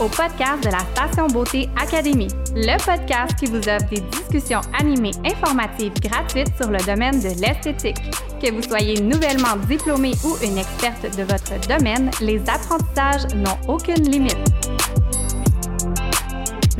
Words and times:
au 0.00 0.08
podcast 0.08 0.64
de 0.64 0.70
la 0.70 0.78
Station 0.94 1.26
Beauté 1.26 1.68
Académie, 1.80 2.28
le 2.54 2.76
podcast 2.84 3.34
qui 3.38 3.46
vous 3.46 3.58
offre 3.58 3.88
des 3.90 4.00
discussions 4.00 4.62
animées 4.78 5.12
informatives 5.24 5.92
gratuites 6.00 6.52
sur 6.56 6.70
le 6.70 6.78
domaine 6.86 7.20
de 7.20 7.28
l'esthétique. 7.40 7.98
Que 8.42 8.50
vous 8.50 8.62
soyez 8.62 9.00
nouvellement 9.00 9.56
diplômé 9.68 10.12
ou 10.24 10.36
une 10.42 10.56
experte 10.56 11.16
de 11.16 11.22
votre 11.24 11.60
domaine, 11.68 12.10
les 12.22 12.40
apprentissages 12.48 13.34
n'ont 13.34 13.58
aucune 13.68 14.10
limite. 14.10 14.38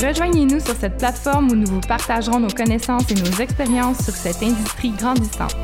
Rejoignez-nous 0.02 0.61
sur 0.61 0.75
cette 0.75 0.97
plateforme 0.97 1.51
où 1.51 1.57
nous 1.57 1.66
vous 1.66 1.80
partagerons 1.80 2.41
nos 2.41 2.48
connaissances 2.48 3.11
et 3.11 3.15
nos 3.15 3.39
expériences 3.39 4.02
sur 4.02 4.15
cette 4.15 4.43
industrie 4.43 4.93
grandissante. 4.93 5.57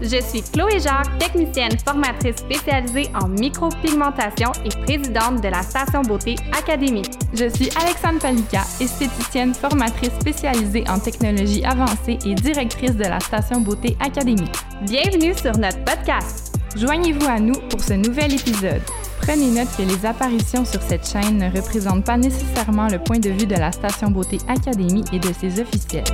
Je 0.00 0.22
suis 0.22 0.42
Chloé 0.42 0.78
Jacques, 0.78 1.18
technicienne 1.18 1.76
formatrice 1.84 2.36
spécialisée 2.36 3.10
en 3.20 3.26
micropigmentation 3.28 4.52
et 4.64 4.68
présidente 4.84 5.42
de 5.42 5.48
la 5.48 5.62
Station 5.62 6.02
Beauté 6.02 6.36
Académie. 6.56 7.02
Je 7.34 7.48
suis 7.48 7.68
Alexandre 7.82 8.20
Palika, 8.20 8.60
esthéticienne 8.80 9.54
formatrice 9.54 10.12
spécialisée 10.20 10.84
en 10.88 11.00
technologie 11.00 11.64
avancée 11.64 12.16
et 12.24 12.34
directrice 12.34 12.94
de 12.94 13.04
la 13.04 13.18
Station 13.18 13.60
Beauté 13.60 13.96
Académie. 14.00 14.50
Bienvenue 14.82 15.34
sur 15.34 15.58
notre 15.58 15.82
podcast. 15.82 16.54
Joignez-vous 16.76 17.26
à 17.26 17.40
nous 17.40 17.58
pour 17.68 17.82
ce 17.82 17.94
nouvel 17.94 18.34
épisode. 18.34 18.82
Prenez 19.20 19.50
note 19.50 19.68
que 19.76 19.82
les 19.82 20.06
apparitions 20.06 20.64
sur 20.64 20.80
cette 20.80 21.08
chaîne 21.08 21.38
ne 21.38 21.50
représentent 21.50 22.04
pas 22.04 22.16
nécessairement 22.16 22.86
le 22.86 23.00
point 23.00 23.18
de 23.18 23.30
vue 23.30 23.46
de 23.46 23.56
la 23.56 23.72
Station 23.72 24.12
Beauté 24.12 24.38
Académie 24.46 25.04
et 25.12 25.18
de 25.18 25.32
ses 25.32 25.60
officiels. 25.60 26.04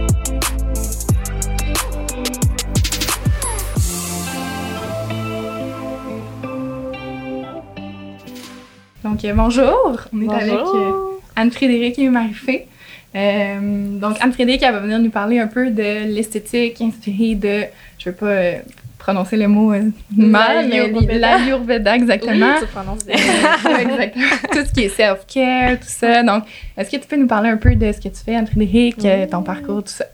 Donc, 9.05 9.22
euh, 9.22 9.34
bonjour, 9.34 10.00
on 10.14 10.22
est 10.22 10.34
avec 10.34 10.55
euh, 10.55 10.92
Anne-Frédérique 11.36 11.98
et 11.98 12.08
Marie-Fé. 12.08 12.66
Euh, 13.14 13.98
donc, 13.98 14.16
Anne-Frédérique, 14.19 14.62
elle 14.62 14.72
va 14.72 14.80
venir 14.80 14.98
nous 14.98 15.10
parler 15.10 15.38
un 15.38 15.47
peu 15.47 15.70
de 15.70 16.06
l'esthétique 16.06 16.80
inspirée 16.80 17.34
de, 17.34 17.64
je 17.98 18.08
veux 18.08 18.14
pas 18.14 18.62
prononcer 19.05 19.36
le 19.36 19.48
mot 19.48 19.70
mal, 20.16 20.66
mais 20.66 21.19
l'Ayurveda, 21.19 21.94
exactement. 21.94 22.55
Oui, 22.55 22.60
tu 22.60 22.66
prononces 22.69 23.05
bien. 23.05 23.16
exactement. 23.80 24.24
tout 24.50 24.64
ce 24.64 24.72
qui 24.72 24.84
est 24.84 24.88
self-care, 24.88 25.78
tout 25.78 25.86
ça. 25.86 26.22
Donc, 26.22 26.44
est-ce 26.74 26.91
que 26.91 26.97
tu 26.97 27.06
peux 27.06 27.16
nous 27.16 27.27
parler 27.27 27.50
un 27.50 27.58
peu 27.58 27.75
de 27.75 27.92
ce 27.92 27.98
que 27.98 28.08
tu 28.08 28.25
fais, 28.25 28.34
Anne-Frédérique, 28.34 29.06
ton 29.30 29.42
parcours, 29.42 29.84
tout 29.84 29.92
ça? 29.92 30.06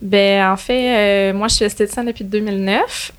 Ben, 0.00 0.50
en 0.50 0.56
fait, 0.56 1.32
moi, 1.32 1.46
je 1.46 1.54
suis 1.54 1.64
esthéticienne 1.64 2.06
depuis 2.06 2.24
2009. 2.24 3.12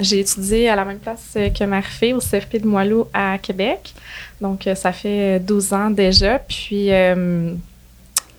j'ai 0.00 0.20
étudié 0.20 0.68
à 0.68 0.76
la 0.76 0.84
même 0.84 0.98
place 0.98 1.32
que 1.34 1.64
Marie-Fé, 1.64 2.12
au 2.12 2.18
CFP 2.18 2.60
de 2.60 2.66
Moileau 2.66 3.08
à 3.14 3.38
Québec. 3.38 3.94
Donc, 4.42 4.68
ça 4.74 4.92
fait 4.92 5.40
12 5.40 5.72
ans 5.72 5.90
déjà. 5.90 6.38
Puis, 6.38 6.90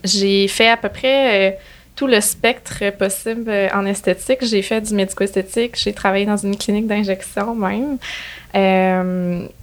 j'ai 0.03 0.47
fait 0.47 0.69
à 0.69 0.77
peu 0.77 0.89
près 0.89 1.57
tout 2.01 2.07
le 2.07 2.19
spectre 2.19 2.89
possible 2.97 3.51
en 3.75 3.85
esthétique. 3.85 4.39
J'ai 4.41 4.63
fait 4.63 4.81
du 4.81 4.95
médico-esthétique, 4.95 5.73
j'ai 5.75 5.93
travaillé 5.93 6.25
dans 6.25 6.35
une 6.35 6.57
clinique 6.57 6.87
d'injection 6.87 7.53
même. 7.53 7.99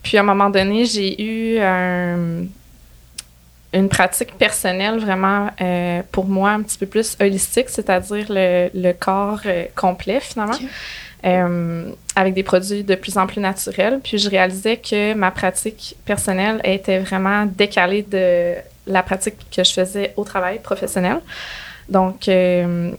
puis 0.05 0.17
à 0.17 0.21
un 0.21 0.23
moment 0.23 0.49
donné, 0.49 0.85
j'ai 0.85 1.21
eu 1.21 1.59
une 3.73 3.89
pratique 3.89 4.39
personnelle 4.39 5.01
vraiment 5.01 5.49
pour 6.13 6.27
moi 6.27 6.51
un 6.51 6.63
petit 6.63 6.79
peu 6.79 6.87
plus 6.87 7.17
holistique, 7.21 7.71
c'est-à-dire 7.71 8.27
le, 8.31 8.93
corps 8.93 9.43
complet 9.75 10.21
finalement. 10.21 10.61
avec 12.15 12.35
des 12.35 12.45
produits 12.45 12.85
de 12.85 12.95
plus 12.95 13.19
en 13.19 13.27
plus 13.27 13.41
naturels. 13.41 13.99
Puis 14.01 14.19
je 14.19 14.31
réalisais 14.31 14.77
que 14.77 15.13
ma 15.15 15.33
pratique 15.33 15.97
personnelle 16.05 16.61
était 16.63 17.01
vraiment 17.01 17.47
décalée 17.47 18.03
de 18.03 18.55
la 18.87 19.03
pratique 19.03 19.35
que 19.51 19.65
je 19.65 19.73
faisais 19.73 20.13
au 20.17 20.23
travail 20.23 20.61
professionnel. 20.61 21.21
Donc, 21.89 22.29
euh, 22.29 22.93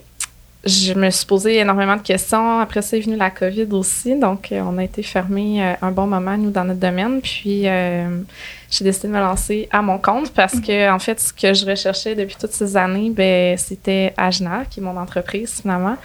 je 0.66 0.94
me 0.94 1.10
suis 1.10 1.26
posé 1.26 1.58
énormément 1.58 1.96
de 1.96 2.02
questions. 2.02 2.60
Après 2.60 2.82
ça 2.82 2.98
est 2.98 3.02
venue 3.02 3.16
la 3.16 3.30
COVID 3.30 3.68
aussi. 3.72 4.18
Donc, 4.18 4.52
euh, 4.52 4.62
on 4.62 4.78
a 4.78 4.84
été 4.84 5.04
fermé 5.04 5.64
euh, 5.64 5.74
un 5.82 5.92
bon 5.92 6.08
moment, 6.08 6.38
nous, 6.38 6.52
dans 6.52 6.66
notre 6.66 6.80
domaine. 6.80 7.22
Puis, 7.22 7.64
j'ai 7.64 8.84
décidé 8.86 9.08
de 9.08 9.14
me 9.14 9.20
lancer 9.20 9.68
à 9.72 9.82
mon 9.82 9.98
compte 9.98 10.34
parce 10.34 10.60
que, 10.60 10.92
en 10.92 11.00
fait, 11.00 11.20
ce 11.20 11.34
que 11.34 11.54
je 11.54 11.66
recherchais 11.66 12.16
depuis 12.16 12.36
toutes 12.40 12.52
ces 12.52 12.76
années, 12.76 13.10
ben, 13.10 13.58
c'était 13.58 14.14
Agnar, 14.18 14.68
qui 14.70 14.80
est 14.80 14.84
mon 14.84 14.98
entreprise, 14.98 15.62
finalement. 15.62 15.98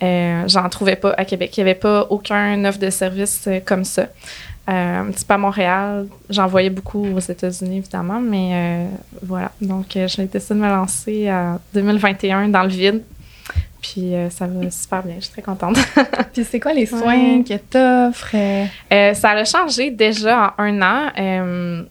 J'en 0.00 0.68
trouvais 0.68 0.96
pas 0.96 1.14
à 1.16 1.24
Québec. 1.24 1.56
Il 1.56 1.64
n'y 1.64 1.70
avait 1.70 1.78
pas 1.78 2.06
aucun 2.10 2.64
offre 2.64 2.78
de 2.78 2.90
service 2.90 3.48
comme 3.64 3.84
ça. 3.84 4.06
Un 4.66 5.10
petit 5.10 5.24
peu 5.24 5.34
à 5.34 5.38
Montréal. 5.38 6.06
J'en 6.28 6.46
voyais 6.46 6.70
beaucoup 6.70 7.06
aux 7.06 7.20
États-Unis, 7.20 7.78
évidemment, 7.78 8.20
mais 8.20 8.86
voilà. 9.22 9.52
Donc, 9.60 9.86
j'ai 9.92 10.26
décidé 10.26 10.54
de 10.54 10.60
me 10.60 10.68
lancer 10.68 11.30
en 11.30 11.58
2021 11.74 12.48
dans 12.48 12.62
le 12.62 12.68
vide. 12.68 13.02
Puis 13.80 14.12
ça 14.30 14.46
va 14.46 14.70
super 14.70 15.02
bien, 15.04 15.14
je 15.16 15.24
suis 15.24 15.32
très 15.32 15.42
contente. 15.42 15.76
Puis 16.32 16.44
c'est 16.44 16.58
quoi 16.58 16.72
les 16.72 16.86
soins 16.86 17.42
que 17.42 17.54
tu 17.54 17.78
offres? 17.78 19.16
ça 19.20 19.30
a 19.30 19.44
changé 19.44 19.90
déjà 19.90 20.54
en 20.58 20.64
un 20.64 20.82
an. 20.82 21.84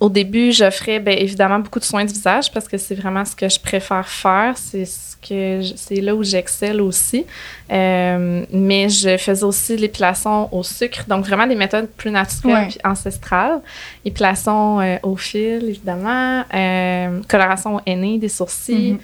Au 0.00 0.08
début, 0.08 0.52
j'offrais 0.52 0.98
bien 0.98 1.14
évidemment 1.14 1.58
beaucoup 1.58 1.78
de 1.78 1.84
soins 1.84 2.04
de 2.04 2.10
visage 2.10 2.50
parce 2.52 2.66
que 2.66 2.78
c'est 2.78 2.94
vraiment 2.94 3.24
ce 3.24 3.36
que 3.36 3.48
je 3.48 3.60
préfère 3.60 4.08
faire. 4.08 4.56
C'est 4.56 4.86
que 5.20 5.60
c'est 5.76 6.00
là 6.00 6.14
où 6.14 6.22
j'excelle 6.22 6.80
aussi. 6.80 7.26
Euh, 7.70 8.44
mais 8.52 8.88
je 8.88 9.16
faisais 9.16 9.44
aussi 9.44 9.76
l'épilation 9.76 10.52
au 10.54 10.62
sucre, 10.62 11.04
donc 11.06 11.26
vraiment 11.26 11.46
des 11.46 11.54
méthodes 11.54 11.88
plus 11.96 12.10
naturelles 12.10 12.70
et 12.72 12.86
ancestrales. 12.86 13.60
Épilation 14.04 14.80
euh, 14.80 14.96
au 15.02 15.16
fil, 15.16 15.64
évidemment, 15.68 16.44
euh, 16.54 17.20
coloration 17.28 17.76
au 17.76 17.80
henné 17.86 18.18
des 18.18 18.28
sourcils. 18.28 18.94
Mm-hmm. 18.94 18.98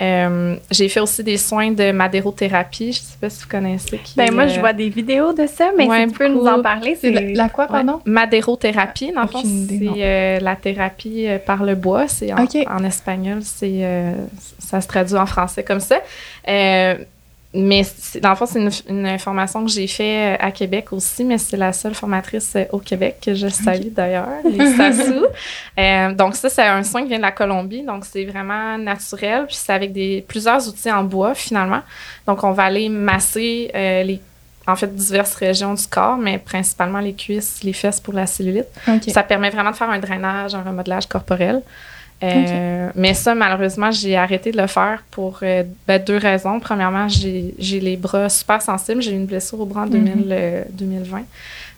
J'ai 0.00 0.88
fait 0.88 1.00
aussi 1.00 1.22
des 1.22 1.36
soins 1.36 1.70
de 1.70 1.92
madérothérapie. 1.92 2.92
Je 2.92 3.00
ne 3.00 3.04
sais 3.04 3.18
pas 3.20 3.30
si 3.30 3.42
vous 3.42 3.48
connaissez. 3.48 3.98
Qui, 3.98 4.16
ben 4.16 4.32
moi, 4.32 4.46
je 4.46 4.58
vois 4.58 4.72
des 4.72 4.88
vidéos 4.88 5.32
de 5.32 5.46
ça, 5.46 5.70
mais 5.76 5.84
si 5.84 6.12
tu 6.12 6.18
peux 6.18 6.28
nous 6.28 6.46
en 6.46 6.62
parler. 6.62 6.96
C'est 7.00 7.10
la, 7.10 7.48
quoi, 7.48 7.66
pardon? 7.66 8.00
Madérothérapie, 8.04 9.12
dans 9.12 9.22
le 9.22 9.28
fond, 9.28 9.42
c'est 9.42 10.40
la 10.40 10.56
thérapie 10.56 11.26
par 11.46 11.64
le 11.64 11.74
bois. 11.74 12.08
C'est 12.08 12.32
en, 12.32 12.46
en, 12.68 12.84
espagnol, 12.84 13.40
c'est 13.42 13.84
ça 14.58 14.80
se 14.80 14.88
traduit 14.88 15.16
en 15.16 15.26
français 15.26 15.62
comme 15.64 15.80
ça. 15.80 15.96
Euh, 17.54 17.58
mais 17.60 17.82
dans 18.20 18.30
le 18.30 18.36
fond, 18.36 18.46
c'est 18.46 18.60
une, 18.88 19.06
information 19.06 19.64
que 19.64 19.70
j'ai 19.70 19.86
fait 19.86 20.36
à 20.38 20.50
Québec 20.50 20.92
aussi, 20.92 21.24
mais 21.24 21.38
c'est 21.38 21.56
la 21.56 21.72
seule 21.72 21.94
formatrice 21.94 22.56
au 22.72 22.78
Québec 22.78 23.18
que 23.24 23.34
je 23.34 23.48
salue 23.48 23.88
d'ailleurs, 23.90 24.28
les 24.44 24.74
Sassou. 24.74 25.26
Euh, 25.78 26.12
donc 26.12 26.36
ça, 26.36 26.48
c'est 26.48 26.62
un 26.62 26.82
soin 26.82 27.02
qui 27.02 27.08
vient 27.08 27.18
de 27.18 27.22
la 27.22 27.32
Colombie, 27.32 27.82
donc 27.82 28.04
c'est 28.04 28.24
vraiment 28.24 28.78
naturel, 28.78 29.46
puis 29.46 29.56
c'est 29.56 29.72
avec 29.72 29.92
des 29.92 30.24
plusieurs 30.26 30.66
outils 30.68 30.90
en 30.90 31.04
bois 31.04 31.34
finalement. 31.34 31.82
Donc 32.26 32.44
on 32.44 32.52
va 32.52 32.64
aller 32.64 32.88
masser 32.88 33.70
euh, 33.74 34.02
les 34.02 34.20
en 34.66 34.76
fait 34.76 34.94
diverses 34.94 35.34
régions 35.34 35.74
du 35.74 35.86
corps, 35.86 36.16
mais 36.16 36.38
principalement 36.38 37.00
les 37.00 37.14
cuisses, 37.14 37.62
les 37.64 37.72
fesses 37.72 37.98
pour 37.98 38.14
la 38.14 38.26
cellulite. 38.26 38.68
Ça 39.08 39.22
permet 39.22 39.50
vraiment 39.50 39.70
de 39.70 39.76
faire 39.76 39.90
un 39.90 39.98
drainage, 39.98 40.54
un 40.54 40.62
remodelage 40.62 41.06
corporel. 41.06 41.62
Euh, 42.22 42.90
mais 42.94 43.14
ça, 43.14 43.34
malheureusement, 43.34 43.90
j'ai 43.90 44.16
arrêté 44.16 44.52
de 44.52 44.60
le 44.60 44.66
faire 44.66 45.02
pour 45.10 45.40
euh, 45.42 45.62
ben, 45.86 46.02
deux 46.02 46.18
raisons. 46.18 46.60
Premièrement, 46.60 47.08
j'ai 47.08 47.80
les 47.80 47.96
bras 47.96 48.28
super 48.28 48.60
sensibles. 48.60 49.00
J'ai 49.00 49.12
eu 49.12 49.16
une 49.16 49.26
blessure 49.26 49.60
au 49.60 49.66
bras 49.66 49.82
en 49.82 49.86
2020. 49.86 50.24
Mhm. 50.24 50.28
Euh, 50.30 50.64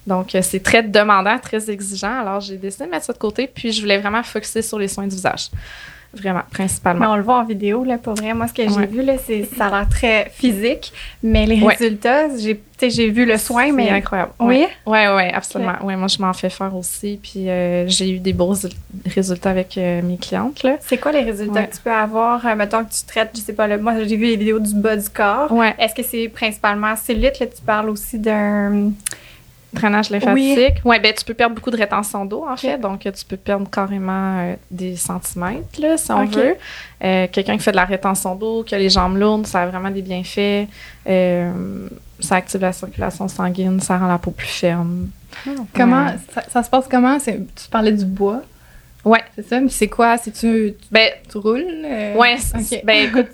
Donc, 0.07 0.37
c'est 0.41 0.63
très 0.63 0.83
demandant, 0.83 1.39
très 1.39 1.71
exigeant. 1.71 2.21
Alors, 2.21 2.41
j'ai 2.41 2.57
décidé 2.57 2.87
de 2.87 2.91
mettre 2.91 3.07
ça 3.07 3.13
de 3.13 3.19
côté. 3.19 3.47
Puis, 3.47 3.73
je 3.73 3.81
voulais 3.81 3.99
vraiment 3.99 4.23
focuser 4.23 4.63
sur 4.63 4.79
les 4.79 4.89
soins 4.89 5.07
du 5.07 5.15
visage. 5.15 5.49
Vraiment, 6.15 6.43
principalement. 6.51 7.01
Mais 7.01 7.07
on 7.07 7.17
le 7.17 7.23
voit 7.23 7.39
en 7.39 7.45
vidéo, 7.45 7.85
là, 7.85 7.97
pour 7.97 8.15
vrai. 8.15 8.35
Moi, 8.35 8.47
ce 8.47 8.53
que 8.53 8.63
j'ai 8.69 8.87
vu, 8.87 9.03
là, 9.03 9.15
c'est, 9.25 9.45
ça 9.57 9.67
a 9.67 9.71
l'air 9.71 9.89
très 9.89 10.31
physique, 10.35 10.93
mais 11.23 11.47
les 11.47 11.65
résultats, 11.65 12.37
j'ai, 12.37 12.61
j'ai 12.83 13.09
vu 13.09 13.25
le 13.25 13.39
soin, 13.39 13.73
mais. 13.73 13.89
incroyable. 13.89 14.33
Oui? 14.39 14.67
Oui, 14.87 14.99
oui, 15.17 15.23
absolument. 15.33 15.77
Ouais, 15.83 15.97
moi, 15.97 16.09
je 16.09 16.21
m'en 16.21 16.35
fais 16.35 16.51
faire 16.51 16.75
aussi, 16.77 17.19
puis 17.23 17.49
euh, 17.49 17.89
j'ai 17.89 18.11
eu 18.11 18.19
des 18.19 18.35
beaux 18.35 18.55
résultats 19.07 19.51
avec 19.51 19.79
euh, 19.79 20.03
mes 20.03 20.19
clientes, 20.19 20.63
là. 20.63 20.77
C'est 20.81 20.99
quoi 20.99 21.13
les 21.13 21.23
résultats 21.23 21.65
que 21.65 21.77
tu 21.77 21.81
peux 21.83 21.91
avoir, 21.91 22.47
euh, 22.47 22.55
mettons 22.57 22.85
que 22.85 22.93
tu 22.93 23.05
traites, 23.07 23.31
je 23.35 23.41
sais 23.41 23.55
pas, 23.55 23.67
là, 23.67 23.79
moi, 23.79 23.95
j'ai 24.05 24.17
vu 24.17 24.27
les 24.27 24.37
vidéos 24.37 24.59
du 24.59 24.75
bas 24.75 24.97
du 24.97 25.09
corps. 25.09 25.51
Ouais. 25.51 25.75
Est-ce 25.79 25.95
que 25.95 26.03
c'est 26.03 26.29
principalement 26.29 26.95
cellulite, 26.97 27.39
là, 27.41 27.47
tu 27.47 27.63
parles 27.65 27.89
aussi 27.89 28.19
d'un 28.19 28.93
Drainage 29.73 30.11
lymphatique. 30.11 30.83
Oui, 30.85 30.99
ben, 31.01 31.15
tu 31.17 31.25
peux 31.25 31.35
perdre 31.35 31.55
beaucoup 31.55 31.71
de 31.71 31.77
rétention 31.77 32.25
d'eau, 32.25 32.45
en 32.49 32.57
fait. 32.57 32.79
Donc, 32.79 33.01
tu 33.01 33.25
peux 33.27 33.37
perdre 33.37 33.69
carrément 33.71 34.39
euh, 34.39 34.55
des 34.71 34.97
centimètres, 34.97 35.81
là, 35.81 35.97
si 35.97 36.13
on 36.13 36.27
veut. 36.27 36.57
Euh, 37.03 37.27
quelqu'un 37.33 37.57
qui 37.57 37.63
fait 37.63 37.71
de 37.71 37.77
la 37.77 37.85
rétention 37.85 38.35
d'eau, 38.35 38.63
qui 38.65 38.75
a 38.75 38.79
les 38.79 38.91
jambes 38.91 39.17
lourdes, 39.17 39.47
ça 39.47 39.63
a 39.63 39.67
vraiment 39.67 39.91
des 39.91 40.03
bienfaits. 40.03 40.69
Euh, 41.09 41.89
ça 42.21 42.37
active 42.37 42.61
la 42.61 42.73
circulation 42.73 43.29
sanguine, 43.29 43.81
ça 43.81 43.99
rend 43.99 44.09
la 44.09 44.19
peau 44.19 44.31
plus 44.31 44.47
ferme. 44.47 45.09
Comment, 45.75 46.09
ça, 46.51 46.63
se 46.63 46.69
passe 46.69 46.87
comment? 46.91 47.19
Tu 47.19 47.69
parlais 47.71 47.93
du 47.93 48.05
bois. 48.05 48.43
Ouais. 49.05 49.23
C'est 49.35 49.49
ça, 49.49 49.61
mais 49.61 49.69
c'est 49.69 49.89
quoi? 49.89 50.17
C'est 50.17 50.31
tu, 50.31 50.75
ben, 50.91 51.11
tu 51.31 51.39
roules? 51.39 51.65
Euh? 51.85 52.15
Ouais. 52.15 52.37
Ben 52.85 53.09
écoute, 53.09 53.29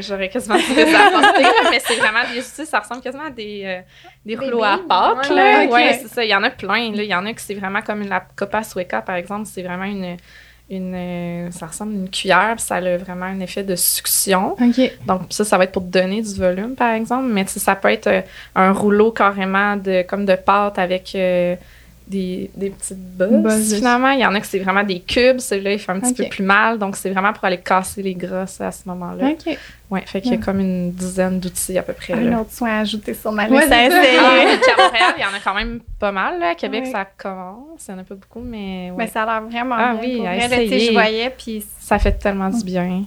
j'aurais 0.00 0.28
quasiment 0.28 0.56
dit 0.56 0.62
ça 0.62 1.06
à 1.06 1.70
mais 1.70 1.80
c'est 1.84 1.96
vraiment 1.96 2.20
des 2.32 2.40
outils, 2.40 2.66
ça 2.66 2.80
ressemble 2.80 3.00
quasiment 3.00 3.26
à 3.26 3.30
des, 3.30 3.62
euh, 3.64 3.80
des 4.26 4.36
rouleaux 4.36 4.64
à 4.64 4.78
pâte. 4.88 5.30
Ouais, 5.30 5.68
ouais 5.68 5.98
c'est 6.02 6.08
ça. 6.08 6.24
Il 6.24 6.30
y 6.30 6.34
en 6.34 6.42
a 6.42 6.50
plein. 6.50 6.92
Là. 6.92 7.02
Il 7.02 7.08
y 7.08 7.14
en 7.14 7.24
a 7.24 7.32
que 7.32 7.40
c'est 7.40 7.54
vraiment 7.54 7.82
comme 7.82 8.02
la 8.06 8.20
Copa 8.34 8.62
Sueca, 8.62 9.00
par 9.02 9.14
exemple. 9.16 9.48
C'est 9.52 9.62
vraiment 9.62 9.84
une, 9.84 10.16
une, 10.70 10.94
euh, 10.94 11.50
ça 11.50 11.66
ressemble 11.66 11.92
à 11.92 11.96
une 11.98 12.10
cuillère, 12.10 12.54
puis 12.56 12.64
ça 12.64 12.76
a 12.76 12.96
vraiment 12.96 13.26
un 13.26 13.40
effet 13.40 13.62
de 13.62 13.76
succion. 13.76 14.56
OK. 14.60 14.92
Donc 15.06 15.22
ça, 15.30 15.44
ça 15.44 15.58
va 15.58 15.64
être 15.64 15.72
pour 15.72 15.82
donner 15.82 16.22
du 16.22 16.34
volume, 16.34 16.74
par 16.74 16.94
exemple, 16.94 17.28
mais 17.28 17.46
ça 17.46 17.76
peut 17.76 17.90
être 17.90 18.06
euh, 18.08 18.22
un 18.54 18.72
rouleau 18.72 19.12
carrément 19.12 19.76
de 19.76 20.02
comme 20.02 20.24
de 20.24 20.34
pâte 20.34 20.78
avec 20.78 21.12
euh, 21.14 21.54
des, 22.06 22.50
des 22.54 22.70
petites 22.70 22.98
bosses, 23.16 23.74
finalement. 23.74 24.10
Il 24.10 24.20
y 24.20 24.26
en 24.26 24.34
a 24.34 24.40
que 24.40 24.46
c'est 24.46 24.58
vraiment 24.58 24.82
des 24.84 25.00
cubes. 25.00 25.38
Celui-là, 25.38 25.72
il 25.72 25.78
fait 25.78 25.92
un 25.92 26.00
petit 26.00 26.14
peu 26.14 26.28
plus 26.28 26.42
mal. 26.44 26.78
Donc, 26.78 26.96
c'est 26.96 27.10
vraiment 27.10 27.32
pour 27.32 27.44
aller 27.44 27.58
casser 27.58 28.02
les 28.02 28.14
grosses 28.14 28.60
à 28.60 28.70
ce 28.72 28.82
moment-là. 28.86 29.28
OK. 29.30 29.56
Ouais, 29.90 30.02
fait 30.06 30.20
qu'il 30.22 30.32
y 30.32 30.34
a 30.34 30.38
comme 30.38 30.60
une 30.60 30.90
dizaine 30.92 31.38
d'outils 31.38 31.76
à 31.76 31.82
peu 31.82 31.92
près. 31.92 32.14
Un 32.14 32.20
là. 32.30 32.40
autre 32.40 32.52
soin 32.52 32.80
ajouté 32.80 33.12
sur 33.14 33.30
ma 33.32 33.46
liste 33.46 33.68
Ouais, 33.68 33.72
à 33.74 33.86
essayer. 33.86 34.18
Ah, 34.18 34.56
puis 34.62 34.70
à 34.72 34.82
Montréal, 34.84 35.14
il 35.18 35.22
y 35.22 35.24
en 35.24 35.28
a 35.36 35.40
quand 35.44 35.54
même 35.54 35.80
pas 35.98 36.12
mal. 36.12 36.38
Là. 36.40 36.50
À 36.50 36.54
Québec, 36.54 36.86
ça 36.86 37.04
commence. 37.04 37.86
Il 37.88 37.94
n'y 37.94 37.98
en 38.00 38.02
a 38.02 38.04
pas 38.04 38.14
beaucoup, 38.14 38.40
mais, 38.40 38.90
ouais. 38.90 38.96
Mais 38.96 39.06
ça 39.06 39.24
a 39.24 39.26
l'air 39.40 39.48
vraiment 39.48 39.76
Ah 39.78 39.94
bien. 39.94 40.00
oui, 40.02 40.16
pour 40.18 40.26
à 40.28 40.34
vrai, 40.48 40.64
essayer. 40.66 40.86
je 40.88 40.92
voyais, 40.92 41.30
puis 41.36 41.64
ça 41.80 41.98
fait 41.98 42.12
tellement 42.12 42.48
du 42.48 42.64
bien. 42.64 43.04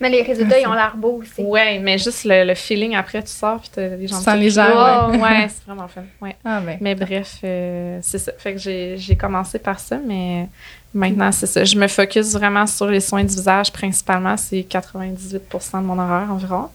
Mais 0.00 0.08
les 0.10 0.22
résultats, 0.22 0.60
ils 0.60 0.66
ont 0.66 0.72
l'air 0.74 0.94
beaux 0.96 1.20
aussi. 1.22 1.42
Ouais, 1.42 1.78
mais 1.80 1.98
juste 1.98 2.24
le, 2.24 2.44
le 2.44 2.54
feeling 2.54 2.94
après, 2.94 3.22
tu 3.22 3.32
sors, 3.32 3.58
puis 3.60 3.70
t'as 3.74 3.88
les 3.96 4.06
jambes 4.06 4.20
sens 4.22 4.34
qui 4.34 4.40
légère, 4.40 4.66
clouent. 4.70 5.12
ouais. 5.12 5.20
Ouais, 5.20 5.48
c'est 5.48 5.64
vraiment 5.66 5.88
fun. 5.88 6.02
Ouais. 6.20 6.36
Ah, 6.44 6.60
ben. 6.60 6.78
Mais 6.80 6.94
bref, 6.94 7.38
euh, 7.42 7.98
c'est 8.02 8.18
ça. 8.18 8.32
Fait 8.38 8.52
que 8.52 8.58
j'ai 8.60 8.96
j'ai 8.96 9.16
commencé 9.16 9.58
par 9.58 9.80
ça, 9.80 9.98
mais 10.04 10.46
maintenant, 10.94 11.32
c'est 11.32 11.46
ça. 11.46 11.64
Je 11.64 11.76
me 11.76 11.88
focus 11.88 12.32
vraiment 12.34 12.66
sur 12.66 12.86
les 12.86 13.00
soins 13.00 13.24
du 13.24 13.34
visage 13.34 13.72
principalement. 13.72 14.36
C'est 14.36 14.60
98% 14.60 15.80
de 15.80 15.86
mon 15.86 15.98
horaire 15.98 16.28
environ. 16.30 16.68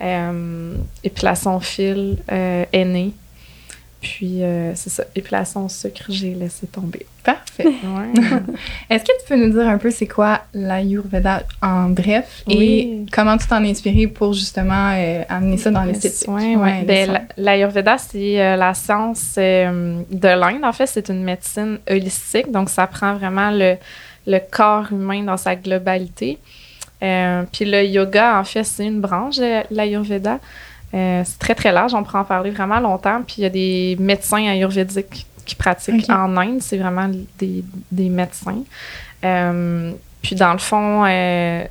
Euh, 0.00 0.74
épilation 1.02 1.58
fil, 1.60 2.18
euh, 2.30 2.64
aîné. 2.72 3.12
Puis, 4.00 4.44
euh, 4.44 4.72
c'est 4.76 4.90
ça. 4.90 5.02
Épilation 5.16 5.64
au 5.64 5.68
sucre, 5.68 6.04
j'ai 6.08 6.32
laissé 6.32 6.68
tomber. 6.68 7.04
Parfait. 7.24 7.64
Ouais. 7.82 8.22
Est-ce 8.88 9.02
que 9.04 9.10
tu 9.20 9.26
peux 9.28 9.36
nous 9.36 9.50
dire 9.52 9.66
un 9.68 9.76
peu 9.78 9.90
c'est 9.90 10.06
quoi 10.06 10.42
l'Ayurveda 10.54 11.42
en 11.60 11.88
bref? 11.88 12.44
Oui. 12.46 12.54
et 13.04 13.06
comment 13.12 13.36
tu 13.36 13.46
t'en 13.48 13.62
es 13.64 13.70
inspiré 13.70 14.06
pour 14.06 14.32
justement 14.34 14.92
euh, 14.94 15.24
amener 15.28 15.56
ça 15.56 15.70
dans 15.72 15.82
Les 15.82 15.92
l'esthétique? 15.92 16.24
soins, 16.26 16.54
ouais. 16.56 16.84
Ben, 16.84 17.10
la- 17.12 17.22
L'Ayurveda, 17.36 17.98
c'est 17.98 18.40
euh, 18.40 18.54
la 18.56 18.72
science 18.74 19.34
de 19.36 20.28
l'Inde. 20.28 20.64
En 20.64 20.72
fait, 20.72 20.86
c'est 20.86 21.08
une 21.08 21.24
médecine 21.24 21.78
holistique. 21.90 22.52
Donc, 22.52 22.70
ça 22.70 22.86
prend 22.86 23.14
vraiment 23.14 23.50
le, 23.50 23.76
le 24.28 24.38
corps 24.50 24.92
humain 24.92 25.24
dans 25.24 25.36
sa 25.36 25.56
globalité. 25.56 26.38
Puis 27.00 27.64
le 27.64 27.84
yoga, 27.84 28.38
en 28.40 28.44
fait, 28.44 28.64
c'est 28.64 28.86
une 28.86 29.00
branche 29.00 29.36
de 29.36 29.62
l'Ayurveda. 29.74 30.38
Euh, 30.94 31.22
c'est 31.24 31.38
très, 31.38 31.54
très 31.54 31.72
large. 31.72 31.94
On 31.94 32.02
pourrait 32.02 32.20
en 32.20 32.24
parler 32.24 32.50
vraiment 32.50 32.80
longtemps. 32.80 33.22
Puis 33.26 33.36
il 33.38 33.42
y 33.42 33.46
a 33.46 33.50
des 33.50 33.96
médecins 33.98 34.42
ayurvédiques 34.46 35.26
qui 35.44 35.54
pratiquent 35.54 36.08
en 36.10 36.36
Inde. 36.36 36.60
C'est 36.60 36.78
vraiment 36.78 37.10
des, 37.38 37.64
des 37.90 38.08
médecins. 38.08 38.62
Euh, 39.24 39.92
puis 40.22 40.34
dans 40.34 40.52
le 40.52 40.58
fond, 40.58 41.04
euh, 41.06 41.64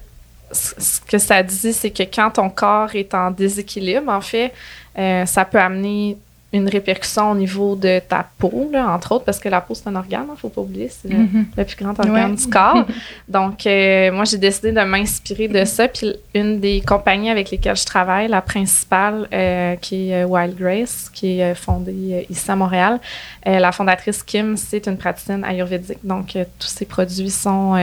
ce 0.51 1.01
que 1.01 1.17
ça 1.17 1.43
dit, 1.43 1.73
c'est 1.73 1.91
que 1.91 2.03
quand 2.03 2.31
ton 2.31 2.49
corps 2.49 2.95
est 2.95 3.13
en 3.13 3.31
déséquilibre, 3.31 4.11
en 4.11 4.21
fait, 4.21 4.53
ça 4.95 5.45
peut 5.45 5.59
amener 5.59 6.17
une 6.53 6.69
répercussion 6.69 7.31
au 7.31 7.35
niveau 7.35 7.75
de 7.75 7.99
ta 8.07 8.25
peau, 8.37 8.69
là, 8.71 8.89
entre 8.89 9.11
autres, 9.11 9.25
parce 9.25 9.37
que 9.37 9.49
la 9.49 9.59
peau, 9.59 9.75
c'est 9.75 9.87
un 9.89 9.95
organe, 9.97 10.27
il 10.33 10.39
faut 10.39 10.47
pas 10.47 10.61
oublier, 10.61 10.87
c'est 10.89 11.09
le, 11.09 11.17
Mhm. 11.17 11.45
le 11.57 11.65
plus 11.65 11.75
grand 11.75 11.99
organe 11.99 12.31
Ouais. 12.31 12.37
du 12.37 12.47
corps. 12.47 12.85
Donc, 13.27 13.67
euh, 13.67 14.11
moi, 14.13 14.23
j'ai 14.23 14.37
décidé 14.37 14.71
de 14.71 14.79
m'inspirer 14.81 15.49
de 15.49 15.65
ça. 15.65 15.89
Puis, 15.89 16.15
une 16.33 16.61
des 16.61 16.79
compagnies 16.79 17.29
avec 17.29 17.51
lesquelles 17.51 17.75
je 17.75 17.83
travaille, 17.85 18.29
la 18.29 18.41
principale, 18.41 19.27
euh, 19.33 19.75
qui 19.75 20.09
est 20.11 20.23
euh, 20.23 20.25
Wild 20.25 20.55
Grace, 20.57 21.09
qui 21.13 21.41
est 21.41 21.53
fondée 21.53 22.25
ici 22.29 22.49
à 22.49 22.55
Montréal, 22.55 22.99
euh, 23.45 23.59
la 23.59 23.73
fondatrice 23.73 24.23
Kim, 24.23 24.55
c'est 24.55 24.87
une 24.87 24.97
praticienne 24.97 25.43
ayurvédique. 25.43 25.99
Donc, 26.05 26.27
tous 26.59 26.67
ses 26.67 26.85
produits 26.85 27.29
sont 27.29 27.75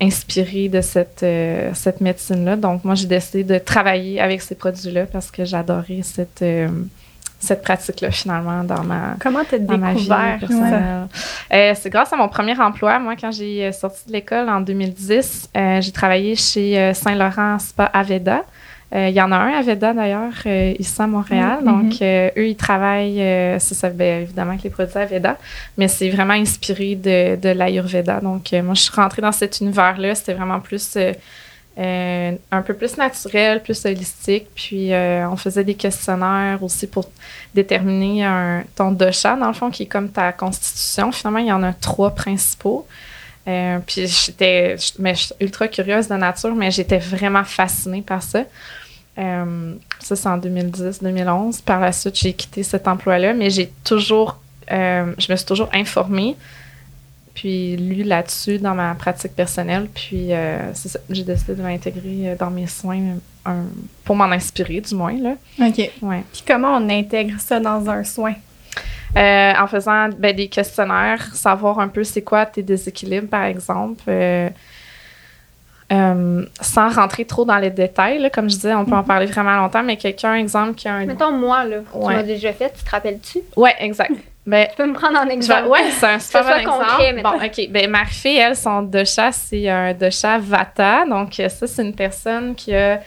inspirés 0.00 0.68
de 0.68 0.80
cette, 0.80 1.22
euh, 1.22 1.70
cette 1.74 2.00
médecine-là. 2.00 2.56
Donc, 2.56 2.84
moi, 2.84 2.94
j'ai 2.94 3.06
décidé 3.06 3.44
de 3.44 3.58
travailler 3.58 4.20
avec 4.20 4.42
ces 4.42 4.54
produits-là 4.54 5.06
parce 5.06 5.30
que 5.30 5.44
j'adorais 5.44 6.00
cette, 6.02 6.42
euh, 6.42 6.68
cette 7.38 7.62
pratique-là, 7.62 8.10
finalement, 8.10 8.64
dans 8.64 8.82
ma, 8.82 9.16
comment 9.20 9.40
t'as 9.48 9.58
découvert 9.58 10.38
personnelle. 10.40 11.06
Euh, 11.52 11.74
c'est 11.76 11.90
grâce 11.90 12.12
à 12.12 12.16
mon 12.16 12.28
premier 12.28 12.58
emploi. 12.58 12.98
Moi, 12.98 13.14
quand 13.20 13.30
j'ai 13.30 13.66
euh, 13.66 13.72
sorti 13.72 14.08
de 14.08 14.12
l'école 14.12 14.48
en 14.48 14.60
2010, 14.60 15.50
euh, 15.56 15.80
j'ai 15.80 15.92
travaillé 15.92 16.34
chez 16.34 16.92
Saint-Laurent 16.94 17.58
Spa 17.58 17.84
Aveda. 17.84 18.42
Euh, 18.94 19.08
Il 19.08 19.14
y 19.14 19.20
en 19.20 19.32
a 19.32 19.36
un 19.36 19.52
Aveda 19.52 19.92
d'ailleurs 19.92 20.32
euh, 20.46 20.74
ici 20.78 21.02
à 21.02 21.06
Montréal. 21.06 21.58
Mhm. 21.60 21.64
Donc, 21.64 22.02
euh, 22.02 22.30
eux, 22.36 22.48
ils 22.48 22.56
travaillent, 22.56 23.22
c'est 23.58 23.74
ça, 23.74 23.90
ben, 23.90 24.22
évidemment, 24.22 24.52
avec 24.52 24.62
les 24.62 24.70
produits 24.70 24.96
Aveda, 24.98 25.36
mais 25.76 25.88
c'est 25.88 26.08
vraiment 26.10 26.34
inspiré 26.34 26.94
de, 26.94 27.36
de 27.36 27.48
l'Ayurveda. 27.48 28.20
Donc, 28.20 28.52
moi, 28.52 28.74
je 28.74 28.82
suis 28.82 28.94
rentrée 28.94 29.22
dans 29.22 29.32
cet 29.32 29.60
univers-là. 29.60 30.14
C'était 30.14 30.34
vraiment 30.34 30.60
plus. 30.60 30.96
Euh, 31.78 32.32
un 32.50 32.62
peu 32.62 32.72
plus 32.72 32.96
naturel, 32.96 33.62
plus 33.62 33.84
holistique. 33.84 34.46
Puis 34.54 34.94
euh, 34.94 35.28
on 35.28 35.36
faisait 35.36 35.64
des 35.64 35.74
questionnaires 35.74 36.62
aussi 36.62 36.86
pour 36.86 37.10
déterminer 37.54 38.26
ton 38.74 38.92
dosha, 38.92 39.36
dans 39.36 39.48
le 39.48 39.52
fond, 39.52 39.70
qui 39.70 39.82
est 39.82 39.86
comme 39.86 40.08
ta 40.08 40.32
constitution. 40.32 41.12
Finalement, 41.12 41.40
il 41.40 41.48
y 41.48 41.52
en 41.52 41.62
a 41.62 41.72
trois 41.74 42.14
principaux. 42.14 42.86
Euh, 43.46 43.78
puis 43.86 44.06
j'étais 44.06 44.76
mais 44.98 45.14
ultra 45.40 45.68
curieuse 45.68 46.08
de 46.08 46.14
nature, 46.14 46.54
mais 46.54 46.70
j'étais 46.70 46.98
vraiment 46.98 47.44
fascinée 47.44 48.02
par 48.02 48.22
ça. 48.22 48.44
Ça, 49.16 50.16
c'est 50.16 50.28
en 50.28 50.38
2010-2011. 50.38 51.62
Par 51.62 51.80
la 51.80 51.92
suite, 51.92 52.18
j'ai 52.18 52.32
quitté 52.32 52.62
cet 52.62 52.88
emploi-là, 52.88 53.32
mais 53.34 53.50
j'ai 53.50 53.70
toujours, 53.84 54.38
je 54.70 55.30
me 55.30 55.36
suis 55.36 55.46
toujours 55.46 55.70
informée, 55.72 56.36
puis 57.36 57.76
lu 57.76 58.02
là-dessus 58.02 58.58
dans 58.58 58.74
ma 58.74 58.94
pratique 58.96 59.36
personnelle. 59.36 59.86
Puis 59.94 60.32
euh, 60.32 60.72
c'est 60.74 60.88
ça, 60.88 60.98
j'ai 61.08 61.22
décidé 61.22 61.54
de 61.54 61.62
l'intégrer 61.62 62.30
euh, 62.30 62.34
dans 62.36 62.50
mes 62.50 62.66
soins 62.66 62.98
un- 63.44 63.64
pour 64.04 64.16
m'en 64.16 64.24
inspirer, 64.24 64.80
du 64.80 64.94
moins. 64.96 65.12
Là. 65.20 65.34
OK. 65.60 65.90
Ouais. 66.02 66.24
Puis 66.32 66.42
comment 66.44 66.76
on 66.76 66.88
intègre 66.88 67.38
ça 67.38 67.60
dans 67.60 67.88
un 67.88 68.02
soin? 68.02 68.32
Euh, 69.16 69.52
en 69.58 69.66
faisant 69.66 70.08
ben, 70.18 70.34
des 70.34 70.48
questionnaires, 70.48 71.34
savoir 71.34 71.78
un 71.78 71.88
peu 71.88 72.02
c'est 72.04 72.22
quoi 72.22 72.44
tes 72.46 72.62
déséquilibres, 72.62 73.28
par 73.28 73.44
exemple. 73.44 74.02
euh, 74.08 74.48
euh, 75.92 76.44
sans 76.60 76.88
rentrer 76.88 77.24
trop 77.24 77.44
dans 77.44 77.58
les 77.58 77.70
détails, 77.70 78.18
là, 78.18 78.28
comme 78.28 78.50
je 78.50 78.56
disais, 78.56 78.74
on 78.74 78.84
peut 78.84 78.96
en 78.96 79.04
parler 79.04 79.26
vraiment 79.26 79.54
longtemps, 79.56 79.84
mais 79.84 79.96
quelqu'un, 79.96 80.34
exemple, 80.34 80.74
qui 80.74 80.88
a 80.88 80.94
un. 80.94 81.06
Mettons, 81.06 81.30
moi, 81.30 81.64
là, 81.64 81.76
Ouais. 81.94 82.08
tu 82.14 82.16
m'as 82.16 82.22
déjà 82.24 82.52
fait, 82.52 82.72
tu 82.76 82.82
te 82.84 82.90
rappelles-tu? 82.90 83.38
Ouais, 83.56 83.74
exact. 83.78 84.10
Ben, 84.46 84.68
Tu 84.70 84.76
peux 84.76 84.86
me 84.86 84.94
prendre 84.94 85.18
en 85.18 85.28
exemple? 85.28 85.68
ouais, 85.68 85.90
c'est 85.90 86.06
un 86.06 86.18
super 86.20 86.44
bon 86.44 86.50
exemple. 86.54 86.78
concret, 86.86 87.12
bon, 87.22 87.30
OK. 87.44 87.68
Ben, 87.70 87.90
Marie-Fille, 87.90 88.38
elle, 88.38 88.56
son 88.56 88.82
dosha, 88.82 89.32
c'est 89.32 89.68
un 89.68 89.92
dosha 89.92 90.38
vata. 90.38 91.04
Donc, 91.06 91.38
euh, 91.40 91.48
ça, 91.48 91.66
c'est 91.66 91.82
une 91.82 91.94
personne 91.94 92.54
qui 92.54 92.74
a 92.74 93.00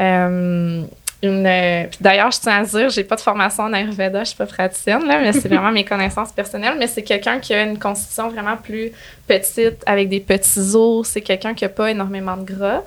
euh, 0.00 0.82
une. 1.22 1.46
euh, 1.46 1.84
D'ailleurs, 2.00 2.30
je 2.32 2.40
tiens 2.40 2.60
à 2.60 2.64
dire, 2.64 2.88
j'ai 2.90 3.04
pas 3.04 3.14
de 3.16 3.20
formation 3.20 3.64
en 3.64 3.72
Ayurveda, 3.72 4.20
je 4.24 4.28
suis 4.30 4.36
pas 4.36 4.46
praticienne, 4.46 5.06
là, 5.06 5.20
mais 5.20 5.32
c'est 5.32 5.48
vraiment 5.52 5.70
mes 5.70 5.84
connaissances 5.84 6.32
personnelles. 6.32 6.74
Mais 6.78 6.86
c'est 6.88 7.02
quelqu'un 7.04 7.38
qui 7.38 7.54
a 7.54 7.62
une 7.62 7.78
constitution 7.78 8.28
vraiment 8.28 8.56
plus 8.56 8.90
petite, 9.28 9.82
avec 9.86 10.08
des 10.08 10.20
petits 10.20 10.74
os. 10.74 11.06
C'est 11.06 11.20
quelqu'un 11.20 11.54
qui 11.54 11.64
a 11.64 11.68
pas 11.68 11.90
énormément 11.90 12.36
de 12.36 12.44
gras. 12.52 12.82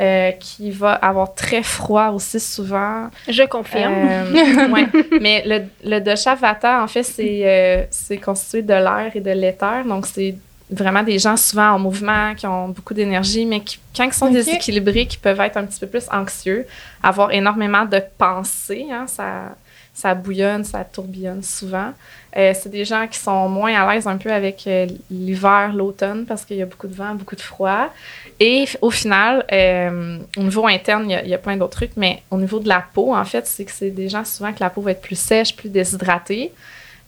Euh, 0.00 0.30
qui 0.32 0.70
va 0.70 0.92
avoir 0.92 1.34
très 1.34 1.62
froid 1.62 2.10
aussi 2.10 2.38
souvent. 2.38 3.08
Je 3.28 3.42
confirme. 3.44 3.94
Euh, 3.94 4.68
ouais. 4.68 4.86
Mais 5.20 5.42
le, 5.44 5.64
le 5.84 6.00
dosha 6.00 6.36
vata, 6.36 6.82
en 6.82 6.86
fait, 6.86 7.02
c'est 7.02 7.40
euh, 7.44 8.16
constitué 8.24 8.62
de 8.62 8.74
l'air 8.74 9.10
et 9.14 9.20
de 9.20 9.32
l'éther. 9.32 9.84
Donc, 9.84 10.06
c'est 10.06 10.36
vraiment 10.70 11.02
des 11.02 11.18
gens 11.18 11.36
souvent 11.36 11.70
en 11.70 11.78
mouvement, 11.78 12.34
qui 12.36 12.46
ont 12.46 12.68
beaucoup 12.68 12.94
d'énergie, 12.94 13.44
mais 13.44 13.60
qui, 13.60 13.78
quand 13.96 14.04
ils 14.04 14.12
sont 14.12 14.30
déséquilibrés, 14.30 15.06
qui 15.06 15.16
peuvent 15.16 15.40
être 15.40 15.56
un 15.56 15.64
petit 15.64 15.80
peu 15.80 15.86
plus 15.86 16.06
anxieux, 16.12 16.66
avoir 17.02 17.32
énormément 17.32 17.84
de 17.84 18.00
pensées. 18.18 18.86
Hein, 18.92 19.06
ça, 19.06 19.56
ça 19.98 20.14
bouillonne, 20.14 20.62
ça 20.62 20.84
tourbillonne 20.84 21.42
souvent. 21.42 21.92
Euh, 22.36 22.52
c'est 22.54 22.68
des 22.68 22.84
gens 22.84 23.08
qui 23.08 23.18
sont 23.18 23.48
moins 23.48 23.74
à 23.74 23.92
l'aise 23.92 24.06
un 24.06 24.16
peu 24.16 24.30
avec 24.30 24.64
euh, 24.68 24.86
l'hiver, 25.10 25.72
l'automne, 25.74 26.24
parce 26.24 26.44
qu'il 26.44 26.56
y 26.56 26.62
a 26.62 26.66
beaucoup 26.66 26.86
de 26.86 26.94
vent, 26.94 27.16
beaucoup 27.16 27.34
de 27.34 27.40
froid. 27.40 27.92
Et 28.38 28.66
au 28.80 28.92
final, 28.92 29.44
euh, 29.50 30.18
au 30.36 30.42
niveau 30.44 30.68
interne, 30.68 31.10
il 31.10 31.26
y 31.26 31.30
y, 31.30 31.34
a 31.34 31.38
plein 31.38 31.56
d'autres 31.56 31.78
trucs, 31.78 31.96
mais 31.96 32.22
au 32.30 32.36
niveau 32.36 32.60
de 32.60 32.68
la 32.68 32.80
peau, 32.94 33.12
en 33.12 33.24
fait, 33.24 33.44
c'est 33.48 33.64
que 33.64 33.72
c'est 33.72 33.90
des 33.90 34.08
gens 34.08 34.24
souvent 34.24 34.52
que 34.52 34.60
la 34.60 34.70
peau 34.70 34.82
va 34.82 34.92
être 34.92 35.02
plus 35.02 35.18
sèche, 35.18 35.56
plus 35.56 35.68
déshydratée. 35.68 36.52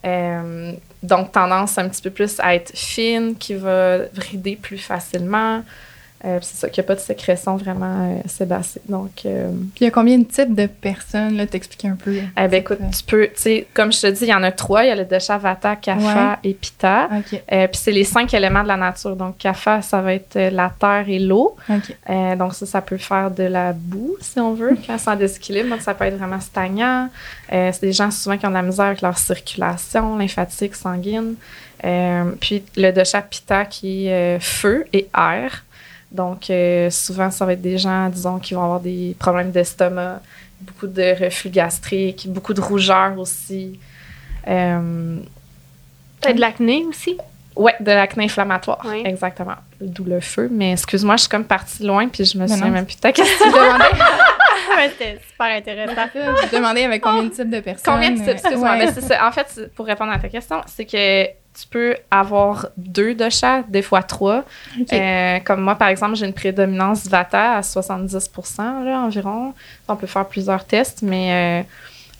Donc, 0.02 1.30
tendance 1.30 1.78
un 1.78 1.88
petit 1.88 2.02
peu 2.02 2.10
plus 2.10 2.40
à 2.40 2.56
être 2.56 2.72
fine, 2.76 3.36
qui 3.36 3.54
va 3.54 3.98
rider 4.32 4.56
plus 4.56 4.78
facilement. 4.78 5.62
Euh, 6.24 6.38
puis 6.38 6.48
c'est 6.50 6.56
ça, 6.58 6.68
qu'il 6.68 6.82
n'y 6.82 6.86
a 6.86 6.88
pas 6.88 6.94
de 6.96 7.00
sécrétion 7.00 7.56
vraiment 7.56 8.10
euh, 8.10 8.20
sébacée. 8.26 8.82
Donc, 8.88 9.22
euh, 9.24 9.50
Puis 9.74 9.82
il 9.82 9.84
y 9.84 9.86
a 9.86 9.90
combien 9.90 10.18
de 10.18 10.24
types 10.24 10.54
de 10.54 10.66
personnes, 10.66 11.36
là, 11.36 11.46
t'expliques 11.46 11.86
un 11.86 11.96
peu? 11.96 12.14
eh 12.14 12.48
ben, 12.48 12.54
écoute, 12.54 12.78
tu 12.96 13.04
peux, 13.04 13.26
tu 13.28 13.32
sais, 13.36 13.66
comme 13.72 13.90
je 13.90 14.00
te 14.02 14.06
dis, 14.08 14.24
il 14.24 14.28
y 14.28 14.34
en 14.34 14.42
a 14.42 14.52
trois. 14.52 14.84
Il 14.84 14.88
y 14.88 14.90
a 14.90 14.96
le 14.96 15.06
dosha, 15.06 15.38
vata, 15.38 15.76
kapha 15.76 16.38
et 16.44 16.52
pitta. 16.52 17.08
Euh, 17.52 17.66
puis 17.68 17.80
c'est 17.82 17.92
les 17.92 18.04
cinq 18.04 18.34
éléments 18.34 18.62
de 18.62 18.68
la 18.68 18.76
nature. 18.76 19.16
Donc, 19.16 19.38
kapha, 19.38 19.80
ça 19.80 20.02
va 20.02 20.12
être 20.12 20.36
euh, 20.36 20.50
la 20.50 20.70
terre 20.78 21.04
et 21.08 21.18
l'eau. 21.18 21.56
Euh, 21.70 22.36
donc, 22.36 22.52
ça, 22.52 22.66
ça 22.66 22.82
peut 22.82 22.98
faire 22.98 23.30
de 23.30 23.44
la 23.44 23.72
boue, 23.72 24.16
si 24.20 24.38
on 24.40 24.52
veut, 24.52 24.76
quand 24.86 24.98
c'est 24.98 25.10
en 25.10 25.16
déséquilibre. 25.16 25.70
Donc, 25.70 25.80
ça 25.80 25.94
peut 25.94 26.04
être 26.04 26.18
vraiment 26.18 26.40
stagnant. 26.40 27.08
Euh, 27.52 27.70
c'est 27.72 27.80
des 27.80 27.92
gens 27.92 28.10
souvent 28.10 28.36
qui 28.36 28.44
ont 28.46 28.50
de 28.50 28.54
la 28.54 28.62
misère 28.62 28.86
avec 28.86 29.00
leur 29.00 29.16
circulation 29.16 30.18
lymphatique, 30.18 30.74
sanguine. 30.74 31.36
Euh, 31.84 32.32
puis, 32.40 32.62
le 32.76 32.90
dosha 32.90 33.22
pitta 33.22 33.64
qui 33.64 34.06
est 34.06 34.36
euh, 34.36 34.40
feu 34.40 34.84
et 34.92 35.08
air. 35.16 35.64
Donc, 36.12 36.50
euh, 36.50 36.90
souvent, 36.90 37.30
ça 37.30 37.46
va 37.46 37.52
être 37.52 37.62
des 37.62 37.78
gens, 37.78 38.08
disons, 38.08 38.38
qui 38.38 38.54
vont 38.54 38.64
avoir 38.64 38.80
des 38.80 39.14
problèmes 39.18 39.50
d'estomac, 39.52 40.20
beaucoup 40.60 40.86
de 40.88 41.24
reflux 41.24 41.50
gastrique, 41.50 42.26
beaucoup 42.28 42.52
de 42.54 42.60
rougeur 42.60 43.16
aussi. 43.18 43.78
Euh, 44.48 45.18
Peut-être 46.20 46.36
de 46.36 46.40
l'acné 46.40 46.84
aussi? 46.88 47.16
Ouais, 47.56 47.74
de 47.80 47.90
l'acné 47.92 48.24
inflammatoire. 48.24 48.80
Oui. 48.86 49.02
Exactement. 49.04 49.54
D'où 49.80 50.04
le 50.04 50.20
feu. 50.20 50.48
Mais 50.50 50.72
excuse-moi, 50.72 51.16
je 51.16 51.20
suis 51.22 51.28
comme 51.28 51.44
partie 51.44 51.84
loin, 51.84 52.08
puis 52.08 52.24
je 52.24 52.36
me 52.36 52.42
Mais 52.42 52.48
souviens 52.48 52.66
non. 52.66 52.72
même 52.72 52.86
plus 52.86 52.96
de 52.96 53.00
ta 53.00 53.12
question. 53.12 53.46
C'était 54.90 55.18
super 55.30 55.56
intéressant. 55.56 56.08
je 56.14 56.56
demandais 56.56 56.84
avec 56.84 57.02
combien 57.02 57.24
de 57.24 57.28
types 57.28 57.50
de 57.50 57.60
personnes? 57.60 57.94
Combien 57.94 58.10
de 58.10 58.18
types? 58.18 58.28
Excuse-moi. 58.28 58.70
Ouais. 58.70 58.86
Ben, 58.86 58.92
c'est 58.94 59.00
ça. 59.02 59.26
En 59.26 59.32
fait, 59.32 59.70
pour 59.74 59.86
répondre 59.86 60.12
à 60.12 60.18
ta 60.18 60.28
question, 60.28 60.60
c'est 60.66 60.84
que 60.84 61.26
tu 61.60 61.66
peux 61.68 61.96
avoir 62.10 62.68
deux 62.76 63.14
de 63.14 63.28
chat, 63.28 63.62
des 63.68 63.82
fois 63.82 64.02
trois. 64.02 64.44
Euh, 64.92 65.38
comme 65.40 65.62
moi, 65.62 65.74
par 65.74 65.88
exemple, 65.88 66.14
j'ai 66.14 66.26
une 66.26 66.32
prédominance 66.32 67.06
Vata 67.08 67.56
à 67.56 67.62
70 67.62 68.30
là, 68.58 69.00
environ. 69.00 69.52
On 69.88 69.96
peut 69.96 70.06
faire 70.06 70.26
plusieurs 70.26 70.64
tests, 70.64 71.02
mais 71.02 71.62
euh, 71.62 71.68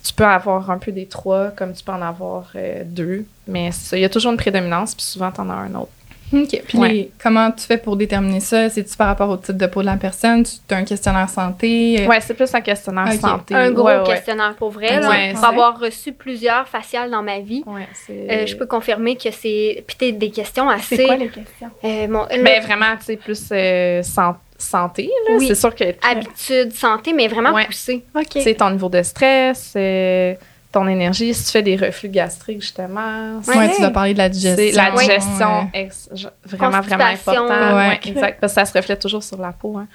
tu 0.05 0.13
peux 0.13 0.25
avoir 0.25 0.71
un 0.71 0.79
peu 0.79 0.93
des 0.93 1.07
trois, 1.07 1.49
comme 1.51 1.73
tu 1.73 1.85
peux 1.85 1.93
en 1.93 2.03
avoir 2.03 2.51
euh, 2.57 2.83
deux. 2.85 3.25
Mais 3.47 3.71
il 3.93 4.01
y 4.01 4.05
a 4.05 4.09
toujours 4.09 4.33
une 4.33 4.39
prédominance, 4.39 4.95
puis 4.95 5.05
souvent, 5.05 5.31
tu 5.31 5.41
en 5.41 5.51
as 5.51 5.55
un 5.55 5.75
autre. 5.75 5.93
OK. 6.33 6.63
Puis 6.67 6.79
Ouais. 6.79 6.89
les- 6.89 7.11
comment 7.23 7.51
tu 7.51 7.65
fais 7.67 7.77
pour 7.79 7.97
déterminer 7.97 8.41
ça? 8.41 8.69
C'est-tu 8.71 8.97
par 8.97 9.09
rapport 9.09 9.29
au 9.31 9.37
type 9.37 9.57
de 9.57 9.67
peau 9.67 9.81
de 9.81 9.87
la 9.87 9.97
personne? 9.97 10.45
Tu 10.45 10.75
as 10.75 10.77
un 10.77 10.85
questionnaire 10.85 11.29
santé? 11.29 12.07
Ouais, 12.09 12.21
c'est 12.21 12.35
plus 12.35 12.55
un 12.55 12.61
questionnaire 12.61 13.13
santé. 13.15 13.55
Un 13.55 13.71
gros 13.73 13.87
Ouais, 13.87 13.99
ouais. 13.99 14.05
questionnaire 14.05 14.55
pour 14.57 14.71
vrai. 14.71 15.01
là. 15.01 15.09
Ouais, 15.09 15.31
pour 15.33 15.41
c'est- 15.41 15.47
avoir 15.47 15.79
reçu 15.81 16.13
plusieurs 16.13 16.69
faciales 16.69 17.11
dans 17.11 17.23
ma 17.23 17.41
vie, 17.41 17.63
Ouais, 17.67 17.89
c'est... 18.07 18.13
euh, 18.31 18.47
je 18.47 18.55
peux 18.57 18.67
confirmer 18.67 19.17
que 19.17 19.31
c'est. 19.31 19.83
Puis 19.87 19.97
t'es 19.99 20.13
des 20.13 20.31
questions 20.31 20.69
assez. 20.69 20.97
C'est 20.97 21.07
quoi 21.07 21.17
les 21.17 21.29
questions? 21.29 21.71
euh, 21.85 22.07
mon- 22.09 22.27
Ben, 22.27 22.63
vraiment, 22.63 22.97
tu 22.99 23.05
sais, 23.07 23.17
plus 23.17 23.49
euh, 23.53 24.03
san- 24.03 24.37
santé, 24.57 25.11
là. 25.29 25.37
Oui. 25.39 25.47
C'est 25.49 25.55
sûr 25.55 25.75
que 25.75 25.85
habitude, 26.07 26.73
santé, 26.73 27.13
mais 27.13 27.29
vraiment 27.29 27.53
Ouais. 27.53 27.65
poussée. 27.67 28.05
OK. 28.15 28.29
tu 28.29 28.43
sais, 28.43 28.55
ton 28.55 28.71
niveau 28.71 28.89
de 28.91 29.03
stress, 29.03 29.73
euh, 29.77 30.35
ton 30.73 30.87
énergie, 30.87 31.35
si 31.35 31.45
tu 31.47 31.51
fais 31.51 31.63
des 31.63 31.77
reflux 31.77 32.09
gastriques, 32.09 32.61
justement. 32.61 33.41
Ouais, 33.47 33.57
Ouais. 33.57 33.71
tu 33.75 33.81
dois 33.81 33.91
parler 33.91 34.13
de 34.13 34.19
la 34.19 34.33
C'est 34.33 34.55
digestion. 34.55 34.83
la 34.83 34.91
digestion, 35.01 35.59
Ouais. 35.63 35.69
ex- 35.75 36.09
vraiment, 36.47 36.81
vraiment 36.81 37.05
important. 37.05 37.47
Ouais. 37.49 37.89
Ouais, 37.89 38.01
exact. 38.05 38.41
Parce 38.41 38.53
que 38.55 38.61
ça 38.61 38.65
se 38.67 38.73
reflète 38.79 39.01
toujours 39.01 39.23
sur 39.23 39.41
la 39.41 39.53
peau. 39.53 39.77
Hein. 39.79 39.89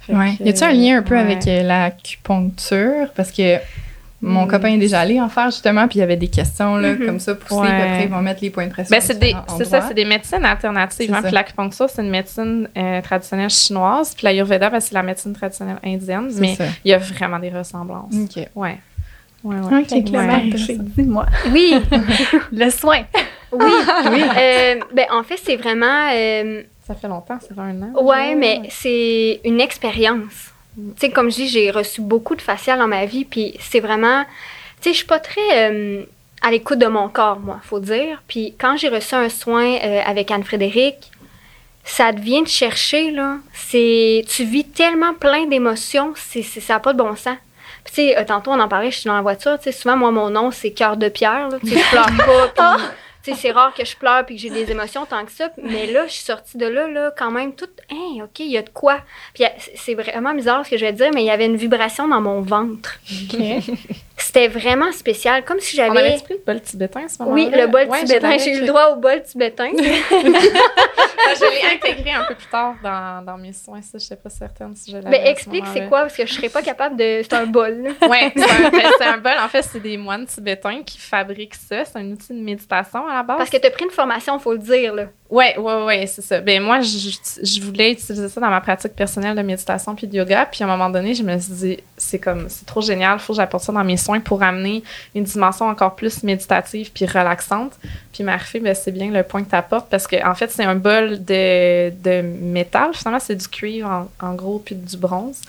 Fait 0.00 0.14
Ouais. 0.14 0.34
que, 0.36 0.42
Y 0.44 0.48
a-tu 0.50 0.64
un 0.64 0.72
lien 0.72 0.98
un 0.98 1.02
peu 1.02 1.14
ouais. 1.14 1.20
avec 1.20 1.46
euh, 1.46 1.62
l'acupuncture? 1.62 3.08
Parce 3.14 3.30
que 3.30 3.56
mon 4.22 4.44
Hmm. 4.46 4.48
copain 4.48 4.68
est 4.70 4.78
déjà 4.78 5.00
allé 5.00 5.20
en 5.20 5.28
faire 5.28 5.46
justement, 5.50 5.86
puis 5.86 5.98
il 5.98 6.00
y 6.00 6.02
avait 6.02 6.16
des 6.16 6.28
questions 6.28 6.76
là, 6.76 6.94
Mhm. 6.94 7.06
comme 7.06 7.20
ça 7.20 7.34
poussées, 7.34 7.54
Ouais. 7.60 7.66
puis 7.68 7.82
après 7.82 8.04
ils 8.04 8.10
vont 8.10 8.22
mettre 8.22 8.42
les 8.42 8.50
points 8.50 8.66
de 8.66 8.72
pression. 8.72 8.90
Ben, 8.96 9.00
c'est 9.00 9.18
des, 9.18 9.26
différents 9.28 9.44
c'est 9.58 9.64
ça, 9.64 9.82
c'est 9.82 9.94
des 9.94 10.04
médecines 10.04 10.44
alternatives. 10.44 11.12
Hein, 11.14 11.22
puis 11.22 11.32
l'acupuncture, 11.32 11.88
c'est 11.90 12.02
une 12.02 12.10
médecine 12.10 12.68
euh, 12.76 13.00
traditionnelle 13.02 13.50
chinoise. 13.50 14.14
Puis 14.14 14.24
l'ayurveda, 14.24 14.70
ben, 14.70 14.80
c'est 14.80 14.94
la 14.94 15.02
médecine 15.02 15.32
traditionnelle 15.34 15.78
indienne. 15.84 16.30
Mais 16.40 16.56
il 16.84 16.90
y 16.90 16.94
a 16.94 16.98
vraiment 16.98 17.38
des 17.38 17.50
ressemblances. 17.50 18.14
OK. 18.14 18.48
Ouais. 18.54 18.78
Ouais, 19.44 19.56
ouais. 19.56 19.78
OK, 19.80 20.04
clairement. 20.04 20.34
Ouais. 20.38 20.50
Dis-moi. 20.96 21.26
Oui, 21.52 21.74
Le 22.52 22.70
soin. 22.70 23.02
oui. 23.52 24.22
Euh, 24.36 24.80
ben, 24.92 25.06
en 25.12 25.22
fait, 25.22 25.38
c'est 25.42 25.56
vraiment. 25.56 26.10
euh, 26.12 26.62
Ça 26.86 26.94
fait 26.94 27.08
longtemps, 27.08 27.38
ça 27.40 27.54
fait 27.54 27.60
un 27.60 27.82
an. 27.82 27.92
Ouais, 28.02 28.34
déjà. 28.34 28.36
mais 28.36 28.60
c'est 28.70 29.40
une 29.44 29.60
expérience. 29.60 30.52
Tu 30.76 30.82
sais, 30.98 31.10
comme 31.10 31.30
je 31.30 31.36
dis, 31.36 31.48
j'ai 31.48 31.70
reçu 31.70 32.00
beaucoup 32.00 32.34
de 32.36 32.42
faciales 32.42 32.78
dans 32.78 32.88
ma 32.88 33.06
vie, 33.06 33.24
puis 33.24 33.54
c'est 33.60 33.80
vraiment. 33.80 34.24
Tu 34.80 34.88
sais, 34.88 34.92
je 34.92 34.96
suis 34.98 35.06
pas 35.06 35.20
très 35.20 35.70
euh, 35.70 36.02
à 36.42 36.50
l'écoute 36.50 36.78
de 36.78 36.86
mon 36.86 37.08
corps, 37.08 37.38
moi, 37.40 37.60
faut 37.62 37.80
dire. 37.80 38.22
Puis 38.28 38.54
quand 38.58 38.76
j'ai 38.76 38.88
reçu 38.88 39.14
un 39.14 39.28
soin 39.28 39.64
euh, 39.82 40.00
avec 40.04 40.30
Anne-Frédéric, 40.30 40.96
ça 41.84 42.12
devient 42.12 42.42
de 42.42 42.48
chercher, 42.48 43.10
là. 43.12 43.36
C'est. 43.54 44.24
Tu 44.28 44.44
vis 44.44 44.64
tellement 44.64 45.14
plein 45.14 45.46
d'émotions, 45.46 46.12
c'est, 46.16 46.42
c'est- 46.42 46.60
ça 46.60 46.74
n'a 46.74 46.80
pas 46.80 46.92
de 46.92 46.98
bon 46.98 47.14
sens. 47.16 47.36
Puis, 47.96 48.08
tu 48.08 48.10
sais, 48.12 48.18
euh, 48.18 48.24
tantôt, 48.24 48.50
on 48.50 48.60
en 48.60 48.68
parlait, 48.68 48.90
je 48.90 48.98
suis 48.98 49.08
dans 49.08 49.16
la 49.16 49.22
voiture, 49.22 49.56
tu 49.58 49.64
sais, 49.64 49.72
souvent, 49.72 49.96
moi, 49.96 50.10
mon 50.10 50.28
nom, 50.28 50.50
c'est 50.50 50.70
cœur 50.72 50.98
de 50.98 51.08
pierre. 51.08 51.48
Tu 51.62 51.68
sais, 51.70 51.78
je 51.78 51.90
pleure 51.90 52.52
pas, 52.54 52.76
puis 53.22 53.34
sais, 53.34 53.40
c'est 53.40 53.50
rare 53.52 53.72
que 53.74 53.84
je 53.84 53.96
pleure 53.96 54.24
puis 54.26 54.36
que 54.36 54.42
j'ai 54.42 54.50
des 54.50 54.70
émotions 54.70 55.04
tant 55.06 55.24
que 55.24 55.32
ça. 55.32 55.48
Mais 55.62 55.86
là, 55.86 56.06
je 56.06 56.12
suis 56.12 56.24
sortie 56.24 56.58
de 56.58 56.66
là, 56.66 56.86
là, 56.88 57.10
quand 57.16 57.30
même, 57.30 57.54
toute, 57.54 57.80
hein, 57.90 58.22
OK, 58.22 58.38
il 58.40 58.50
y 58.52 58.58
a 58.58 58.62
de 58.62 58.68
quoi. 58.68 58.98
Puis 59.34 59.44
a- 59.44 59.52
c'est 59.74 59.94
vraiment 59.94 60.32
bizarre 60.34 60.64
ce 60.64 60.70
que 60.70 60.76
je 60.76 60.84
vais 60.84 60.92
dire, 60.92 61.10
mais 61.14 61.22
il 61.22 61.26
y 61.26 61.30
avait 61.30 61.46
une 61.46 61.56
vibration 61.56 62.06
dans 62.06 62.20
mon 62.20 62.40
ventre. 62.42 62.98
C'était 64.18 64.48
vraiment 64.48 64.92
spécial, 64.92 65.44
comme 65.44 65.60
si 65.60 65.78
On 65.80 65.84
j'avais. 65.84 65.98
avait 65.98 66.22
pris 66.22 66.34
le 66.34 66.42
bol 66.46 66.60
tibétain 66.60 67.04
à 67.04 67.08
ce 67.08 67.22
moment-là? 67.22 67.44
Oui, 67.44 67.50
le 67.52 67.66
bol 67.66 67.86
Ouais, 67.88 68.00
tibétain. 68.04 68.38
J'ai 68.38 68.56
eu 68.56 68.60
le 68.60 68.66
droit 68.66 68.86
au 68.92 68.96
bol 68.96 69.22
tibétain. 69.22 69.68
je 69.76 71.50
l'ai 71.50 71.74
intégré 71.76 72.12
un 72.12 72.24
peu 72.24 72.34
plus 72.34 72.46
tard 72.46 72.74
dans, 72.82 73.24
dans 73.24 73.36
mes 73.38 73.52
soins. 73.52 73.82
Ça, 73.82 73.98
je 73.98 74.04
sais 74.04 74.16
pas 74.16 74.30
certaine 74.30 74.74
si 74.74 74.90
je 74.90 74.96
l'avais. 74.96 75.10
Mais 75.10 75.24
ce 75.26 75.30
explique 75.30 75.64
c'est 75.72 75.88
quoi, 75.88 76.02
parce 76.02 76.16
que 76.16 76.26
je 76.26 76.32
serais 76.32 76.48
pas 76.48 76.62
capable 76.62 76.96
de. 76.96 77.20
C'est 77.22 77.34
un 77.34 77.46
bol, 77.46 77.82
là. 77.82 77.90
Ouais, 78.08 78.32
c'est 78.36 78.42
un, 78.42 78.70
ben, 78.70 78.82
c'est 78.98 79.04
un 79.04 79.18
bol. 79.18 79.32
En 79.42 79.48
fait, 79.48 79.62
c'est 79.62 79.80
des 79.80 79.96
moines 79.96 80.26
tibétains 80.26 80.82
qui 80.82 80.98
fabriquent 80.98 81.54
ça. 81.54 81.84
C'est 81.84 81.98
un 81.98 82.10
outil 82.12 82.32
de 82.32 82.40
méditation 82.40 83.06
à 83.06 83.16
la 83.16 83.22
base. 83.22 83.38
Parce 83.38 83.50
que 83.50 83.56
tu 83.58 83.66
as 83.66 83.70
pris 83.70 83.84
une 83.84 83.90
formation, 83.90 84.38
faut 84.38 84.52
le 84.52 84.58
dire, 84.58 84.94
là. 84.94 85.04
Ouais, 85.28 85.58
ouais, 85.58 85.84
ouais, 85.84 86.06
c'est 86.06 86.22
ça. 86.22 86.40
Ben 86.40 86.62
moi, 86.62 86.80
je, 86.80 87.60
voulais 87.60 87.92
utiliser 87.92 88.28
ça 88.28 88.40
dans 88.40 88.48
ma 88.48 88.60
pratique 88.60 88.94
personnelle 88.94 89.36
de 89.36 89.42
méditation 89.42 89.96
puis 89.96 90.06
de 90.06 90.16
yoga. 90.16 90.46
Puis 90.46 90.62
à 90.62 90.66
un 90.66 90.70
moment 90.70 90.88
donné, 90.88 91.14
je 91.14 91.24
me 91.24 91.36
suis 91.38 91.52
dit, 91.52 91.78
c'est 91.96 92.20
comme, 92.20 92.48
c'est 92.48 92.64
trop 92.64 92.80
génial. 92.80 93.18
Faut 93.18 93.32
que 93.32 93.38
j'apporte 93.38 93.64
ça 93.64 93.72
dans 93.72 93.82
mes 93.82 93.96
soins 93.96 94.20
pour 94.20 94.44
amener 94.44 94.84
une 95.16 95.24
dimension 95.24 95.66
encore 95.66 95.96
plus 95.96 96.22
méditative 96.22 96.92
puis 96.94 97.06
relaxante. 97.06 97.72
Puis 98.12 98.22
Marie, 98.22 98.60
ben 98.60 98.72
c'est 98.72 98.92
bien 98.92 99.10
le 99.10 99.24
point 99.24 99.42
que 99.42 99.50
tu 99.50 99.56
apportes 99.56 99.90
parce 99.90 100.06
que 100.06 100.24
en 100.24 100.36
fait, 100.36 100.50
c'est 100.52 100.64
un 100.64 100.76
bol 100.76 101.24
de, 101.24 101.90
de 101.90 102.22
métal. 102.22 102.90
Finalement, 102.94 103.20
c'est 103.20 103.34
du 103.36 103.48
cuivre 103.48 103.88
en, 103.88 104.08
en 104.24 104.34
gros 104.34 104.62
puis 104.64 104.76
du 104.76 104.96
bronze. 104.96 105.40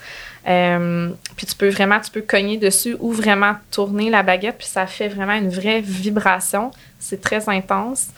Euh, 0.48 1.10
puis 1.36 1.46
tu 1.46 1.54
peux 1.54 1.68
vraiment, 1.68 2.00
tu 2.00 2.10
peux 2.10 2.22
cogner 2.22 2.56
dessus 2.56 2.96
ou 2.98 3.12
vraiment 3.12 3.54
tourner 3.70 4.10
la 4.10 4.22
baguette 4.22 4.56
puis 4.58 4.66
ça 4.66 4.86
fait 4.86 5.08
vraiment 5.08 5.34
une 5.34 5.50
vraie 5.50 5.80
vibration. 5.82 6.72
C'est 6.98 7.20
très 7.20 7.48
intense. 7.48 8.08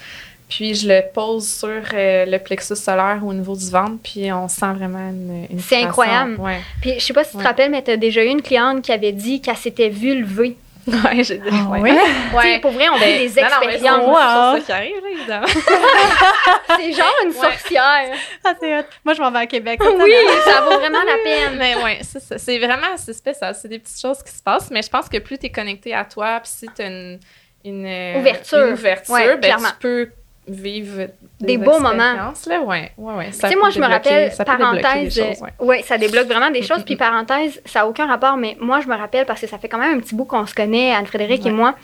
Puis 0.50 0.74
je 0.74 0.88
le 0.88 1.00
pose 1.14 1.48
sur 1.48 1.68
euh, 1.68 2.26
le 2.26 2.38
plexus 2.38 2.76
solaire 2.76 3.20
au 3.24 3.32
niveau 3.32 3.54
du 3.56 3.70
ventre, 3.70 3.96
puis 4.02 4.30
on 4.32 4.48
sent 4.48 4.72
vraiment 4.74 4.98
une. 5.08 5.46
une 5.50 5.60
C'est 5.60 5.82
incroyable. 5.84 6.36
Ouais, 6.40 6.60
Puis 6.82 6.94
je 6.98 7.04
sais 7.04 7.12
pas 7.14 7.24
si 7.24 7.30
tu 7.32 7.38
te 7.38 7.42
rappelles, 7.44 7.70
mais 7.70 7.82
tu 7.82 7.92
as 7.92 7.96
déjà 7.96 8.22
eu 8.24 8.28
une 8.28 8.42
cliente 8.42 8.82
qui 8.82 8.90
avait 8.92 9.12
dit 9.12 9.40
qu'elle 9.40 9.56
s'était 9.56 9.88
vue 9.88 10.20
lever. 10.20 10.56
ouais 10.86 11.22
j'ai. 11.22 11.40
Ah 11.52 11.68
ouais. 11.70 11.92
ouais? 12.34 12.58
Pour 12.62 12.72
vrai, 12.72 12.88
on 12.90 12.96
fait 12.96 13.28
des 13.28 13.34
Ben, 13.34 13.44
non, 13.44 13.50
non, 13.50 13.56
mais 13.60 13.66
c'est 13.68 13.74
expériences. 13.76 14.06
Wow. 14.06 14.14
ça 14.14 14.60
qui 14.66 14.72
arrive, 14.72 14.94
là, 15.02 15.10
évidemment. 15.12 15.46
C'est 16.76 16.92
genre 16.92 17.14
une 17.24 17.30
Ouais. 17.30 17.34
sorcière. 17.36 18.16
Ah, 18.44 18.54
c'est 18.60 18.78
hot. 18.78 18.82
Moi, 19.04 19.14
je 19.14 19.20
m'en 19.20 19.30
vais 19.30 19.38
à 19.40 19.46
Québec. 19.46 19.80
Oui, 19.84 20.12
ça 20.44 20.62
vaut 20.62 20.78
vraiment 20.78 21.02
la 21.04 21.16
peine. 21.22 21.58
mais 21.58 21.76
ouais, 21.76 21.98
c'est 22.02 22.20
ça. 22.20 22.38
C'est 22.38 22.58
vraiment 22.58 22.96
c'est 22.96 23.12
spécial. 23.12 23.54
C'est 23.54 23.68
des 23.68 23.78
petites 23.78 24.00
choses 24.00 24.22
qui 24.22 24.32
se 24.32 24.42
passent, 24.42 24.70
mais 24.70 24.82
je 24.82 24.88
pense 24.88 25.08
que 25.08 25.18
plus 25.18 25.38
tu 25.38 25.46
es 25.46 25.50
connecté 25.50 25.94
à 25.94 26.04
toi, 26.04 26.40
puis 26.42 26.50
si 26.52 26.66
tu 26.74 26.82
as 26.82 26.86
une, 26.86 27.20
une, 27.64 27.86
euh, 27.86 28.18
Ouverture. 28.20 28.66
une 28.66 28.72
ouverture, 28.72 29.14
Ouais, 29.14 29.26
ben, 29.36 29.40
clairement. 29.40 29.68
tu 29.68 29.74
peux 29.80 30.08
vivre 30.50 31.08
Des 31.40 31.56
beaux 31.56 31.78
moments. 31.78 31.96
Là, 31.96 32.32
ouais, 32.62 32.92
ouais, 32.96 33.14
ouais. 33.14 33.30
Tu 33.30 33.38
sais, 33.38 33.56
moi, 33.56 33.70
je 33.70 33.80
me 33.80 33.86
rappelle, 33.86 34.32
parenthèse, 34.44 35.14
Choses, 35.16 35.42
ouais. 35.42 35.66
ouais, 35.66 35.82
ça 35.82 35.98
débloque 35.98 36.26
vraiment 36.26 36.50
des 36.50 36.62
choses. 36.62 36.82
Puis 36.86 36.96
parenthèse, 36.96 37.60
ça 37.64 37.80
n'a 37.80 37.86
aucun 37.88 38.06
rapport, 38.06 38.36
mais 38.36 38.56
moi, 38.60 38.80
je 38.80 38.88
me 38.88 38.96
rappelle 38.96 39.26
parce 39.26 39.40
que 39.40 39.46
ça 39.46 39.58
fait 39.58 39.68
quand 39.68 39.78
même 39.78 39.98
un 39.98 40.00
petit 40.00 40.14
bout 40.14 40.24
qu'on 40.24 40.46
se 40.46 40.54
connaît, 40.54 40.92
Anne-Frédéric 40.92 41.46
et 41.46 41.50
moi. 41.50 41.74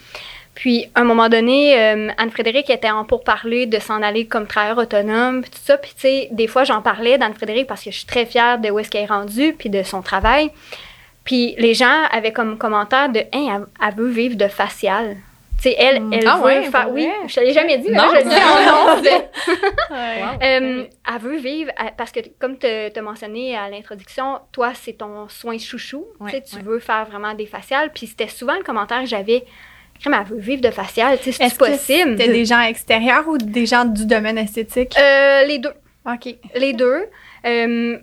Puis, 0.57 0.89
à 0.95 1.03
un 1.03 1.05
moment 1.05 1.29
donné, 1.29 1.79
euh, 1.79 2.09
Anne-Frédéric 2.17 2.71
était 2.71 2.91
en 2.91 3.05
pourparler 3.05 3.67
de 3.67 3.79
s'en 3.79 4.03
aller 4.03 4.27
comme 4.27 4.47
travailleur 4.47 4.79
autonome, 4.79 5.43
puis 5.43 5.51
tout 5.51 5.61
ça. 5.63 5.77
Puis, 5.77 5.93
tu 5.95 6.01
sais, 6.01 6.29
des 6.33 6.47
fois, 6.47 6.65
j'en 6.65 6.81
parlais 6.81 7.19
d'Anne-Frédéric 7.19 7.67
parce 7.67 7.85
que 7.85 7.91
je 7.91 7.99
suis 7.99 8.07
très 8.07 8.25
fière 8.25 8.59
de 8.59 8.71
où 8.71 8.79
est-ce 8.79 8.91
qu'elle 8.91 9.03
est 9.03 9.07
rendue, 9.07 9.55
puis 9.57 9.69
de 9.69 9.83
son 9.83 10.01
travail. 10.01 10.51
Puis, 11.25 11.55
les 11.59 11.75
gens 11.75 12.05
avaient 12.11 12.33
comme 12.33 12.57
commentaire 12.57 13.11
de 13.11 13.21
Hein, 13.35 13.67
elle, 13.81 13.87
elle 13.87 13.95
veut 13.97 14.09
vivre 14.09 14.37
de 14.37 14.49
facial. 14.49 15.17
Tu 15.57 15.63
sais, 15.71 15.77
elle, 15.79 16.03
elle 16.13 16.27
Ah 16.27 16.37
veut 16.37 16.45
ouais, 16.45 16.63
faire. 16.71 16.91
Oui, 16.91 17.09
je 17.27 17.35
te 17.35 17.41
l'ai 17.41 17.53
jamais 17.53 17.79
dit, 17.79 17.89
mais 17.91 17.97
Non, 17.97 18.13
là, 18.13 18.21
je 18.21 18.25
le 18.25 19.03
dis 19.03 19.11
en. 19.17 19.23
Euh, 20.43 20.85
elle 21.09 21.21
veut 21.23 21.37
vivre, 21.39 21.71
parce 21.97 22.13
que 22.13 22.21
comme 22.39 22.59
tu 22.59 22.67
as 22.67 23.03
mentionné 23.03 23.57
à 23.57 23.69
l'introduction, 23.71 24.39
toi, 24.53 24.73
c'est 24.75 24.95
ton 24.95 25.29
soin 25.29 25.57
chouchou. 25.59 26.05
Ouais, 26.21 26.31
tu 26.31 26.37
sais, 26.37 26.43
tu 26.43 26.57
ouais. 26.57 26.63
veux 26.63 26.79
faire 26.79 27.07
vraiment 27.07 27.33
des 27.35 27.47
faciales. 27.47 27.91
Puis 27.95 28.07
c'était 28.09 28.29
souvent 28.29 28.55
le 28.55 28.63
commentaire 28.63 29.01
que 29.01 29.07
j'avais. 29.09 29.45
Elle 30.05 30.13
veut 30.27 30.39
vivre 30.39 30.61
de 30.61 30.71
facial. 30.71 31.17
Tu 31.19 31.33
sais, 31.33 31.43
Est-ce 31.45 31.55
c'est 31.55 31.59
possible? 31.59 32.19
c'était 32.19 32.33
des 32.33 32.45
gens 32.45 32.61
extérieurs 32.61 33.27
ou 33.29 33.39
des 33.39 33.65
gens 33.65 33.87
du 33.87 34.05
domaine 34.05 34.37
esthétique? 34.37 34.95
Euh, 34.99 35.45
les 35.47 35.59
deux. 35.59 35.73
OK. 36.05 36.35
Les 36.55 36.75
deux. 36.75 37.07
Euh, 37.47 37.99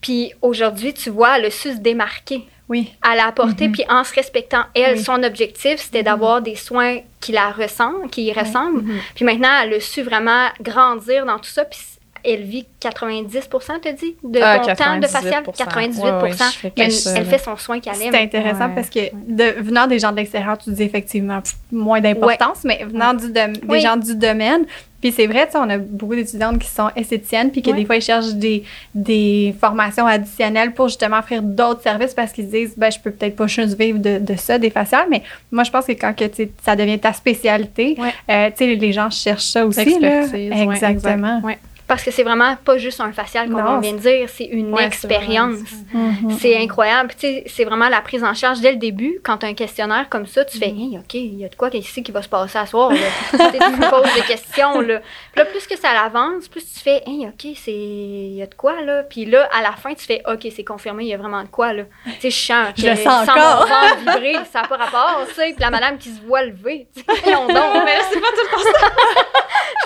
puis 0.00 0.32
aujourd'hui, 0.40 0.94
tu 0.94 1.10
vois, 1.10 1.38
elle 1.38 1.46
a 1.46 1.50
su 1.50 1.72
se 1.72 1.78
démarquer. 1.78 2.46
Oui. 2.68 2.92
À 3.02 3.14
la 3.14 3.26
apporter, 3.26 3.68
Mhm. 3.68 3.72
puis 3.72 3.84
en 3.88 4.02
se 4.02 4.12
respectant, 4.14 4.62
elle, 4.74 4.96
Oui. 4.96 5.02
son 5.04 5.22
objectif, 5.22 5.76
c'était 5.78 6.02
d'avoir 6.02 6.42
des 6.42 6.56
soins 6.56 6.98
qui 7.20 7.32
la 7.32 7.50
ressemblent, 7.50 8.08
qui 8.10 8.24
y 8.24 8.32
ressemblent. 8.32 8.82
Puis 9.14 9.24
maintenant, 9.24 9.50
elle 9.62 9.74
a 9.74 9.80
su 9.80 10.02
vraiment 10.02 10.46
grandir 10.60 11.24
dans 11.26 11.38
tout 11.38 11.44
ça, 11.50 11.64
puis 11.64 11.78
elle 12.24 12.42
vit 12.42 12.66
90 12.80 13.48
t'as 13.80 13.92
dit, 13.92 14.16
de 14.24 14.40
Ah, 14.42 14.58
ton 14.58 14.74
temps 14.74 14.98
de 14.98 15.06
facial? 15.06 15.44
98%. 15.44 15.52
98 15.64 16.02
Ouais, 16.02 16.22
ouais, 16.22 16.30
je 16.32 16.36
fais 16.58 16.72
elle, 16.76 16.90
ça, 16.92 17.24
fait 17.24 17.38
son 17.38 17.56
soin 17.56 17.78
qu'elle 17.78 17.94
C'est 17.94 18.06
aime. 18.06 18.14
intéressant 18.16 18.66
Ouais. 18.68 18.74
parce 18.74 18.90
que 18.90 18.98
de, 19.14 19.62
venant 19.62 19.86
des 19.86 20.00
gens 20.00 20.10
de 20.10 20.16
l'extérieur, 20.16 20.58
tu 20.58 20.70
dis 20.72 20.82
effectivement 20.82 21.40
moins 21.70 22.00
d'importance, 22.00 22.64
mais 22.64 22.84
venant 22.84 23.14
du 23.14 23.30
dom- 23.32 23.52
des 23.52 23.80
gens 23.80 23.96
du 23.96 24.16
domaine, 24.16 24.66
puis 25.06 25.14
c'est 25.16 25.26
vrai, 25.26 25.46
tu 25.46 25.52
sais, 25.52 25.58
on 25.58 25.68
a 25.70 25.78
beaucoup 25.78 26.14
d'étudiantes 26.14 26.58
qui 26.58 26.68
sont 26.68 26.88
esthéticiennes, 26.96 27.50
puis 27.50 27.62
que 27.62 27.70
Ouais. 27.70 27.76
des 27.76 27.84
fois, 27.84 27.96
ils 27.96 28.02
cherchent 28.02 28.34
des, 28.34 28.64
des 28.94 29.54
formations 29.60 30.06
additionnelles 30.06 30.72
pour 30.72 30.88
justement 30.88 31.18
offrir 31.18 31.42
d'autres 31.42 31.82
services 31.82 32.14
parce 32.14 32.32
qu'ils 32.32 32.46
se 32.46 32.50
disent, 32.50 32.74
ben, 32.76 32.90
je 32.90 32.98
peux 32.98 33.10
peut-être 33.10 33.36
pas 33.36 33.46
juste 33.46 33.78
vivre 33.78 33.98
de, 33.98 34.18
de 34.18 34.34
ça, 34.36 34.58
des 34.58 34.70
faciales, 34.70 35.06
mais 35.10 35.22
moi, 35.52 35.64
je 35.64 35.70
pense 35.70 35.86
que 35.86 35.92
quand 35.92 36.14
que, 36.14 36.24
ça 36.64 36.74
devient 36.76 36.98
ta 36.98 37.12
spécialité, 37.12 37.96
Ouais. 37.98 38.12
euh, 38.30 38.50
tu 38.56 38.64
sais, 38.64 38.74
les 38.74 38.92
gens 38.92 39.10
cherchent 39.10 39.44
ça 39.50 39.64
aussi. 39.66 39.78
Ouais, 40.00 40.22
Exactement. 40.52 41.38
exact. 41.38 41.60
Parce 41.88 42.02
que 42.02 42.10
c'est 42.10 42.24
vraiment 42.24 42.56
pas 42.64 42.78
juste 42.78 43.00
un 43.00 43.12
facial, 43.12 43.48
comme 43.48 43.62
Non, 43.62 43.76
on 43.76 43.78
vient 43.80 43.92
de 43.92 43.98
dire, 43.98 44.28
c'est 44.28 44.44
une 44.44 44.72
Ouais, 44.74 44.84
expérience. 44.84 45.58
ça. 45.58 45.98
C'est 46.40 46.56
incroyable. 46.58 47.10
Tu 47.18 47.26
sais, 47.28 47.44
c'est 47.46 47.64
vraiment 47.64 47.88
la 47.88 48.00
prise 48.00 48.24
en 48.24 48.34
charge 48.34 48.60
dès 48.60 48.72
le 48.72 48.78
début. 48.78 49.20
Quand 49.22 49.38
tu 49.38 49.46
as 49.46 49.48
un 49.50 49.54
questionnaire 49.54 50.08
comme 50.08 50.26
ça, 50.26 50.44
tu 50.44 50.58
fais 50.58 50.66
Hey, 50.70 50.98
OK, 50.98 51.14
il 51.14 51.38
y 51.38 51.44
a 51.44 51.48
de 51.48 51.54
quoi 51.54 51.68
ici 51.74 52.02
qui 52.02 52.10
va 52.10 52.22
se 52.22 52.28
passer 52.28 52.58
à 52.58 52.66
soir. 52.66 52.90
Là? 52.90 52.96
Tu 53.30 53.36
me 53.38 53.88
poses 53.90 54.12
des 54.14 54.22
questions. 54.22 54.80
Là. 54.80 54.98
Puis 55.32 55.38
là, 55.38 55.44
plus 55.44 55.66
que 55.66 55.76
ça 55.78 55.90
avance, 55.90 56.48
plus 56.48 56.64
tu 56.74 56.80
fais 56.80 57.02
Hey, 57.06 57.28
OK, 57.28 57.44
il 57.68 58.34
y 58.34 58.42
a 58.42 58.46
de 58.46 58.54
quoi. 58.54 58.80
là? 58.82 59.04
Puis 59.04 59.24
là, 59.24 59.48
à 59.56 59.62
la 59.62 59.72
fin, 59.72 59.94
tu 59.94 60.04
fais 60.04 60.22
OK, 60.26 60.46
c'est 60.54 60.64
confirmé, 60.64 61.04
il 61.04 61.08
y 61.10 61.14
a 61.14 61.18
vraiment 61.18 61.42
de 61.42 61.48
quoi. 61.48 61.72
là? 61.72 61.84
Tu 62.20 62.20
sais, 62.22 62.30
je 62.30 62.36
sens 62.46 62.74
que 62.74 62.82
Je 62.82 62.88
le 62.88 62.96
sens 62.96 63.26
sans 63.26 63.32
encore. 63.32 63.68
mon 64.04 64.12
vibrer, 64.12 64.36
ça 64.52 64.62
n'a 64.62 64.68
pas 64.68 64.76
rapport. 64.76 65.20
Tu 65.28 65.34
sais, 65.34 65.46
puis 65.52 65.60
la 65.60 65.70
madame 65.70 65.98
qui 65.98 66.08
se 66.10 66.20
voit 66.22 66.42
lever. 66.42 66.88
Tu 66.96 67.02
sais, 67.02 67.30
donc. 67.32 67.48
Mais 67.84 67.98
c'est 68.10 68.20
pas 68.20 68.26
tout 68.28 68.56
le 68.56 68.72
temps 68.72 68.86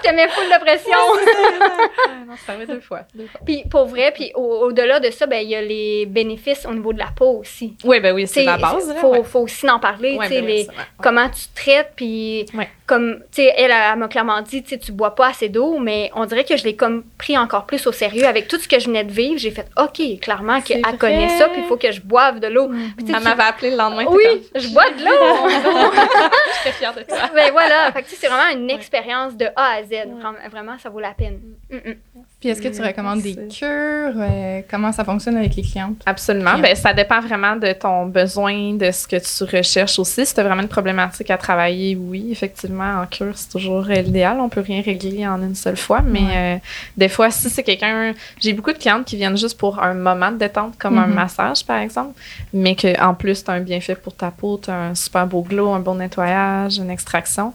Je 0.02 0.08
te 0.08 0.14
mets 0.14 0.28
full 0.28 0.44
de 0.46 0.60
pression. 0.64 0.96
ça. 1.18 1.89
Non, 2.26 2.34
ça 2.46 2.52
arrive 2.52 2.68
deux 2.68 2.80
fois. 2.80 3.02
deux 3.14 3.26
fois. 3.26 3.40
Puis 3.44 3.64
pour 3.70 3.86
vrai, 3.86 4.12
puis 4.14 4.32
au- 4.34 4.66
au-delà 4.66 5.00
de 5.00 5.10
ça, 5.10 5.26
ben, 5.26 5.36
il 5.42 5.48
y 5.50 5.56
a 5.56 5.62
les 5.62 6.06
bénéfices 6.06 6.66
au 6.66 6.72
niveau 6.74 6.92
de 6.92 6.98
la 6.98 7.08
peau 7.14 7.38
aussi. 7.38 7.76
Oui, 7.84 8.00
ben 8.00 8.14
oui, 8.14 8.26
c'est 8.26 8.44
la 8.44 8.58
base. 8.58 8.88
là, 8.88 8.94
faut, 8.96 9.10
ouais. 9.12 9.24
faut 9.24 9.40
aussi 9.40 9.68
en 9.68 9.78
parler, 9.78 10.16
Ouais, 10.16 10.28
tu 10.28 10.34
sais, 10.34 10.42
ben 10.42 10.50
oui, 10.50 10.66
c'est 10.68 11.02
comment 11.02 11.28
tu 11.28 11.46
te 11.48 11.54
traites, 11.54 11.92
puis. 11.96 12.46
Comme, 12.90 13.20
tu 13.30 13.42
sais, 13.42 13.54
elle, 13.56 13.70
elle, 13.70 13.98
m'a 14.00 14.08
clairement 14.08 14.42
dit, 14.42 14.64
tu 14.64 14.70
sais, 14.70 14.78
tu 14.78 14.90
bois 14.90 15.14
pas 15.14 15.28
assez 15.28 15.48
d'eau, 15.48 15.78
mais 15.78 16.10
on 16.16 16.24
dirait 16.24 16.42
que 16.42 16.56
je 16.56 16.64
l'ai 16.64 16.74
comme 16.74 17.04
pris 17.18 17.38
encore 17.38 17.64
plus 17.64 17.86
au 17.86 17.92
sérieux 17.92 18.26
avec 18.26 18.48
tout 18.48 18.58
ce 18.58 18.66
que 18.66 18.80
je 18.80 18.86
venais 18.86 19.04
de 19.04 19.12
vivre. 19.12 19.38
J'ai 19.38 19.52
fait, 19.52 19.68
OK, 19.78 20.02
clairement 20.20 20.60
qu'elle 20.60 20.82
connaît 20.98 21.28
ça, 21.38 21.48
puis 21.50 21.60
il 21.62 21.68
faut 21.68 21.76
que 21.76 21.92
je 21.92 22.00
boive 22.00 22.40
de 22.40 22.48
l'eau. 22.48 22.68
Elle 22.98 23.04
tu- 23.04 23.12
m'avait 23.12 23.44
appelé 23.44 23.70
le 23.70 23.76
lendemain. 23.76 24.06
Oui, 24.10 24.24
comme, 24.28 24.60
je 24.60 24.68
bois 24.70 24.90
de 24.90 25.04
l'eau! 25.04 25.48
Je 26.64 26.68
suis 26.68 26.78
fière 26.78 26.92
de 26.92 27.02
toi. 27.02 27.16
ben 27.34 27.52
voilà, 27.52 27.92
fait 27.92 28.02
que, 28.02 28.08
c'est 28.10 28.26
vraiment 28.26 28.52
une 28.60 28.68
expérience 28.70 29.36
de 29.36 29.46
A 29.54 29.76
à 29.76 29.82
Z. 29.84 29.88
Vraiment, 29.90 30.32
Vraiment, 30.50 30.78
ça 30.78 30.90
vaut 30.90 30.98
la 31.00 31.12
peine. 31.12 31.40
Mm, 31.70 31.76
mm. 31.76 31.94
Puis 32.40 32.48
est-ce 32.48 32.62
que 32.62 32.68
tu 32.68 32.80
Oui, 32.80 32.86
recommandes 32.88 33.20
des 33.20 33.34
cures? 33.34 33.68
euh, 34.16 34.62
comment 34.70 34.92
ça 34.92 35.04
fonctionne 35.04 35.36
avec 35.36 35.54
les 35.56 35.62
clientes? 35.62 36.00
Absolument. 36.06 36.54
Bien. 36.54 36.62
Ben, 36.62 36.74
ça 36.74 36.94
dépend 36.94 37.20
vraiment 37.20 37.54
de 37.54 37.70
ton 37.74 38.06
besoin, 38.06 38.72
de 38.72 38.90
ce 38.90 39.06
que 39.06 39.16
tu 39.16 39.56
recherches 39.56 39.98
aussi. 39.98 40.24
Si 40.24 40.32
tu 40.32 40.40
as 40.40 40.44
vraiment 40.44 40.62
une 40.62 40.68
problématique 40.68 41.30
à 41.30 41.36
travailler, 41.36 41.96
oui, 41.96 42.28
effectivement, 42.32 43.02
en 43.02 43.06
cure, 43.06 43.36
c'est 43.36 43.50
toujours 43.50 43.84
euh, 43.90 44.00
l'idéal. 44.00 44.38
On 44.40 44.48
peut 44.48 44.62
rien 44.62 44.80
régler 44.80 45.26
en 45.28 45.42
une 45.42 45.54
seule 45.54 45.76
fois. 45.76 46.00
Mais 46.00 46.20
Ouais. 46.20 46.36
euh, 46.36 46.56
des 46.96 47.10
fois, 47.10 47.30
si 47.30 47.50
c'est 47.50 47.62
quelqu'un. 47.62 48.14
J'ai 48.38 48.54
beaucoup 48.54 48.72
de 48.72 48.78
clientes 48.78 49.04
qui 49.04 49.16
viennent 49.16 49.36
juste 49.36 49.58
pour 49.58 49.82
un 49.82 49.92
moment 49.92 50.30
de 50.32 50.38
détente, 50.38 50.78
comme 50.78 50.96
un 50.98 51.06
Mhm. 51.08 51.14
massage, 51.14 51.66
par 51.66 51.78
exemple. 51.80 52.18
Mais 52.54 52.74
qu'en 52.74 53.12
plus, 53.12 53.44
tu 53.44 53.50
as 53.50 53.54
un 53.54 53.60
bienfait 53.60 53.96
pour 53.96 54.14
ta 54.14 54.30
peau, 54.30 54.58
tu 54.62 54.70
as 54.70 54.76
un 54.76 54.94
super 54.94 55.26
beau 55.26 55.42
glow, 55.42 55.68
un 55.74 55.80
bon 55.80 55.96
nettoyage, 55.96 56.78
une 56.78 56.90
extraction. 56.90 57.52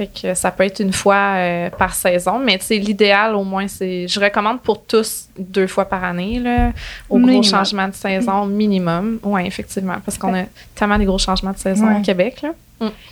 Fait 0.00 0.06
que 0.06 0.32
ça 0.32 0.50
peut 0.50 0.64
être 0.64 0.80
une 0.80 0.94
fois 0.94 1.34
euh, 1.36 1.68
par 1.68 1.92
saison, 1.92 2.38
mais 2.38 2.58
l'idéal 2.70 3.34
au 3.34 3.44
moins, 3.44 3.68
c'est. 3.68 4.08
Je 4.08 4.18
recommande 4.18 4.62
pour 4.62 4.82
tous 4.82 5.28
deux 5.38 5.66
fois 5.66 5.84
par 5.84 6.02
année, 6.04 6.38
là, 6.38 6.72
au 7.10 7.18
Minimum. 7.18 7.40
gros 7.42 7.50
changement 7.50 7.86
de 7.86 7.92
saison 7.92 8.46
minimum. 8.46 9.18
Oui, 9.22 9.42
effectivement, 9.44 9.96
parce 10.02 10.16
qu'on 10.16 10.32
a 10.34 10.44
tellement 10.74 10.96
des 10.96 11.04
gros 11.04 11.18
changements 11.18 11.52
de 11.52 11.58
saison 11.58 11.86
Ouais. 11.86 11.98
au 11.98 12.00
Québec. 12.00 12.40
Là. 12.42 12.48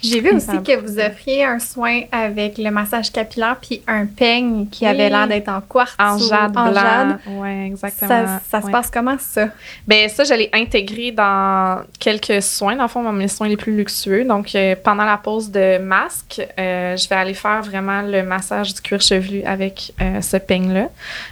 J'ai 0.02 0.20
vu 0.20 0.30
aussi 0.34 0.62
que 0.62 0.76
vous 0.80 0.98
offriez 0.98 1.44
un 1.44 1.58
soin 1.58 2.00
avec 2.10 2.56
le 2.56 2.70
massage 2.70 3.12
capillaire 3.12 3.56
puis 3.60 3.82
un 3.86 4.06
peigne 4.06 4.66
qui 4.68 4.86
avait 4.86 5.10
l'air 5.10 5.28
d'être 5.28 5.48
en 5.48 5.60
quartz. 5.60 5.94
En 5.98 6.16
ou 6.16 6.28
jade 6.28 6.56
en 6.56 6.70
blanc. 6.70 6.74
jade. 6.80 7.18
Oui, 7.28 7.66
exactement. 7.66 8.08
Ça, 8.08 8.40
ça 8.50 8.60
se 8.60 8.66
Ouais. 8.66 8.72
passe 8.72 8.90
comment 8.90 9.16
ça? 9.18 9.48
Ben 9.86 10.08
ça, 10.08 10.24
je 10.24 10.34
l'ai 10.34 10.48
intégré 10.54 11.12
dans 11.12 11.82
quelques 11.98 12.42
soins, 12.42 12.76
dans 12.76 12.84
le 12.84 12.88
fond, 12.88 13.02
dans 13.02 13.12
mes 13.12 13.28
soins 13.28 13.48
les 13.48 13.56
plus 13.56 13.76
luxueux. 13.76 14.24
Donc, 14.24 14.54
euh, 14.54 14.74
pendant 14.82 15.04
la 15.04 15.16
pause 15.18 15.50
de 15.50 15.78
masque, 15.78 16.40
euh, 16.58 16.96
je 16.96 17.08
vais 17.08 17.16
aller 17.16 17.34
faire 17.34 17.62
vraiment 17.62 18.02
le 18.02 18.22
massage 18.22 18.74
du 18.74 18.80
cuir 18.80 19.00
chevelu 19.00 19.42
avec 19.44 19.92
euh, 20.00 20.20
ce 20.20 20.36
peigne-là. 20.38 20.88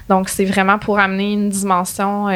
Donc, 0.08 0.28
c'est 0.28 0.44
vraiment 0.44 0.78
pour 0.78 0.98
amener 0.98 1.32
une 1.32 1.48
dimension, 1.48 2.28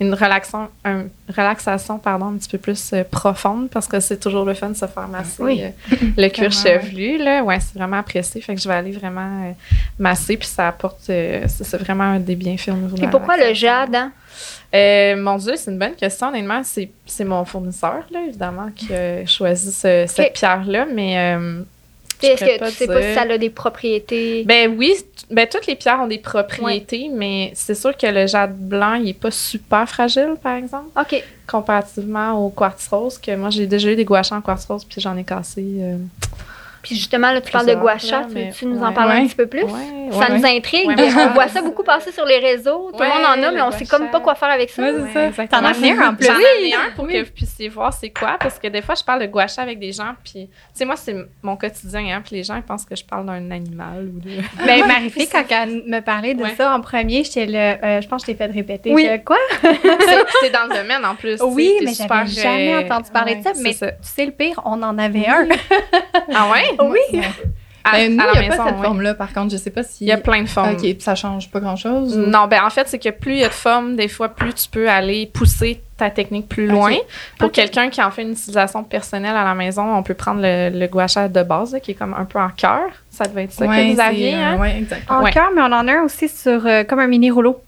une 0.00 0.14
relaxation, 0.14 0.68
un- 0.84 1.04
relaxation 1.28 1.98
pardon, 1.98 2.26
un 2.26 2.36
petit 2.36 2.48
peu 2.48 2.58
plus 2.58 2.92
euh, 2.92 3.04
profonde 3.04 3.68
parce 3.70 3.86
que 3.88 4.00
c'est 4.00 4.18
toujours 4.20 4.44
le 4.44 4.54
fun 4.54 4.68
de 4.70 4.76
se 4.76 4.86
faire 4.86 5.08
masser 5.08 5.42
Oui. 5.42 5.62
euh, 5.62 5.96
le 6.16 6.28
cuir 6.28 6.52
chevelu. 6.52 7.18
Là. 7.18 7.42
Ouais, 7.42 7.58
c'est 7.60 7.76
vraiment 7.78 7.98
apprécié. 7.98 8.40
Fait 8.40 8.54
que 8.54 8.60
je 8.60 8.68
vais 8.68 8.74
aller 8.74 8.92
vraiment 8.92 9.46
euh, 9.48 9.52
masser, 9.98 10.36
puis 10.36 10.48
ça 10.48 10.68
apporte, 10.68 11.08
euh, 11.10 11.44
c'est 11.48 11.78
vraiment 11.78 12.04
un 12.04 12.20
des 12.20 12.36
bienfaits 12.36 12.68
au 12.68 12.72
niveau 12.74 12.96
Et 12.96 13.08
pourquoi 13.08 13.36
le 13.36 13.52
jade, 13.54 13.94
hein? 13.94 14.12
Euh, 14.74 15.16
mon 15.16 15.36
Dieu, 15.38 15.54
c'est 15.56 15.70
une 15.70 15.78
bonne 15.78 15.94
question. 15.94 16.28
Honnêtement, 16.28 16.60
c'est 16.62 16.90
c'est 17.06 17.24
mon 17.24 17.44
fournisseur, 17.46 18.04
là, 18.10 18.20
évidemment, 18.28 18.68
qui 18.76 18.92
a 18.94 19.24
choisi 19.26 19.72
ce- 19.72 20.04
cette 20.06 20.34
pierre-là. 20.34 20.86
Mais 20.94 21.36
Est-ce 22.26 22.44
que 22.44 22.58
pas 22.58 22.70
tu 22.70 22.76
sais 22.76 22.86
pas 22.86 23.02
si 23.02 23.14
ça 23.14 23.22
a 23.22 23.38
des 23.38 23.50
propriétés? 23.50 24.44
ben 24.44 24.74
oui, 24.76 24.94
ben 25.30 25.46
toutes 25.50 25.66
les 25.66 25.76
pierres 25.76 26.00
ont 26.00 26.06
des 26.06 26.18
propriétés, 26.18 27.10
mais 27.12 27.52
c'est 27.54 27.74
sûr 27.74 27.96
que 27.96 28.06
le 28.06 28.26
jade 28.26 28.56
blanc, 28.56 28.94
il 28.94 29.10
est 29.10 29.12
pas 29.14 29.30
super 29.30 29.88
fragile, 29.88 30.34
par 30.42 30.56
exemple, 30.56 30.88
OK. 30.98 31.22
comparativement 31.46 32.44
au 32.44 32.50
quartz 32.50 32.88
rose, 32.88 33.18
que 33.18 33.34
moi, 33.36 33.50
j'ai 33.50 33.66
déjà 33.66 33.90
eu 33.92 33.96
des 33.96 34.04
gouaches 34.04 34.32
en 34.32 34.40
quartz 34.40 34.64
rose, 34.66 34.84
puis 34.84 35.00
j'en 35.00 35.16
ai 35.16 35.24
cassé. 35.24 35.64
euh, 35.80 35.96
Puis 36.82 36.94
justement, 36.94 37.32
là, 37.32 37.40
tu 37.40 37.50
parles 37.50 37.66
de 37.66 37.72
là, 37.72 37.96
Tu 38.28 38.34
veux-tu 38.34 38.66
nous 38.66 38.80
en 38.82 38.88
ouais. 38.88 38.94
parler 38.94 39.20
un 39.20 39.26
petit 39.26 39.34
peu 39.34 39.46
plus? 39.46 39.62
ouais, 39.64 39.70
Ça 40.12 40.18
ouais. 40.30 40.38
nous 40.38 40.46
intrigue. 40.46 40.88
On 41.18 41.32
voit 41.34 41.48
ça 41.48 41.60
beaucoup 41.62 41.82
passer 41.82 42.12
sur 42.12 42.24
les 42.24 42.38
réseaux. 42.38 42.90
Tout 42.92 43.02
le 43.02 43.08
monde 43.08 43.24
en 43.26 43.42
a, 43.42 43.50
mais 43.50 43.60
on 43.62 43.66
le 43.66 43.72
sait 43.72 43.86
comme 43.86 44.10
pas 44.10 44.20
quoi 44.20 44.34
faire 44.34 44.50
avec 44.50 44.70
ça. 44.70 44.82
Ouais, 44.82 44.94
c'est 45.12 45.32
ça. 45.32 45.46
T'en 45.48 45.64
as 45.64 45.70
un 45.70 46.08
en 46.10 46.14
plus. 46.14 46.26
J'en 46.26 46.38
ai 46.38 46.74
un 46.74 46.90
pour 46.94 47.04
Oui. 47.04 47.12
que 47.14 47.24
vous 47.24 47.32
puissiez 47.32 47.68
voir 47.68 47.92
c'est 47.92 48.10
quoi, 48.10 48.36
parce 48.40 48.58
que 48.58 48.68
des 48.68 48.82
fois, 48.82 48.94
je 48.94 49.04
parle 49.04 49.20
de 49.22 49.26
gouache 49.26 49.58
avec 49.58 49.78
des 49.78 49.92
gens, 49.92 50.14
puis, 50.24 50.46
tu 50.48 50.50
sais, 50.74 50.84
moi, 50.84 50.96
c'est 50.96 51.14
mon 51.42 51.56
quotidien, 51.56 52.16
hein, 52.16 52.22
puis 52.24 52.36
les 52.36 52.42
gens, 52.44 52.56
ils 52.56 52.62
pensent 52.62 52.84
que 52.84 52.96
je 52.96 53.04
parle 53.04 53.26
d'un 53.26 53.50
animal 53.50 54.08
ou 54.14 54.20
de... 54.20 54.30
Ben, 54.66 54.86
Marie-Fille, 54.86 55.28
quand 55.30 55.44
elle 55.50 55.82
me 55.86 56.00
parlait 56.00 56.34
de 56.34 56.42
Ouais. 56.42 56.54
ça 56.56 56.72
en 56.74 56.80
premier, 56.80 57.24
j'étais 57.24 57.46
là, 57.46 57.78
euh, 57.82 58.00
je 58.00 58.08
pense 58.08 58.24
que 58.24 58.32
je 58.32 58.36
t'ai 58.36 58.44
fait 58.44 58.50
répéter. 58.52 58.92
Oui. 58.94 59.08
Quoi? 59.24 59.36
c'est 59.62 60.24
c'est 60.40 60.50
dans 60.50 60.64
le 60.72 60.80
domaine, 60.82 61.04
en 61.04 61.14
plus. 61.14 61.40
Oui, 61.42 61.72
mais 61.84 61.92
j'avais 61.92 62.26
jamais 62.26 62.74
euh, 62.74 62.80
entendu 62.86 63.10
parler 63.10 63.36
de 63.36 63.42
ça. 63.42 63.50
c'est 63.54 63.62
Mais 63.62 63.72
ça. 63.72 63.90
tu 63.92 63.96
sais, 64.02 64.26
le 64.26 64.32
pire, 64.32 64.60
on 64.64 64.82
en 64.82 64.96
avait 64.98 65.26
un. 65.26 65.46
Ah 66.34 66.50
ouais? 66.50 66.67
Oui. 66.80 67.20
À, 67.84 67.92
Ben, 67.92 68.16
nous, 68.16 68.22
il 68.34 68.40
n'y 68.40 68.46
a 68.46 68.50
maison, 68.50 68.64
pas 68.64 68.68
cette 68.70 68.82
forme-là, 68.84 69.14
par 69.14 69.32
contre. 69.32 69.50
Je 69.52 69.56
sais 69.56 69.70
pas 69.70 69.82
si. 69.82 70.04
Il 70.04 70.08
y 70.08 70.12
a 70.12 70.18
plein 70.18 70.42
de 70.42 70.48
formes. 70.48 70.72
OK, 70.72 70.80
puis 70.80 70.96
ça 71.00 71.14
change 71.14 71.50
pas 71.50 71.60
grand-chose? 71.60 72.18
ou- 72.18 72.26
Non, 72.26 72.46
ben 72.46 72.62
en 72.64 72.68
fait, 72.70 72.86
c'est 72.86 72.98
que 72.98 73.08
plus 73.08 73.34
il 73.34 73.38
y 73.38 73.44
a 73.44 73.48
de 73.48 73.54
formes, 73.54 73.96
des 73.96 74.08
fois, 74.08 74.28
plus 74.28 74.52
tu 74.52 74.68
peux 74.68 74.90
aller 74.90 75.30
pousser 75.32 75.80
ta 75.96 76.10
technique 76.10 76.48
plus 76.48 76.66
loin. 76.66 76.92
Pour 77.38 77.50
quelqu'un 77.50 77.88
qui 77.88 78.02
en 78.02 78.10
fait 78.10 78.22
une 78.22 78.32
utilisation 78.32 78.84
personnelle 78.84 79.34
à 79.36 79.44
la 79.44 79.54
maison, 79.54 79.96
on 79.96 80.02
peut 80.02 80.14
prendre 80.14 80.40
le, 80.42 80.68
le 80.70 80.86
de 81.28 81.42
base, 81.42 81.72
là, 81.72 81.80
qui 81.80 81.92
est 81.92 81.94
comme 81.94 82.14
un 82.14 82.24
peu 82.26 82.38
en 82.38 82.50
cœur. 82.50 82.82
Ça 83.10 83.24
devait 83.24 83.44
être 83.44 83.52
ça 83.52 83.64
Ouais, 83.66 83.88
que 83.88 83.94
vous 83.94 84.00
aviez, 84.00 84.34
euh, 84.34 84.38
hein? 84.38 84.58
ouais, 84.58 84.76
exact. 84.78 85.10
En 85.10 85.22
Ouais. 85.22 85.30
cœur, 85.32 85.48
mais 85.54 85.62
on 85.62 85.66
en 85.72 85.88
a 85.88 85.92
un 85.94 86.02
aussi 86.02 86.28
sur 86.28 86.66
euh, 86.66 86.84
comme 86.84 86.98
un 86.98 87.06
mini 87.06 87.30
rouleau. 87.30 87.60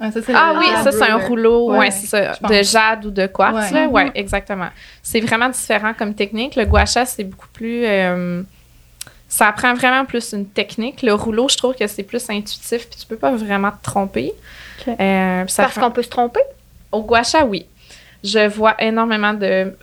Ah, 0.00 0.10
ça, 0.10 0.20
Ah 0.34 0.54
oui, 0.58 0.66
ça 0.82 0.90
c'est 0.92 1.08
un 1.08 1.16
rouleau, 1.16 1.70
ouais, 1.70 1.78
Ouais, 1.78 1.90
c'est 1.90 2.06
ça, 2.06 2.32
je 2.32 2.38
pense. 2.40 2.50
de 2.50 2.62
jade 2.62 3.06
ou 3.06 3.10
de 3.10 3.26
quartz, 3.26 3.54
Ouais. 3.54 3.70
là, 3.70 3.88
ouais, 3.88 4.04
Mhm. 4.06 4.10
exactement. 4.16 4.68
C'est 5.02 5.20
vraiment 5.20 5.48
différent 5.48 5.92
comme 5.96 6.14
technique. 6.14 6.56
Le 6.56 6.64
gua 6.64 6.84
sha, 6.84 7.06
c'est 7.06 7.24
beaucoup 7.24 7.46
plus, 7.52 7.84
euh, 7.86 8.42
ça 9.28 9.48
apprend 9.48 9.72
vraiment 9.74 10.04
plus 10.04 10.32
une 10.32 10.46
technique. 10.46 11.02
Le 11.02 11.14
rouleau, 11.14 11.48
je 11.48 11.56
trouve 11.56 11.74
que 11.74 11.86
c'est 11.86 12.02
plus 12.02 12.28
intuitif, 12.28 12.88
puis 12.90 12.98
tu 13.00 13.06
peux 13.06 13.16
pas 13.16 13.30
vraiment 13.36 13.70
te 13.70 13.82
tromper. 13.82 14.32
Euh, 14.88 15.44
ça 15.46 15.62
Parce 15.64 15.78
qu'on 15.78 15.90
peut 15.92 16.02
se 16.02 16.10
tromper? 16.10 16.40
Au 16.92 17.02
gua 17.02 17.22
sha, 17.22 17.44
oui. 17.44 17.66
Je 18.26 18.48
vois 18.48 18.74
énormément 18.82 19.34
de, 19.34 19.74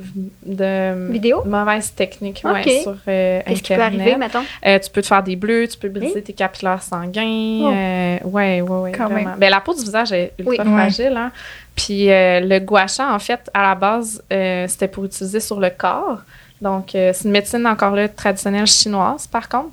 de 0.43 1.11
Vidéo? 1.11 1.43
mauvaises 1.45 1.93
techniques 1.93 2.41
ouais, 2.43 2.81
sur 2.81 2.95
euh, 3.07 3.39
Qu'est-ce 3.45 3.61
qui 3.61 3.67
peut 3.67 3.73
Internet. 3.75 4.01
arriver, 4.01 4.17
mettons? 4.17 4.43
Euh, 4.65 4.79
tu 4.79 4.89
peux 4.89 5.01
te 5.03 5.07
faire 5.07 5.21
des 5.21 5.35
bleus, 5.35 5.67
tu 5.67 5.77
peux 5.77 5.89
briser 5.89 6.23
tes 6.23 6.33
capillaires 6.33 6.81
sanguins. 6.81 7.59
Oh. 7.61 7.71
euh, 7.71 8.17
ouais, 8.23 8.61
ouais, 8.61 8.79
ouais. 8.79 8.91
Quand 8.93 9.09
vraiment. 9.09 9.29
même. 9.31 9.39
Ben, 9.39 9.51
la 9.51 9.61
peau 9.61 9.75
du 9.75 9.81
visage 9.81 10.11
est 10.11 10.33
ultra 10.39 10.63
Oui. 10.63 10.71
fragile. 10.71 11.13
Hein? 11.15 11.31
Puis 11.75 12.11
euh, 12.11 12.39
le 12.39 12.57
gua 12.59 12.87
sha, 12.87 13.13
en 13.13 13.19
fait, 13.19 13.47
à 13.53 13.61
la 13.61 13.75
base, 13.75 14.23
euh, 14.33 14.65
c'était 14.67 14.87
pour 14.87 15.05
utiliser 15.05 15.39
sur 15.39 15.59
le 15.59 15.69
corps. 15.69 16.21
Donc, 16.61 16.95
euh, 16.95 17.11
c'est 17.13 17.25
une 17.25 17.31
médecine 17.31 17.65
encore 17.67 17.95
là 17.95 18.07
traditionnelle 18.07 18.67
chinoise, 18.67 19.27
par 19.27 19.47
contre. 19.49 19.69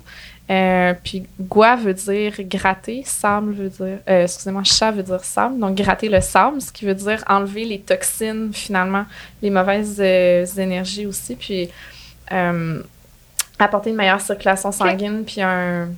Euh, 0.49 0.95
puis 1.03 1.27
gua 1.39 1.75
veut 1.75 1.93
dire 1.93 2.33
gratter, 2.39 3.03
sable 3.05 3.53
veut 3.53 3.69
dire, 3.69 3.99
euh, 4.09 4.23
excusez-moi, 4.23 4.63
chat 4.63 4.89
veut 4.89 5.03
dire 5.03 5.23
sable, 5.23 5.59
donc 5.59 5.75
gratter 5.75 6.09
le 6.09 6.21
sable, 6.21 6.59
ce 6.59 6.71
qui 6.71 6.85
veut 6.85 6.95
dire 6.95 7.23
enlever 7.27 7.65
les 7.65 7.79
toxines 7.79 8.49
finalement, 8.51 9.05
les 9.43 9.51
mauvaises 9.51 9.97
euh, 9.99 10.45
énergies 10.57 11.05
aussi, 11.05 11.35
puis 11.35 11.69
apporter 13.59 13.91
une 13.91 13.95
meilleure 13.95 14.21
circulation 14.21 14.71
sanguine, 14.71 15.23
puis 15.23 15.41
un, 15.41 15.89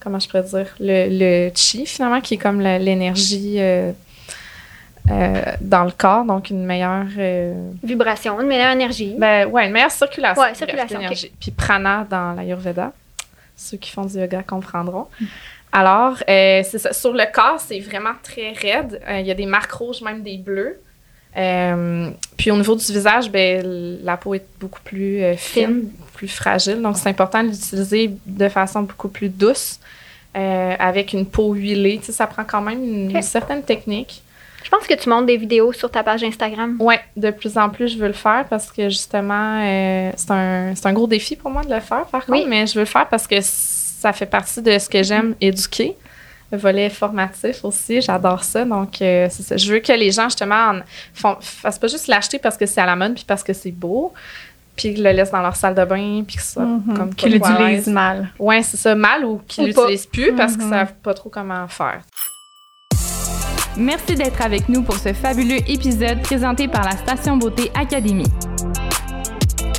comment 0.00 0.18
je 0.20 0.26
pourrais 0.28 0.44
dire, 0.44 0.68
le, 0.80 1.08
le 1.10 1.50
chi 1.54 1.84
finalement, 1.84 2.20
qui 2.22 2.34
est 2.34 2.38
comme 2.38 2.60
la- 2.62 2.78
l'énergie 2.78 3.58
dans 5.60 5.84
le 5.84 5.90
corps, 5.92 6.24
donc 6.24 6.48
une 6.50 6.64
meilleure... 6.64 7.06
Vibration, 7.82 8.40
une 8.40 8.48
meilleure 8.48 8.72
énergie. 8.72 9.14
ben, 9.18 9.46
ouais, 9.48 9.66
une 9.66 9.72
meilleure 9.72 9.90
circulation. 9.90 10.42
Ouais, 10.42 10.54
circulation, 10.54 10.98
d'énergie. 10.98 11.30
Puis 11.38 11.50
prana 11.50 12.06
dans 12.08 12.32
l'Ayurveda. 12.32 12.92
Ceux 13.56 13.76
qui 13.78 13.90
font 13.90 14.04
du 14.04 14.18
yoga 14.18 14.42
comprendront. 14.42 15.06
Alors, 15.72 16.16
euh, 16.28 16.62
c'est 16.64 16.78
ça. 16.78 16.92
Sur 16.92 17.12
le 17.12 17.24
corps, 17.32 17.58
c'est 17.58 17.80
vraiment 17.80 18.12
très 18.22 18.52
raide. 18.52 19.00
Euh, 19.08 19.20
Il 19.20 19.26
y 19.26 19.30
a 19.30 19.34
des 19.34 19.46
marques 19.46 19.72
rouges, 19.72 20.00
même 20.02 20.22
des 20.22 20.38
bleus. 20.38 20.80
Euh, 21.36 22.10
puis 22.38 22.50
au 22.50 22.56
niveau 22.56 22.74
du 22.74 22.84
visage, 22.84 23.30
ben, 23.30 23.98
la 24.02 24.16
peau 24.16 24.34
est 24.34 24.46
beaucoup 24.58 24.80
plus 24.82 25.22
euh, 25.22 25.36
fine, 25.36 25.90
plus 26.14 26.28
fragile. 26.28 26.80
Donc, 26.80 26.96
c'est 26.96 27.10
important 27.10 27.42
de 27.42 27.48
l'utiliser 27.48 28.10
de 28.24 28.48
façon 28.48 28.82
beaucoup 28.82 29.08
plus 29.08 29.28
douce, 29.28 29.78
euh, 30.36 30.74
avec 30.78 31.12
une 31.12 31.26
peau 31.26 31.52
huilée. 31.54 31.98
Tu 31.98 32.06
sais, 32.06 32.12
ça 32.12 32.26
prend 32.26 32.44
quand 32.44 32.62
même 32.62 32.82
une 32.82 33.22
certaine 33.22 33.62
technique. 33.62 34.22
Je 34.66 34.70
pense 34.72 34.84
que 34.88 34.94
tu 34.94 35.08
montes 35.08 35.26
des 35.26 35.36
vidéos 35.36 35.72
sur 35.72 35.88
ta 35.88 36.02
page 36.02 36.24
Instagram. 36.24 36.76
Ouais, 36.80 36.98
de 37.16 37.30
plus 37.30 37.56
en 37.56 37.70
plus, 37.70 37.86
je 37.86 37.98
veux 37.98 38.08
le 38.08 38.12
faire 38.12 38.44
parce 38.50 38.72
que 38.72 38.88
justement, 38.88 39.60
euh, 39.62 40.10
c'est 40.16 40.30
un, 40.32 40.74
c'est 40.74 40.86
un 40.86 40.92
gros 40.92 41.06
défi 41.06 41.36
pour 41.36 41.52
moi 41.52 41.62
de 41.62 41.72
le 41.72 41.78
faire, 41.78 42.04
par 42.06 42.26
contre, 42.26 42.32
Oui. 42.36 42.46
mais 42.48 42.66
je 42.66 42.74
veux 42.74 42.80
le 42.80 42.84
faire 42.86 43.08
parce 43.08 43.28
que 43.28 43.36
ça 43.40 44.12
fait 44.12 44.26
partie 44.26 44.60
de 44.60 44.76
ce 44.76 44.88
que 44.88 45.04
j'aime 45.04 45.36
éduquer. 45.40 45.96
Le 46.50 46.58
volet 46.58 46.90
formatif 46.90 47.64
aussi, 47.64 48.00
j'adore 48.00 48.42
ça. 48.42 48.64
Donc, 48.64 49.00
euh, 49.02 49.28
c'est 49.30 49.44
ça. 49.44 49.56
je 49.56 49.72
veux 49.72 49.78
que 49.78 49.92
les 49.92 50.10
gens, 50.10 50.24
justement, 50.24 50.72
en, 50.72 50.80
font, 51.14 51.36
fassent 51.40 51.78
pas 51.78 51.86
juste 51.86 52.08
l'acheter 52.08 52.40
parce 52.40 52.56
que 52.56 52.66
c'est 52.66 52.80
à 52.80 52.86
la 52.86 52.96
mode 52.96 53.14
puis 53.14 53.24
parce 53.24 53.44
que 53.44 53.52
c'est 53.52 53.70
beau, 53.70 54.12
puis 54.74 54.94
qu'ils 54.94 55.04
le 55.04 55.12
laissent 55.12 55.30
dans 55.30 55.42
leur 55.42 55.54
salle 55.54 55.76
de 55.76 55.84
bain, 55.84 56.24
puis 56.26 56.38
que 56.38 56.42
ça 56.42 56.62
Mhm. 56.62 56.96
comme 56.96 57.14
Qu'ils 57.14 57.38
pas 57.38 57.46
trop 57.50 57.54
à 57.56 57.58
l'utilisent 57.60 57.86
l'aise. 57.86 57.94
mal. 57.94 58.28
Ouais, 58.40 58.62
c'est 58.64 58.76
ça, 58.76 58.96
mal 58.96 59.24
ou 59.24 59.40
qu'ils 59.46 59.66
l'utilisent 59.66 60.06
plus 60.06 60.32
parce 60.34 60.54
qu'ils 60.56 60.64
Mhm. 60.66 60.70
savent 60.72 60.94
pas 61.04 61.14
trop 61.14 61.30
comment 61.30 61.68
faire. 61.68 62.00
Merci 63.78 64.14
d'être 64.14 64.40
avec 64.40 64.70
nous 64.70 64.82
pour 64.82 64.96
ce 64.96 65.12
fabuleux 65.12 65.58
épisode 65.68 66.22
présenté 66.22 66.66
par 66.66 66.82
la 66.84 66.96
Station 66.96 67.36
Beauté 67.36 67.70
Académie. 67.74 68.30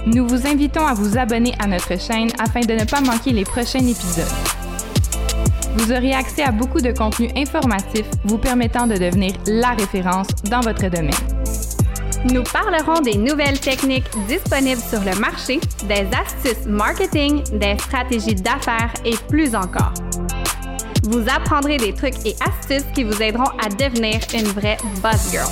Nous 0.05 0.27
vous 0.27 0.45
invitons 0.45 0.86
à 0.86 0.93
vous 0.93 1.17
abonner 1.17 1.53
à 1.60 1.65
notre 1.65 1.99
chaîne 1.99 2.29
afin 2.39 2.60
de 2.60 2.73
ne 2.73 2.86
pas 2.86 3.01
manquer 3.01 3.31
les 3.31 3.43
prochains 3.43 3.79
épisodes. 3.79 4.23
Vous 5.77 5.91
aurez 5.91 6.13
accès 6.13 6.43
à 6.43 6.51
beaucoup 6.51 6.79
de 6.79 6.91
contenus 6.91 7.31
informatifs 7.36 8.10
vous 8.23 8.38
permettant 8.38 8.86
de 8.86 8.95
devenir 8.95 9.33
la 9.47 9.71
référence 9.71 10.27
dans 10.49 10.62
votre 10.62 10.89
domaine. 10.89 11.12
Nous 12.31 12.43
parlerons 12.43 13.01
des 13.01 13.17
nouvelles 13.17 13.60
techniques 13.60 14.10
disponibles 14.27 14.81
sur 14.81 15.01
le 15.01 15.19
marché, 15.19 15.60
des 15.88 16.07
astuces 16.15 16.65
marketing, 16.67 17.41
des 17.57 17.77
stratégies 17.79 18.36
d'affaires 18.36 18.93
et 19.05 19.15
plus 19.27 19.55
encore. 19.55 19.93
Vous 21.03 21.23
apprendrez 21.29 21.77
des 21.77 21.93
trucs 21.93 22.25
et 22.25 22.36
astuces 22.41 22.88
qui 22.93 23.03
vous 23.03 23.21
aideront 23.21 23.49
à 23.63 23.69
devenir 23.69 24.19
une 24.33 24.47
vraie 24.47 24.77
boss 25.01 25.31
girl. 25.31 25.47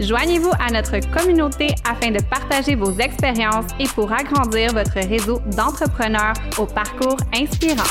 Joignez-vous 0.00 0.52
à 0.58 0.70
notre 0.72 0.98
communauté 1.10 1.74
afin 1.88 2.10
de 2.10 2.22
partager 2.22 2.74
vos 2.74 2.92
expériences 2.98 3.66
et 3.78 3.86
pour 3.88 4.10
agrandir 4.12 4.72
votre 4.72 4.94
réseau 4.94 5.40
d'entrepreneurs 5.56 6.34
au 6.58 6.64
parcours 6.64 7.18
inspirant. 7.34 7.82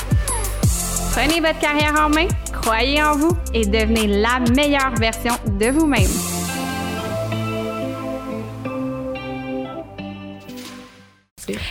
Prenez 1.12 1.40
votre 1.40 1.60
carrière 1.60 1.96
en 2.00 2.10
main, 2.10 2.28
croyez 2.62 3.04
en 3.04 3.16
vous 3.16 3.38
et 3.54 3.66
devenez 3.66 4.08
la 4.08 4.40
meilleure 4.56 4.96
version 4.96 5.34
de 5.60 5.68
vous-même. 5.68 6.39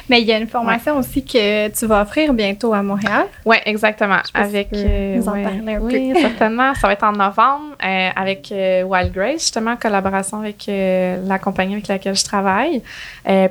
Mais 0.08 0.20
il 0.20 0.26
y 0.26 0.32
a 0.32 0.38
une 0.38 0.46
formation 0.48 0.96
aussi 0.98 1.24
que 1.24 1.68
tu 1.68 1.86
vas 1.86 2.02
offrir 2.02 2.32
bientôt 2.32 2.72
à 2.74 2.82
Montréal. 2.82 3.26
Oui, 3.44 3.56
exactement. 3.64 4.18
Avec, 4.34 4.68
euh, 4.72 5.16
nous 5.16 5.28
en 5.28 5.32
ouais. 5.32 5.42
parler 5.42 5.74
un 5.74 5.80
oui, 5.80 6.12
certainement. 6.20 6.74
Ça 6.74 6.86
va 6.86 6.92
être 6.94 7.04
en 7.04 7.12
novembre 7.12 7.74
euh, 7.84 8.08
avec 8.16 8.50
euh, 8.52 8.82
Wild 8.82 9.12
Grace, 9.12 9.40
justement, 9.42 9.72
en 9.72 9.76
collaboration 9.76 10.38
avec 10.40 10.68
euh, 10.68 11.18
la 11.26 11.38
compagnie 11.38 11.74
avec 11.74 11.88
laquelle 11.88 12.16
je 12.16 12.24
travaille. 12.24 12.82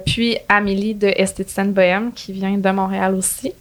Puis 0.05 0.37
Amélie 0.49 0.93
de 0.95 1.07
Esthéticienne 1.15 1.71
Bohème, 1.71 2.11
qui 2.13 2.33
vient 2.33 2.57
de 2.57 2.69
Montréal 2.69 3.13
aussi. 3.15 3.53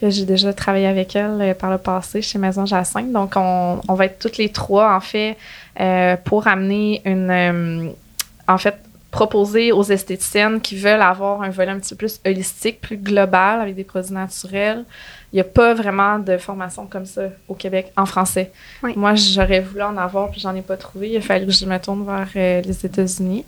que 0.00 0.10
J'ai 0.10 0.24
déjà 0.24 0.52
travaillé 0.52 0.86
avec 0.86 1.14
elle 1.16 1.54
par 1.58 1.70
le 1.70 1.78
passé 1.78 2.22
chez 2.22 2.38
Maison 2.38 2.66
Jacinthe. 2.66 3.12
Donc, 3.12 3.32
on, 3.36 3.80
on 3.88 3.94
va 3.94 4.06
être 4.06 4.18
toutes 4.18 4.38
les 4.38 4.48
trois, 4.50 4.94
en 4.94 5.00
fait, 5.00 5.36
euh, 5.80 6.16
pour 6.24 6.46
amener 6.46 7.02
une. 7.04 7.30
euh, 7.30 7.88
en 8.46 8.58
fait, 8.58 8.76
proposer 9.14 9.70
aux 9.70 9.84
esthéticiennes 9.84 10.60
qui 10.60 10.76
veulent 10.76 11.00
avoir 11.00 11.40
un 11.42 11.48
volet 11.48 11.70
un 11.70 11.78
petit 11.78 11.94
peu 11.94 11.98
plus 11.98 12.20
holistique, 12.26 12.80
plus 12.80 12.96
global, 12.96 13.60
avec 13.60 13.76
des 13.76 13.84
produits 13.84 14.12
naturels. 14.12 14.84
Il 15.32 15.36
n'y 15.36 15.40
a 15.40 15.44
pas 15.44 15.72
vraiment 15.72 16.18
de 16.18 16.36
formation 16.36 16.86
comme 16.86 17.06
ça 17.06 17.22
au 17.46 17.54
Québec 17.54 17.92
en 17.96 18.06
français. 18.06 18.50
Oui. 18.82 18.92
Moi, 18.96 19.14
j'aurais 19.14 19.60
voulu 19.60 19.82
en 19.82 19.96
avoir, 19.96 20.30
puis 20.30 20.40
j'en 20.40 20.54
ai 20.56 20.62
pas 20.62 20.76
trouvé. 20.76 21.10
Il 21.10 21.16
a 21.16 21.20
fallu 21.20 21.46
que 21.46 21.52
je 21.52 21.64
me 21.64 21.78
tourne 21.78 22.04
vers 22.04 22.28
euh, 22.34 22.60
les 22.62 22.86
États-Unis. 22.86 23.44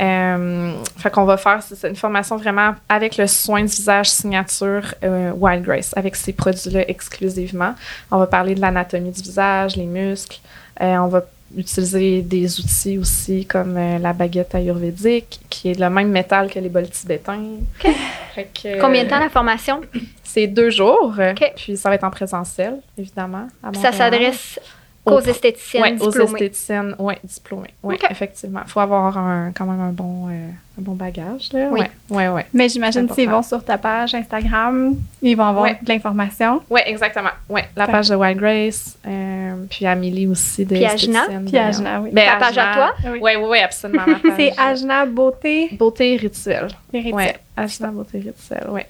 Euh, 0.00 0.72
fait 0.96 1.10
qu'on 1.10 1.24
va 1.24 1.36
faire 1.36 1.60
c'est 1.62 1.88
une 1.88 1.96
formation 1.96 2.36
vraiment 2.36 2.76
avec 2.88 3.16
le 3.16 3.26
soin 3.26 3.62
du 3.62 3.66
visage 3.66 4.10
signature 4.10 4.94
euh, 5.02 5.32
Wild 5.32 5.64
Grace, 5.64 5.92
avec 5.96 6.14
ces 6.14 6.32
produits-là 6.32 6.88
exclusivement. 6.88 7.74
On 8.12 8.18
va 8.18 8.28
parler 8.28 8.54
de 8.54 8.60
l'anatomie 8.60 9.10
du 9.10 9.22
visage, 9.22 9.74
les 9.74 9.86
muscles. 9.86 10.38
Euh, 10.80 10.96
on 10.98 11.08
va 11.08 11.24
utiliser 11.56 12.22
des 12.22 12.60
outils 12.60 12.98
aussi 12.98 13.46
comme 13.46 13.76
euh, 13.76 13.98
la 13.98 14.12
baguette 14.12 14.54
ayurvédique, 14.54 15.40
qui 15.48 15.70
est 15.70 15.78
le 15.78 15.88
même 15.90 16.10
métal 16.10 16.50
que 16.50 16.58
les 16.58 16.68
bols 16.68 16.90
tibétains. 16.90 17.42
OK. 17.84 17.92
Fait 18.34 18.48
que, 18.52 18.80
Combien 18.80 19.04
de 19.04 19.08
temps 19.08 19.18
la 19.18 19.30
formation? 19.30 19.80
C'est 20.22 20.46
deux 20.46 20.70
jours. 20.70 21.14
Puis 21.56 21.76
ça 21.76 21.88
va 21.88 21.94
être 21.94 22.04
en 22.04 22.10
présentiel, 22.10 22.80
évidemment. 22.96 23.48
à 23.62 23.72
ça 23.74 23.92
s'adresse 23.92 24.60
Aux- 25.04 25.20
esthéticiennes 25.20 25.82
Ouais, 25.82 26.02
aux 26.02 26.10
esthéticiennes, 26.10 26.94
oui, 26.98 27.14
diplômées. 27.24 27.72
Oui, 27.82 27.96
effectivement. 28.10 28.60
Il 28.66 28.70
faut 28.70 28.80
avoir 28.80 29.16
un, 29.16 29.52
quand 29.56 29.64
même 29.64 29.80
un 29.80 29.90
bon, 29.92 30.28
euh, 30.28 30.48
un 30.78 30.82
bon 30.82 30.92
bagage. 30.92 31.50
Là. 31.54 31.68
Oui. 31.70 31.80
Ouais, 31.80 32.16
ouais, 32.16 32.28
ouais. 32.28 32.46
Mais 32.52 32.68
j'imagine 32.68 33.08
s'ils 33.14 33.30
vont 33.30 33.42
sur 33.42 33.64
ta 33.64 33.78
page 33.78 34.14
Instagram, 34.14 34.94
ils 35.22 35.34
vont 35.34 35.44
avoir 35.44 35.64
Ouais. 35.64 35.78
de 35.82 35.88
l'information. 35.90 36.60
Oui, 36.68 36.80
exactement. 36.84 37.30
Ouais, 37.48 37.64
la 37.74 37.86
Fait- 37.86 37.92
page 37.92 38.08
de 38.10 38.16
Wild 38.16 38.38
Grace, 38.38 38.98
euh, 39.06 39.54
puis 39.70 39.86
Amélie 39.86 40.26
aussi 40.26 40.66
de 40.66 40.74
Puis 40.74 40.84
Ajna. 40.84 41.20
esthéticienne 41.20 41.44
Puis 41.46 41.56
Ajna, 41.58 42.00
oui. 42.02 42.10
Ben, 42.12 42.26
Ta 42.26 42.36
page 42.46 42.58
à 42.58 42.74
toi? 42.74 42.94
Oui. 43.06 43.18
Oui, 43.22 43.30
oui, 43.38 43.46
oui, 43.48 43.58
absolument. 43.60 44.04
C'est 44.36 44.52
Ajna 44.58 45.06
Beauté 45.06 45.70
Beauté 45.78 46.16
rituelle. 46.16 46.68
Héritier. 46.92 47.14
Oui, 47.14 47.24
Ajna 47.56 47.88
Beauté 47.88 48.18
rituelle, 48.18 48.66
oui. 48.70 48.82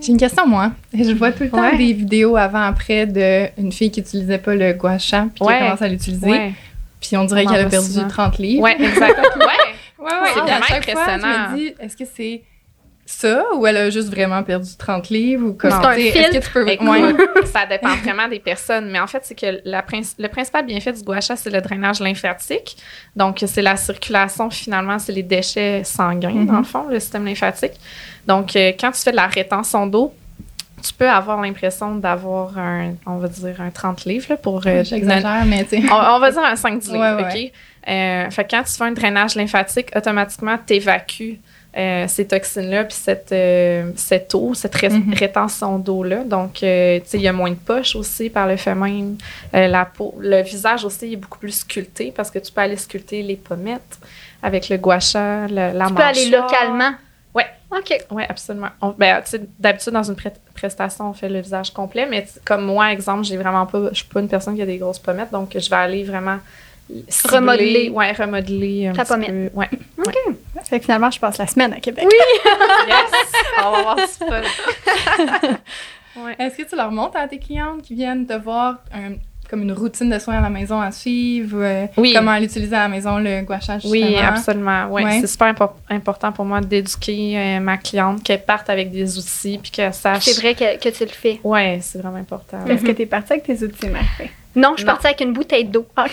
J'ai 0.00 0.12
une 0.12 0.18
question, 0.18 0.46
moi. 0.46 0.72
Je 0.92 1.12
vois 1.12 1.32
tout 1.32 1.42
le 1.44 1.50
temps 1.50 1.60
Ouais. 1.60 1.76
des 1.76 1.92
vidéos 1.92 2.36
avant-après 2.36 3.06
d'une 3.06 3.72
fille 3.72 3.90
qui 3.90 4.00
utilisait 4.00 4.38
pas 4.38 4.54
le 4.54 4.72
gua 4.72 4.98
sha, 4.98 5.26
puis 5.34 5.44
qui 5.46 5.58
commence 5.58 5.82
à 5.82 5.88
l'utiliser. 5.88 6.30
Ouais, 6.30 6.52
Puis 7.00 7.16
on 7.16 7.24
dirait 7.24 7.44
qu'elle 7.46 7.66
a 7.66 7.68
perdu 7.68 7.86
souvent. 7.92 8.08
30 8.08 8.38
livres. 8.38 8.62
ouais, 8.62 8.76
exact. 8.80 9.18
ouais. 9.36 9.44
Ouais, 9.98 10.04
ouais. 10.12 10.28
C'est 10.32 10.40
vraiment 10.40 10.64
impressionnant. 10.70 11.32
je 11.48 11.52
me 11.52 11.56
dis, 11.56 11.74
est-ce 11.80 11.96
que 11.96 12.04
c'est 12.16 12.42
ça 13.04 13.42
ou 13.56 13.66
elle 13.66 13.76
a 13.78 13.90
juste 13.90 14.08
vraiment 14.10 14.40
perdu 14.44 14.68
30 14.78 15.08
livres 15.08 15.48
ou 15.48 15.52
comme 15.54 15.70
Est-ce 15.72 16.30
que 16.30 16.40
tu 16.40 16.50
peux. 16.52 16.68
Écoute, 16.68 16.86
Ouais. 16.88 17.14
ça 17.46 17.66
dépend 17.66 17.96
vraiment 17.96 18.28
des 18.28 18.38
personnes. 18.38 18.90
Mais 18.92 19.00
en 19.00 19.08
fait, 19.08 19.22
c'est 19.24 19.34
que 19.34 19.60
la 19.64 19.82
princi- 19.82 20.14
le 20.20 20.28
principal 20.28 20.64
bienfait 20.66 20.92
du 20.92 21.02
gua 21.02 21.20
sha, 21.20 21.34
c'est 21.34 21.50
le 21.50 21.60
drainage 21.60 21.98
lymphatique. 21.98 22.76
Donc, 23.16 23.42
c'est 23.44 23.60
la 23.62 23.76
circulation, 23.76 24.50
finalement, 24.50 25.00
c'est 25.00 25.12
les 25.12 25.24
déchets 25.24 25.82
sanguins, 25.82 26.30
Mhm. 26.30 26.46
dans 26.46 26.58
le 26.58 26.64
fond, 26.64 26.86
le 26.88 27.00
système 27.00 27.24
lymphatique. 27.24 27.72
Donc, 28.28 28.54
euh, 28.54 28.72
quand 28.78 28.92
tu 28.92 29.00
fais 29.00 29.10
de 29.10 29.16
la 29.16 29.26
rétention 29.26 29.86
d'eau, 29.86 30.12
tu 30.82 30.92
peux 30.94 31.08
avoir 31.10 31.40
l'impression 31.42 31.96
d'avoir 31.96 32.56
un, 32.58 32.92
on 33.06 33.16
va 33.16 33.26
dire, 33.28 33.60
un 33.60 33.70
30 33.70 34.04
livres 34.04 34.26
là, 34.30 34.36
pour... 34.36 34.62
euh, 34.66 34.84
J'exagère, 34.84 35.44
mais 35.46 35.64
tu 35.64 35.80
sais. 35.82 35.90
on, 35.90 35.96
on 36.16 36.18
va 36.20 36.30
dire 36.30 36.44
un 36.44 36.54
5 36.54 36.84
livres, 36.84 36.98
Ouais, 36.98 37.24
ouais. 37.24 37.46
OK? 37.46 37.52
Euh, 37.88 38.30
fait 38.30 38.44
que 38.44 38.50
quand 38.50 38.62
tu 38.62 38.72
fais 38.74 38.84
un 38.84 38.92
drainage 38.92 39.34
lymphatique, 39.34 39.88
automatiquement, 39.96 40.56
tu 40.64 40.74
évacues 40.74 41.40
ces 42.08 42.26
toxines-là, 42.26 42.84
puis 42.84 42.96
cette, 43.00 43.30
euh, 43.30 43.92
cette 43.94 44.34
eau, 44.34 44.52
cette 44.52 44.74
ré- 44.74 44.88
Mhm. 44.88 45.14
rétention 45.14 45.78
d'eau-là. 45.78 46.24
Donc, 46.24 46.62
euh, 46.64 46.98
tu 46.98 47.04
sais, 47.08 47.18
il 47.18 47.22
y 47.22 47.28
a 47.28 47.32
moins 47.32 47.50
de 47.50 47.54
poches 47.54 47.94
aussi 47.94 48.30
par 48.30 48.48
le 48.48 48.56
fait 48.56 48.74
même. 48.74 49.16
Euh, 49.54 49.68
la 49.68 49.84
peau, 49.84 50.12
le 50.18 50.42
visage 50.42 50.84
aussi 50.84 51.12
est 51.12 51.16
beaucoup 51.16 51.38
plus 51.38 51.52
sculpté 51.60 52.12
parce 52.14 52.30
que 52.32 52.40
tu 52.40 52.50
peux 52.50 52.60
aller 52.62 52.76
sculpter 52.76 53.22
les 53.22 53.36
pommettes 53.36 53.98
avec 54.42 54.68
le 54.70 54.76
gua 54.76 54.98
sha, 54.98 55.46
le- 55.46 55.72
la 55.78 55.86
Tu 55.86 55.94
peux 55.94 56.02
aller 56.02 56.30
localement. 56.30 56.90
OK. 57.70 58.04
Oui, 58.10 58.22
absolument. 58.28 58.68
On- 58.80 58.90
ben, 58.96 59.20
tu 59.22 59.30
sais, 59.32 59.40
D'habitude, 59.58 59.92
dans 59.92 60.02
une 60.02 60.16
prestation, 60.54 61.10
on 61.10 61.12
fait 61.12 61.28
le 61.28 61.40
visage 61.40 61.70
complet, 61.72 62.06
mais 62.06 62.26
comme 62.44 62.64
moi, 62.64 62.92
exemple, 62.92 63.24
j'ai 63.24 63.36
vraiment 63.36 63.66
pas, 63.66 63.88
je 63.90 63.96
suis 63.98 64.06
pas 64.06 64.20
une 64.20 64.28
personne 64.28 64.54
qui 64.56 64.62
a 64.62 64.66
des 64.66 64.78
grosses 64.78 64.98
pommettes, 64.98 65.30
donc 65.30 65.50
je 65.56 65.68
vais 65.68 65.76
aller 65.76 66.04
vraiment 66.04 66.38
cibler- 67.08 67.36
Remodeler. 67.36 67.88
Ouais, 67.90 68.12
remodeler 68.12 68.90
Ta 68.96 69.04
pommette. 69.04 69.52
Ouais. 69.54 69.68
OK. 69.98 70.14
Fait 70.64 70.78
que 70.78 70.84
finalement, 70.86 71.10
je 71.10 71.20
passe 71.20 71.36
la 71.38 71.46
semaine 71.46 71.72
à 71.74 71.80
Québec. 71.80 72.06
Oui! 72.08 72.50
yes! 72.88 73.32
On 73.64 73.70
va 73.72 73.82
voir 73.82 73.98
fun. 74.00 74.42
Ouais. 76.16 76.34
Est-ce 76.38 76.56
que 76.56 76.68
tu 76.68 76.74
leur 76.74 76.90
montres 76.90 77.16
à 77.16 77.28
tes 77.28 77.38
clientes 77.38 77.82
qui 77.82 77.94
viennent 77.94 78.26
te 78.26 78.32
voir 78.32 78.78
un- 78.92 79.14
comme 79.48 79.62
une 79.62 79.72
routine 79.72 80.10
de 80.10 80.18
soins 80.18 80.36
à 80.38 80.40
la 80.40 80.50
maison 80.50 80.80
à 80.80 80.92
suivre? 80.92 81.58
euh, 81.62 81.86
Oui. 81.96 82.12
Comment 82.14 82.36
l'utiliser 82.38 82.76
à 82.76 82.80
la 82.80 82.88
maison, 82.88 83.18
le 83.18 83.42
gouachage, 83.42 83.82
Oui, 83.86 84.02
justement? 84.02 84.28
absolument. 84.28 84.86
Ouais, 84.88 85.04
Ouais. 85.04 85.20
C'est 85.20 85.26
super 85.26 85.52
impor- 85.52 85.74
important 85.88 86.32
pour 86.32 86.44
moi 86.44 86.60
d'éduquer 86.60 87.38
euh, 87.38 87.60
ma 87.60 87.76
cliente, 87.78 88.22
qu'elle 88.22 88.44
parte 88.44 88.68
avec 88.70 88.90
des 88.90 89.16
outils, 89.18 89.58
puis 89.62 89.70
qu'elle 89.70 89.94
sache. 89.94 90.24
C'est 90.24 90.40
vrai 90.40 90.54
que, 90.54 90.78
que 90.78 90.88
tu 90.88 91.04
le 91.04 91.10
fais. 91.10 91.40
Ouais, 91.44 91.78
c'est 91.82 91.98
vraiment 92.00 92.18
important. 92.18 92.58
Est-ce 92.66 92.84
que 92.84 92.92
t'es 92.92 93.06
partie 93.06 93.32
avec 93.32 93.44
tes 93.44 93.62
outils, 93.64 93.88
Marie? 93.88 94.30
Non, 94.56 94.70
je 94.72 94.78
suis 94.78 94.86
partie 94.86 95.06
avec 95.06 95.20
une 95.20 95.32
bouteille 95.32 95.66
d'eau. 95.66 95.86
ben 95.96 96.04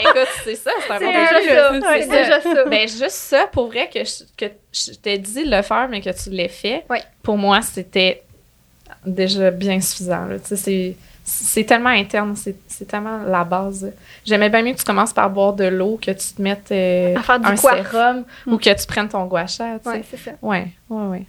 écoute, 0.00 0.28
c'est 0.44 0.54
ça, 0.54 0.70
c'est 0.86 0.92
un 0.92 0.98
bon 0.98 1.10
déjà 1.10 1.28
ça. 1.28 1.70
C'est 1.72 1.78
Ouais, 1.78 1.80
ça. 1.80 1.94
c'est 2.00 2.08
déjà 2.08 2.40
ça. 2.40 2.64
Ben 2.64 2.88
juste 2.88 3.10
ça, 3.10 3.46
pour 3.52 3.66
vrai, 3.68 3.90
que 3.92 4.00
je, 4.04 4.24
que 4.36 4.52
je 4.72 4.92
t'ai 4.96 5.18
dit 5.18 5.44
de 5.44 5.50
le 5.54 5.62
faire, 5.62 5.88
mais 5.90 6.00
que 6.00 6.10
tu 6.10 6.30
l'aies 6.30 6.48
fait, 6.48 6.84
Ouais. 6.88 7.02
pour 7.22 7.36
moi, 7.36 7.60
c'était 7.60 8.22
déjà 9.04 9.50
bien 9.50 9.80
suffisant. 9.80 10.24
là. 10.26 10.38
Tu 10.38 10.46
sais, 10.48 10.56
c'est- 10.56 10.96
c'est 11.28 11.64
tellement 11.64 11.90
interne, 11.90 12.34
c'est 12.36 12.56
c'est 12.66 12.86
tellement 12.86 13.18
la 13.26 13.44
base. 13.44 13.92
J'aimais 14.24 14.48
bien 14.48 14.62
mieux 14.62 14.72
que 14.72 14.78
tu 14.78 14.84
commences 14.84 15.12
par 15.12 15.28
boire 15.28 15.52
de 15.52 15.64
l'eau, 15.64 15.98
que 16.00 16.10
tu 16.10 16.34
te 16.34 16.40
mettes 16.40 16.70
euh, 16.72 17.16
À 17.16 17.22
faire 17.22 17.38
du 17.38 17.46
un 17.46 17.56
sérum 17.56 18.24
ou 18.46 18.56
que 18.56 18.74
tu 18.74 18.86
prennes 18.86 19.08
ton 19.08 19.26
gua 19.26 19.46
sha. 19.46 19.74
Ouais, 19.84 20.04
c'est 20.10 20.16
ça. 20.16 20.30
Ouais, 20.40 20.68
ouais, 20.88 21.06
ouais. 21.06 21.26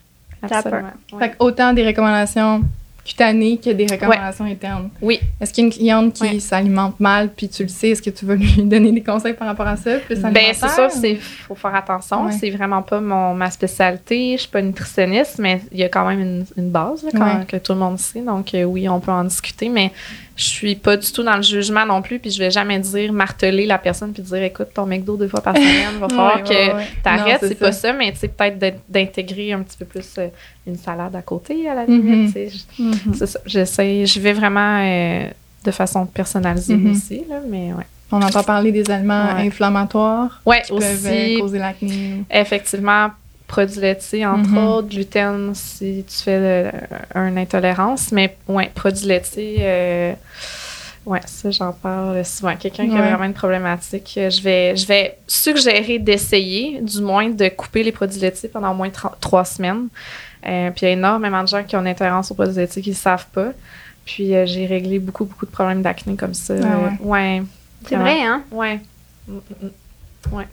T'as 0.48 0.60
Absolument. 0.60 0.92
Ouais. 1.12 1.20
Fait 1.20 1.30
que 1.32 1.36
autant 1.40 1.74
des 1.74 1.86
recommandations 1.86 2.64
cutanées 3.10 3.58
que 3.58 3.70
des 3.72 3.86
recommandations 3.88 4.46
internes. 4.46 4.90
Oui. 5.02 5.20
Est-ce 5.42 5.52
qu'il 5.54 5.64
y 5.64 5.66
a 5.66 5.68
une 5.68 5.74
cliente 5.74 6.14
qui 6.14 6.24
Ouais. 6.24 6.40
s'alimente 6.40 7.00
mal, 7.00 7.30
puis 7.36 7.50
tu 7.50 7.64
le 7.64 7.70
sais, 7.70 7.90
est-ce 7.90 8.02
que 8.02 8.10
tu 8.10 8.26
vas 8.26 8.36
lui 8.36 8.52
donner 8.64 8.92
des 8.92 9.02
conseils 9.04 9.34
par 9.34 9.48
rapport 9.48 9.68
à 9.68 9.76
ça? 9.78 9.92
Ben, 10.10 10.54
c'est 10.54 10.70
sûr, 10.70 10.92
c'est 10.92 11.16
faut 11.16 11.56
faire 11.56 11.76
attention. 11.76 12.26
Ouais. 12.26 12.32
C'est 12.32 12.50
vraiment 12.52 12.82
pas 12.82 13.00
mon, 13.02 13.34
ma 13.34 13.50
spécialité. 13.50 14.34
Je 14.34 14.42
suis 14.42 14.50
pas 14.50 14.62
nutritionniste, 14.62 15.40
mais 15.40 15.62
il 15.72 15.80
y 15.80 15.84
a 15.84 15.90
quand 15.90 16.08
même 16.08 16.20
une, 16.20 16.46
une 16.58 16.70
base 16.70 17.04
là, 17.04 17.10
quand- 17.14 17.40
Ouais. 17.40 17.46
que 17.48 17.58
tout 17.58 17.74
le 17.74 17.80
monde 17.80 17.98
sait. 18.00 18.22
Donc, 18.22 18.54
euh, 18.54 18.64
oui, 18.64 18.88
on 18.88 19.00
peut 19.00 19.12
en 19.12 19.24
discuter, 19.24 19.70
mais 19.70 19.92
je 20.40 20.46
suis 20.46 20.76
pas 20.76 20.96
du 20.96 21.12
tout 21.12 21.22
dans 21.22 21.36
le 21.36 21.42
jugement 21.42 21.86
non 21.86 22.02
plus. 22.02 22.18
Puis 22.20 22.32
je 22.32 22.40
vais 22.40 22.50
jamais 22.50 22.80
dire, 22.80 23.12
marteler 23.12 23.66
la 23.66 23.78
personne, 23.78 24.14
puis 24.14 24.24
dire, 24.24 24.42
écoute, 24.42 24.70
ton 24.74 24.86
McDo 24.86 25.18
deux 25.18 25.28
fois 25.28 25.42
par 25.42 25.54
semaine, 25.58 26.00
va 26.00 26.08
falloir 26.08 26.38
Ouais, 26.38 26.44
que 26.44 26.76
ouais. 26.78 26.88
t'arrêtes. 27.04 27.40
C'est 27.42 27.56
pas 27.60 27.74
ça, 27.74 27.92
mais 27.92 28.12
tu 28.14 28.20
sais, 28.20 28.28
peut-être 28.30 28.58
d'in- 28.58 28.72
d'intégrer 28.88 29.52
un 29.52 29.62
petit 29.64 29.78
peu 29.78 29.86
plus 29.86 30.08
euh, 30.18 30.28
une 30.66 30.78
salade 30.78 31.16
à 31.16 31.22
côté, 31.22 31.68
à 31.70 31.76
la 31.76 31.86
Mhm. 31.86 31.92
limite. 32.02 32.38
Je- 32.78 33.14
C'est 33.14 33.26
ça. 33.28 33.40
J'essaie. 33.46 34.06
Je 34.06 34.20
vais 34.22 34.32
vraiment 34.34 34.80
euh, 34.82 35.28
de 35.66 35.72
façon 35.72 36.06
personnalisée 36.06 36.76
Mhm. 36.76 36.92
aussi, 36.92 37.24
là, 37.30 37.42
mais 37.48 37.74
ouais. 37.74 37.86
On 38.12 38.22
entend 38.22 38.42
parler 38.44 38.72
des 38.72 38.90
aliments 38.90 39.26
Ouais. 39.36 39.46
inflammatoires 39.48 40.42
Ouais, 40.46 40.62
qui 40.66 40.72
peuvent 40.72 40.82
euh, 41.06 41.12
aussi. 41.34 41.40
causer 41.42 41.60
l'acné. 41.60 42.24
Effectivement, 42.32 43.10
produits 43.50 43.82
laitiers, 43.82 44.26
entre 44.26 44.50
Mhm. 44.52 44.58
autres, 44.68 44.88
gluten 44.90 45.52
si 45.54 46.06
tu 46.08 46.24
fais 46.24 46.38
euh, 46.40 46.72
une 47.16 47.38
intolérance, 47.38 48.12
mais 48.14 48.38
ouais, 48.48 48.72
produits 48.74 49.08
laitiers, 49.08 49.58
euh, 49.60 50.14
ouais, 51.06 51.20
ça 51.26 51.52
j'en 51.52 51.74
parle 51.74 52.24
souvent. 52.24 52.56
Quelqu'un 52.56 52.88
qui 52.88 52.94
a 52.94 53.02
Ouais. 53.02 53.10
vraiment 53.10 53.26
une 53.26 53.34
problématique, 53.34 54.14
euh, 54.18 54.30
je 54.30 54.42
vais, 54.42 54.76
je 54.78 54.86
vais 54.88 55.18
suggérer 55.28 56.00
d'essayer, 56.00 56.80
du 56.82 57.02
moins 57.02 57.30
de 57.30 57.50
couper 57.50 57.84
les 57.84 57.92
produits 57.92 58.20
laitiers 58.22 58.50
pendant 58.50 58.72
au 58.72 58.76
moins 58.76 58.90
trois 59.20 59.44
semaines. 59.46 59.88
Euh, 60.48 60.70
puis 60.72 60.86
il 60.86 60.86
y 60.86 60.90
a 60.90 60.94
énormément 60.94 61.42
de 61.44 61.48
gens 61.50 61.64
qui 61.64 61.76
ont 61.76 61.82
une 61.82 61.88
intolérance 61.88 62.32
aux 62.32 62.36
produits 62.36 62.56
laitiers 62.56 62.82
qui 62.82 62.92
ne 62.92 62.96
savent 62.96 63.28
pas. 63.34 63.50
Puis 64.06 64.34
euh, 64.36 64.46
j'ai 64.46 64.66
réglé 64.66 64.98
beaucoup, 65.00 65.26
beaucoup 65.26 65.46
de 65.46 65.52
problèmes 65.52 65.82
d'acné 65.82 66.16
comme 66.16 66.34
ça. 66.34 66.54
Ah 66.64 66.66
Euh, 66.66 66.90
ouais. 67.02 67.44
C'est 67.86 67.96
vrai, 67.96 68.22
hein? 68.24 68.44
Ouais. 68.52 68.80
Mm, 69.28 69.34
mm, 69.36 69.66
mm. 70.32 70.44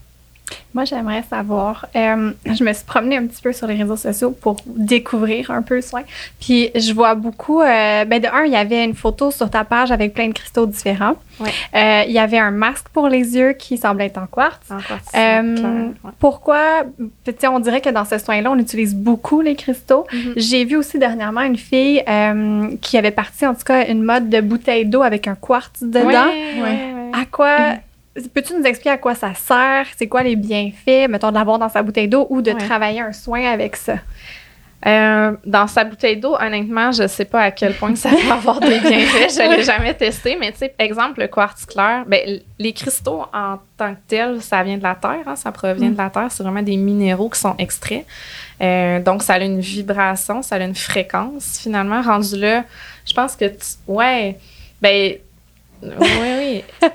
Moi, 0.77 0.85
j'aimerais 0.85 1.25
savoir. 1.31 1.87
euh, 1.97 2.33
je 2.45 2.62
me 2.62 2.71
suis 2.75 2.85
promenée 2.85 3.17
un 3.17 3.27
petit 3.27 3.41
peu 3.41 3.51
sur 3.55 3.67
les 3.67 3.77
réseaux 3.77 3.97
sociaux 3.97 4.31
pour 4.31 4.57
découvrir 4.67 5.51
un 5.51 5.62
peu 5.62 5.77
le 5.77 5.81
soin. 5.81 6.03
Puis, 6.39 6.71
je 6.75 6.93
vois 6.93 7.15
beaucoup. 7.15 7.62
euh, 7.62 8.05
ben, 8.05 8.21
de 8.21 8.27
un, 8.29 8.45
il 8.45 8.53
y 8.53 8.57
avait 8.57 8.85
une 8.85 8.95
photo 8.95 9.31
sur 9.31 9.49
ta 9.49 9.65
page 9.65 9.91
avec 9.91 10.12
plein 10.12 10.29
de 10.29 10.35
cristaux 10.35 10.67
différents. 10.67 11.17
Ouais. 11.41 11.49
Euh, 11.75 12.03
il 12.07 12.12
y 12.12 12.19
avait 12.19 12.37
un 12.39 12.51
masque 12.51 12.89
pour 12.93 13.09
les 13.09 13.37
yeux 13.39 13.55
qui 13.55 13.79
semblait 13.79 14.07
être 14.07 14.19
en 14.19 14.27
quartz. 14.27 14.71
Encore 14.71 14.99
Euh, 15.15 15.55
clair, 15.57 15.71
ouais. 16.05 16.11
Pourquoi, 16.19 16.61
on 17.51 17.59
dirait 17.61 17.81
que 17.81 17.89
dans 17.89 18.05
ce 18.05 18.19
soin-là, 18.19 18.51
on 18.51 18.59
utilise 18.59 18.95
beaucoup 18.95 19.41
les 19.41 19.57
cristaux. 19.57 20.07
Mhm. 20.12 20.35
J'ai 20.37 20.67
vu 20.67 20.77
aussi 20.77 20.99
dernièrement 20.99 21.41
une 21.53 21.57
fille 21.57 22.05
qui 22.83 22.99
avait 22.99 23.11
parti, 23.12 23.47
en 23.47 23.55
tout 23.55 23.65
cas, 23.65 23.87
une 23.89 24.03
mode 24.03 24.29
de 24.29 24.43
bouteille 24.43 24.85
d'eau 24.85 25.01
avec 25.01 25.27
un 25.27 25.37
quartz 25.37 25.81
dedans. 25.83 26.27
Ouais. 26.62 26.93
À 27.19 27.25
quoi. 27.25 27.57
Peux-tu 28.35 28.55
nous 28.55 28.64
expliquer 28.64 28.90
à 28.90 28.98
quoi 28.98 29.14
ça 29.14 29.35
sert? 29.35 29.87
C'est 29.96 30.09
quoi 30.09 30.22
les 30.22 30.37
bienfaits, 30.37 31.09
mettons, 31.09 31.31
de 31.31 31.35
l'avoir 31.35 31.59
dans 31.59 31.68
sa 31.68 31.83
bouteille 31.83 32.09
d'eau 32.09 32.26
ou 32.31 32.40
de 32.42 32.52
Ouais. 32.52 32.59
travailler 32.59 33.00
un 33.00 33.12
soin 33.12 33.44
avec 33.44 33.76
ça? 33.76 33.94
Euh, 34.87 35.33
dans 35.44 35.66
sa 35.66 35.83
bouteille 35.85 36.16
d'eau, 36.18 36.37
honnêtement, 36.38 36.92
je 36.92 37.09
sais 37.09 37.24
pas 37.24 37.40
à 37.40 37.50
quel 37.50 37.74
point 37.74 37.96
ça 37.96 38.11
peut 38.11 38.31
avoir 38.31 38.61
des 38.61 38.79
bienfaits. 38.79 39.31
Je 39.35 39.57
l'ai 39.57 39.62
jamais 39.64 39.94
testé, 39.94 40.37
mais 40.38 40.52
tu 40.52 40.59
sais, 40.59 40.74
exemple, 40.79 41.20
le 41.22 41.26
quartz 41.29 41.64
clair, 41.66 42.05
ben, 42.07 42.40
les 42.59 42.72
cristaux 42.72 43.22
en 43.35 43.59
tant 43.76 43.94
que 43.94 43.98
tels, 44.07 44.40
ça 44.42 44.62
vient 44.62 44.76
de 44.76 44.83
la 44.83 44.94
terre, 44.94 45.22
hein, 45.26 45.35
ça 45.35 45.50
provient 45.50 45.90
de 45.90 45.96
la 45.96 46.11
terre. 46.11 46.26
C'est 46.31 46.42
vraiment 46.42 46.62
des 46.62 46.76
minéraux 46.76 47.31
qui 47.31 47.40
sont 47.40 47.57
extraits. 47.59 48.05
Euh, 48.61 49.00
donc, 49.00 49.22
ça 49.22 49.35
a 49.35 49.38
une 49.40 49.61
vibration, 49.61 50.42
ça 50.42 50.55
a 50.57 50.61
une 50.61 50.74
fréquence. 50.76 51.59
Finalement, 51.61 52.02
rendu 52.02 52.37
là, 52.38 52.62
je 53.07 53.12
pense 53.14 53.35
que, 53.35 53.46
tu- 53.46 53.76
ouais, 53.88 54.38
ben, 54.81 55.14
oui, 55.83 56.09
oui. 56.39 56.65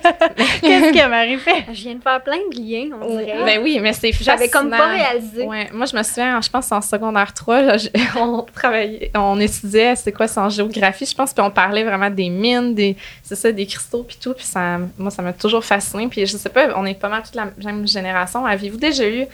Qu'est-ce 0.61 0.91
que 0.93 1.07
Marie 1.07 1.37
fait? 1.37 1.65
Je 1.73 1.83
viens 1.83 1.95
de 1.95 2.01
faire 2.01 2.21
plein 2.21 2.37
de 2.51 2.55
liens, 2.57 2.89
on 3.01 3.17
dirait. 3.17 3.43
Ben 3.45 3.61
oui, 3.63 3.79
mais 3.81 3.93
c'est 3.93 4.11
J'avais 4.11 4.49
comme 4.49 4.69
pas 4.69 4.87
réalisé. 4.87 5.43
Ouais, 5.43 5.69
moi 5.73 5.85
je 5.85 5.95
me 5.95 6.03
souviens, 6.03 6.39
je 6.41 6.49
pense 6.49 6.71
en 6.71 6.81
secondaire 6.81 7.33
3, 7.33 7.61
là, 7.61 7.77
j'ai- 7.77 7.91
on 8.17 8.41
travaillait, 8.53 9.11
on 9.15 9.39
étudiait 9.39 9.95
c'est 9.95 10.11
quoi 10.11 10.27
c'est 10.27 10.39
en 10.39 10.49
géographie, 10.49 11.05
je 11.05 11.15
pense 11.15 11.33
puis 11.33 11.43
on 11.43 11.51
parlait 11.51 11.83
vraiment 11.83 12.09
des 12.09 12.29
mines, 12.29 12.73
des 12.73 12.95
c'est 13.23 13.35
ça 13.35 13.51
des 13.51 13.65
cristaux 13.65 14.03
puis 14.03 14.17
tout, 14.21 14.33
puis 14.33 14.45
ça 14.45 14.79
moi 14.97 15.11
ça 15.11 15.21
m'a 15.21 15.33
toujours 15.33 15.63
fasciné 15.63 16.07
puis 16.07 16.25
je 16.25 16.37
sais 16.37 16.49
pas, 16.49 16.69
on 16.75 16.85
est 16.85 16.99
pas 16.99 17.09
mal 17.09 17.23
toute 17.23 17.35
la 17.35 17.47
même 17.63 17.87
génération. 17.87 18.45
Avez-vous 18.45 18.77
déjà 18.77 19.07
eu 19.07 19.25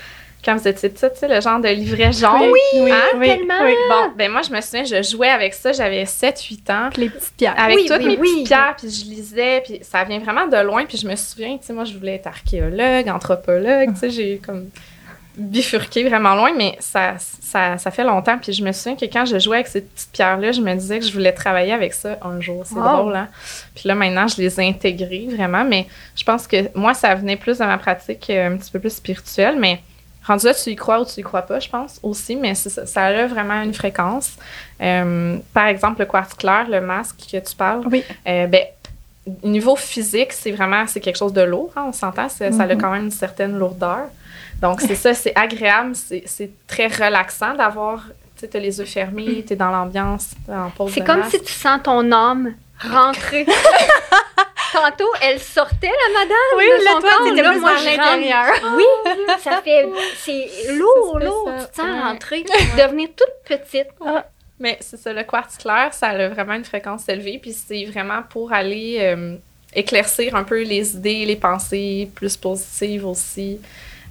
quand 0.47 0.55
vous 0.55 0.67
étiez 0.67 0.87
petite, 0.89 1.13
tu 1.13 1.19
sais, 1.19 1.27
le 1.27 1.41
genre 1.41 1.59
de 1.59 1.67
livret 1.67 2.11
jaune? 2.13 2.51
oui, 2.73 2.91
Hein? 2.91 3.19
tellement. 3.21 3.59
Bon, 3.89 4.13
ben 4.17 4.31
moi 4.31 4.41
je 4.41 4.53
me 4.53 4.61
souviens, 4.61 4.85
je 4.85 5.03
jouais 5.03 5.27
avec 5.29 5.53
ça, 5.53 5.73
j'avais 5.73 6.05
7 6.05 6.41
8 6.41 6.69
ans. 6.69 6.89
Les 6.95 7.09
petites 7.09 7.33
pierres. 7.35 7.55
Avec 7.57 7.75
Oui, 7.75 7.85
toutes 7.87 7.97
oui, 7.99 8.07
mes 8.07 8.17
oui. 8.17 8.31
petites 8.33 8.47
pierres, 8.47 8.75
puis 8.77 8.89
je 8.89 9.05
lisais, 9.09 9.61
puis 9.65 9.79
ça 9.83 10.03
vient 10.05 10.19
vraiment 10.19 10.47
de 10.47 10.57
loin, 10.57 10.85
puis 10.85 10.97
je 10.97 11.05
me 11.07 11.15
souviens, 11.17 11.57
tu 11.57 11.65
sais, 11.67 11.73
moi, 11.73 11.83
je 11.83 11.97
voulais 11.97 12.15
être 12.15 12.27
archéologue, 12.27 13.09
anthropologue, 13.09 13.93
tu 13.93 13.99
sais, 13.99 14.09
j'ai 14.09 14.37
comme 14.43 14.69
bifurqué 15.35 16.03
vraiment 16.07 16.33
loin, 16.33 16.51
mais 16.57 16.75
ça, 16.79 17.13
ça, 17.19 17.77
ça 17.77 17.91
fait 17.91 18.03
longtemps, 18.03 18.39
puis 18.39 18.53
je 18.53 18.63
me 18.63 18.71
souviens 18.71 18.95
que 18.95 19.05
quand 19.05 19.25
je 19.25 19.37
jouais 19.37 19.57
avec 19.57 19.67
ces 19.67 19.81
petites 19.81 20.09
pierres-là, 20.11 20.51
je 20.51 20.61
me 20.61 20.73
disais 20.73 20.97
que 20.99 21.05
je 21.05 21.13
voulais 21.13 21.31
travailler 21.31 21.73
avec 21.73 21.93
ça 21.93 22.17
un 22.23 22.41
jour, 22.41 22.63
c'est 22.65 22.73
Wow. 22.75 22.83
drôle, 22.97 23.15
hein? 23.15 23.27
Puis 23.75 23.87
là, 23.87 23.93
maintenant, 23.93 24.27
je 24.27 24.37
les 24.41 24.59
ai 24.59 24.67
intégrées, 24.67 25.27
vraiment, 25.29 25.63
mais 25.63 25.85
je 26.15 26.23
pense 26.23 26.47
que 26.47 26.75
moi, 26.75 26.93
ça 26.95 27.13
venait 27.13 27.35
plus 27.35 27.59
de 27.59 27.65
ma 27.65 27.77
pratique 27.77 28.27
euh, 28.31 28.47
un 28.51 28.57
petit 28.57 28.71
peu 28.71 28.79
plus 28.79 28.89
spirituelle, 28.95 29.57
mais 29.59 29.79
rendu 30.27 30.45
là, 30.45 30.53
tu 30.53 30.69
y 30.69 30.75
crois 30.75 30.99
ou 31.01 31.05
tu 31.05 31.21
y 31.21 31.23
crois 31.23 31.41
pas, 31.43 31.59
je 31.59 31.69
pense, 31.69 31.99
aussi, 32.03 32.35
mais 32.35 32.53
ça, 32.55 32.85
ça 32.85 33.05
a 33.05 33.25
vraiment 33.27 33.61
une 33.61 33.73
fréquence. 33.73 34.33
Euh, 34.81 35.37
par 35.53 35.67
exemple, 35.67 35.99
le 36.01 36.05
quartz 36.05 36.33
clair, 36.33 36.67
le 36.69 36.81
masque 36.81 37.15
que 37.31 37.37
tu 37.37 37.55
parles, 37.55 37.83
Oui. 37.89 38.03
euh, 38.27 38.47
ben, 38.47 38.63
niveau 39.43 39.75
physique, 39.75 40.31
c'est 40.33 40.51
vraiment 40.51 40.85
c'est 40.87 40.99
quelque 41.01 41.17
chose 41.17 41.33
de 41.33 41.41
lourd, 41.41 41.71
hein, 41.75 41.85
on 41.87 41.93
s'entend, 41.93 42.29
c'est- 42.29 42.51
ça 42.51 42.63
a 42.63 42.67
Mhm. 42.67 42.81
quand 42.81 42.91
même 42.91 43.03
une 43.05 43.11
certaine 43.11 43.57
lourdeur. 43.57 44.05
Donc, 44.61 44.81
c'est 44.81 44.95
ça, 44.95 45.13
c'est 45.13 45.35
agréable, 45.35 45.93
c'est 45.95 46.49
très 46.67 46.87
relaxant 46.87 47.53
d'avoir, 47.55 48.03
tu 48.39 48.47
sais, 48.51 48.59
les 48.59 48.79
yeux 48.79 48.85
fermés, 48.85 49.43
t'es 49.47 49.55
dans 49.55 49.69
l'ambiance, 49.71 50.31
en 50.49 50.69
pause 50.71 50.91
C'est 50.93 51.03
comme 51.05 51.19
masque. 51.19 51.31
si 51.37 51.41
tu 51.43 51.53
sens 51.53 51.79
ton 51.83 52.11
âme 52.11 52.53
rentrer. 52.79 53.45
Tantôt, 54.73 55.09
elle 55.21 55.39
sortait, 55.39 55.87
la 55.87 56.19
madame. 56.19 56.37
Oui, 56.57 56.65
de 56.65 56.85
son 56.85 57.01
corps. 57.01 57.23
t'étais 57.23 57.41
Là, 57.41 57.51
plus 57.51 57.59
moi, 57.59 57.71
à 57.71 57.83
l'intérieur. 57.83 58.47
Oui, 58.75 58.83
ça 59.39 59.61
fait. 59.61 59.87
C'est 60.17 60.73
lourd, 60.73 61.19
lourd. 61.19 61.51
Tu 61.59 61.71
te 61.71 61.75
sens 61.75 61.85
ouais. 61.85 62.01
rentrer. 62.01 62.45
Devenir 62.77 63.09
toute 63.15 63.59
petite. 63.59 63.87
Mais 64.59 64.77
c'est 64.81 64.97
ça, 64.97 65.13
le 65.13 65.23
quartz 65.23 65.57
clair, 65.57 65.93
ça 65.93 66.07
a 66.07 66.29
vraiment 66.29 66.53
une 66.53 66.65
fréquence 66.65 67.07
élevée, 67.07 67.37
puis 67.39 67.53
c'est 67.53 67.85
vraiment 67.85 68.23
pour 68.27 68.51
aller 68.51 68.97
euh, 69.01 69.35
éclaircir 69.73 70.35
un 70.35 70.43
peu 70.43 70.63
les 70.63 70.95
idées, 70.95 71.25
les 71.25 71.35
pensées 71.35 72.09
plus 72.15 72.35
positives 72.37 73.05
aussi. 73.05 73.59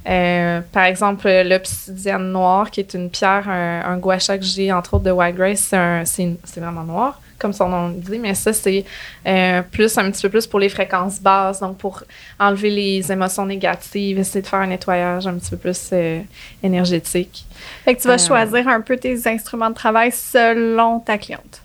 Euh, 0.08 0.60
par 0.72 0.84
exemple, 0.84 1.28
l'obsidienne 1.44 2.30
noire, 2.30 2.70
qui 2.70 2.80
est 2.80 2.94
une 2.94 3.10
pierre, 3.10 3.48
un, 3.48 3.82
un 3.84 3.96
gua 3.98 4.18
sha 4.18 4.38
que 4.38 4.44
j'ai, 4.44 4.72
entre 4.72 4.94
autres, 4.94 5.04
de 5.04 5.10
White 5.10 5.34
Grace, 5.34 5.74
c'est 6.04 6.24
un- 6.24 6.34
vraiment 6.56 6.84
noir, 6.84 7.20
comme 7.38 7.52
son 7.52 7.68
nom 7.68 7.88
le 7.88 7.94
dit, 7.94 8.18
mais 8.20 8.34
ça, 8.34 8.52
c'est 8.52 8.84
euh, 9.26 9.62
plus 9.62 9.98
un 9.98 10.08
petit 10.10 10.22
peu 10.22 10.28
plus 10.30 10.46
pour 10.46 10.60
les 10.60 10.68
fréquences 10.68 11.20
basses, 11.20 11.58
donc 11.58 11.76
pour 11.78 12.04
enlever 12.38 12.70
les 12.70 13.10
émotions 13.10 13.44
négatives, 13.46 14.18
essayer 14.20 14.42
de 14.42 14.46
faire 14.46 14.60
un 14.60 14.68
nettoyage 14.68 15.26
un 15.26 15.34
petit 15.34 15.50
peu 15.50 15.56
plus 15.56 15.90
euh, 15.92 16.20
énergétique. 16.62 17.44
Fait 17.84 17.94
que 17.96 18.00
tu 18.00 18.06
vas 18.06 18.14
Euh. 18.14 18.18
choisir 18.18 18.68
un 18.68 18.80
peu 18.80 18.96
tes 18.96 19.26
instruments 19.26 19.70
de 19.70 19.74
travail 19.74 20.12
selon 20.12 21.00
ta 21.00 21.18
cliente. 21.18 21.62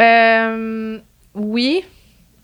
Euh, 0.00 0.98
oui, 1.34 1.84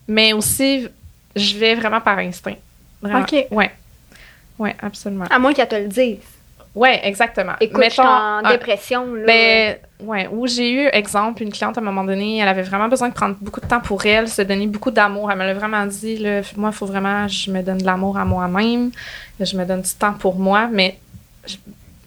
mais 0.07 0.33
aussi, 0.35 0.87
je 1.35 1.57
vais 1.59 1.75
vraiment 1.75 2.01
par 2.01 2.19
instinct. 2.19 2.57
Vraiment. 3.03 3.21
OK. 3.23 3.47
Ouais. 3.51 3.71
Ouais, 4.61 4.77
absolument. 4.83 5.25
À 5.31 5.39
moins 5.39 5.55
qu'elle 5.55 5.69
te 5.69 5.75
le 5.75 5.89
dise. 5.89 6.19
Ouais, 6.75 7.01
exactement. 7.03 7.55
Écoute, 7.61 7.83
je 7.83 7.91
suis 7.91 8.03
en 8.03 8.43
dépression. 8.43 9.13
Là, 9.15 9.27
ben, 9.27 9.77
ouais, 10.01 10.29
où 10.31 10.47
j'ai 10.47 10.71
eu, 10.71 10.89
exemple, 10.93 11.43
une 11.43 11.51
cliente 11.51 11.77
à 11.79 11.81
un 11.81 11.85
moment 11.85 12.05
donné, 12.05 12.39
elle 12.39 12.47
avait 12.47 12.63
vraiment 12.63 12.87
besoin 12.87 13.09
de 13.09 13.15
prendre 13.15 13.37
beaucoup 13.41 13.61
de 13.61 13.67
temps 13.67 13.81
pour 13.81 14.05
elle, 14.05 14.29
se 14.29 14.43
donner 14.43 14.67
beaucoup 14.67 14.91
d'amour. 14.91 15.33
Elle 15.33 15.39
me 15.39 15.47
l'a 15.47 15.55
vraiment 15.55 15.85
dit, 15.87 16.19
là, 16.19 16.43
moi, 16.57 16.71
il 16.73 16.77
faut 16.77 16.87
vraiment, 16.87 17.27
je 17.27 17.51
me 17.51 17.63
donne 17.63 17.79
de 17.79 17.87
l'amour 17.87 18.19
à 18.19 18.25
moi-même, 18.27 18.91
je 19.41 19.57
me 19.57 19.65
donne 19.65 19.81
du 19.81 19.95
temps 19.95 20.13
pour 20.13 20.37
moi, 20.37 20.69
mais 20.71 20.99
je, 21.47 21.57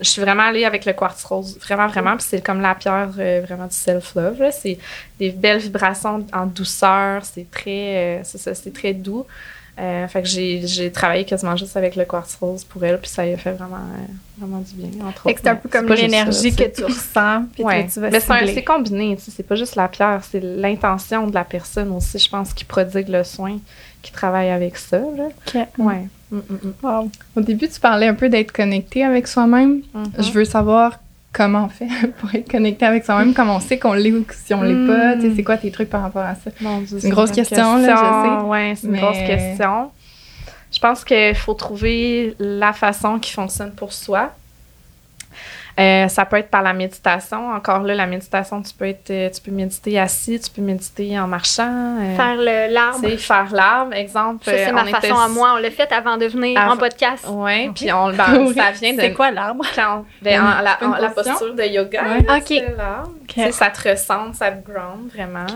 suis 0.07 0.21
vraiment 0.21 0.43
allée 0.43 0.63
avec 0.63 0.85
le 0.85 0.93
quartz 0.93 1.23
rose, 1.23 1.57
vraiment, 1.59 1.87
vraiment. 1.87 2.15
Puis 2.15 2.27
c'est 2.29 2.45
comme 2.45 2.61
la 2.61 2.75
pierre 2.75 3.09
euh, 3.17 3.41
vraiment 3.45 3.65
du 3.65 3.75
self-love. 3.75 4.43
C'est 4.51 4.77
des 5.19 5.31
belles 5.31 5.59
vibrations 5.59 6.25
en 6.31 6.45
douceur, 6.45 7.25
c'est 7.25 7.49
très, 7.49 8.19
euh, 8.19 8.23
c'est 8.23 8.73
très 8.73 8.93
doux. 8.93 9.25
Euh, 9.79 10.07
fait 10.07 10.21
que 10.21 10.27
j'ai 10.27 10.91
travaillé 10.91 11.25
quasiment 11.25 11.55
juste 11.55 11.75
avec 11.75 11.95
le 11.95 12.05
quartz 12.05 12.35
rose 12.35 12.63
pour 12.63 12.85
elle, 12.85 12.99
puis 12.99 13.09
ça 13.09 13.25
lui 13.25 13.33
a 13.33 13.37
fait 13.37 13.53
vraiment, 13.53 13.77
euh, 13.77 14.05
vraiment 14.37 14.59
du 14.59 14.75
bien, 14.75 15.05
entre 15.07 15.23
C'est 15.25 15.47
un 15.47 15.55
peu 15.55 15.67
comme 15.67 15.87
l'énergie 15.87 16.55
que 16.55 16.65
tu 16.65 16.83
ressens, 16.85 17.45
puis 17.53 17.63
ouais. 17.63 17.87
tu 17.91 17.99
vas 17.99 18.11
Mais 18.11 18.19
c'est 18.19 18.63
combiné, 18.63 19.15
tu 19.15 19.23
sais, 19.23 19.31
c'est 19.31 19.43
pas 19.43 19.55
juste 19.55 19.75
la 19.75 19.87
pierre, 19.87 20.21
c'est 20.29 20.39
l'intention 20.39 21.25
de 21.25 21.33
la 21.33 21.43
personne 21.43 21.91
aussi, 21.91 22.19
je 22.19 22.29
pense, 22.29 22.53
qui 22.53 22.65
prodigue 22.65 23.09
le 23.09 23.23
soin, 23.23 23.57
qui 24.03 24.11
travaille 24.11 24.51
avec 24.51 24.77
ça, 24.77 24.99
là. 24.99 25.29
Ouais. 25.79 26.07
Mm, 26.29 26.37
mm, 26.37 26.73
mm. 26.83 27.09
Au 27.35 27.41
début, 27.41 27.67
tu 27.67 27.79
parlais 27.79 28.07
un 28.07 28.15
peu 28.15 28.29
d'être 28.29 28.51
connecté 28.51 29.03
avec 29.03 29.27
soi-même. 29.27 29.81
Mm-hmm. 29.95 30.23
Je 30.23 30.31
veux 30.31 30.45
savoir 30.45 30.99
comment 31.33 31.65
on 31.65 31.69
fait 31.69 31.87
pour 32.19 32.33
être 32.33 32.49
connecté 32.49 32.85
avec 32.85 33.03
soi-même, 33.03 33.33
comment 33.33 33.57
on 33.57 33.59
sait 33.59 33.79
qu'on 33.79 33.93
l'est 33.93 34.11
ou 34.11 34.25
si 34.31 34.53
on 34.53 34.61
l'est 34.61 34.87
pas. 34.87 35.15
Hmm. 35.15 35.35
C'est 35.35 35.43
quoi 35.43 35.57
tes 35.57 35.71
trucs 35.71 35.89
par 35.89 36.03
rapport 36.03 36.21
à 36.21 36.35
ça? 36.35 36.51
C'est 36.85 37.07
une 37.07 37.13
grosse 37.13 37.31
question, 37.31 37.77
là, 37.77 37.95
je 37.95 38.29
sais. 38.29 38.47
Oui, 38.47 38.75
c'est 38.75 38.87
une 38.87 38.97
grosse 38.97 39.27
question. 39.27 39.91
Je 40.71 40.79
pense 40.79 41.03
qu'il 41.03 41.35
faut 41.35 41.53
trouver 41.53 42.35
la 42.39 42.73
façon 42.73 43.19
qui 43.19 43.31
fonctionne 43.31 43.71
pour 43.71 43.93
soi. 43.93 44.31
Euh, 45.79 46.07
ça 46.07 46.25
peut 46.25 46.37
être 46.37 46.49
par 46.49 46.61
la 46.61 46.73
méditation. 46.73 47.51
Encore 47.51 47.81
là, 47.81 47.95
la 47.95 48.05
méditation, 48.05 48.61
tu 48.61 48.73
peux 48.73 48.85
être, 48.85 49.09
euh, 49.09 49.29
tu 49.29 49.41
peux 49.41 49.51
méditer 49.51 49.99
assis, 49.99 50.39
tu 50.39 50.51
peux 50.51 50.61
méditer 50.61 51.19
en 51.19 51.27
marchant. 51.27 51.97
Euh, 51.99 52.15
faire 52.15 52.35
l'arbre. 52.69 53.17
Faire 53.17 53.51
l'arbre, 53.51 53.93
exemple. 53.93 54.45
Ça, 54.45 54.51
c'est 54.51 54.71
ma 54.71 54.85
façon 54.85 55.15
à 55.15 55.27
moi. 55.27 55.53
On 55.55 55.57
l'a 55.57 55.71
fait 55.71 55.91
avant 55.91 56.17
de 56.17 56.27
venir 56.27 56.59
en 56.59 56.77
podcast. 56.77 57.25
Oui, 57.27 57.69
puis 57.69 57.91
on, 57.91 58.09
ben, 58.09 58.53
ça 58.53 58.71
vient 58.71 58.93
de. 58.93 59.01
C'est 59.01 59.13
quoi 59.13 59.31
l'arbre? 59.31 59.65
Ben, 60.21 60.43
la, 60.63 60.77
la, 60.99 61.09
posture 61.09 61.55
de 61.55 61.63
yoga. 61.63 62.03
OK. 62.37 63.51
Ça 63.51 63.69
te 63.69 63.89
ressemble, 63.89 64.35
ça 64.35 64.51
te 64.51 64.69
ground 64.69 65.09
vraiment. 65.13 65.47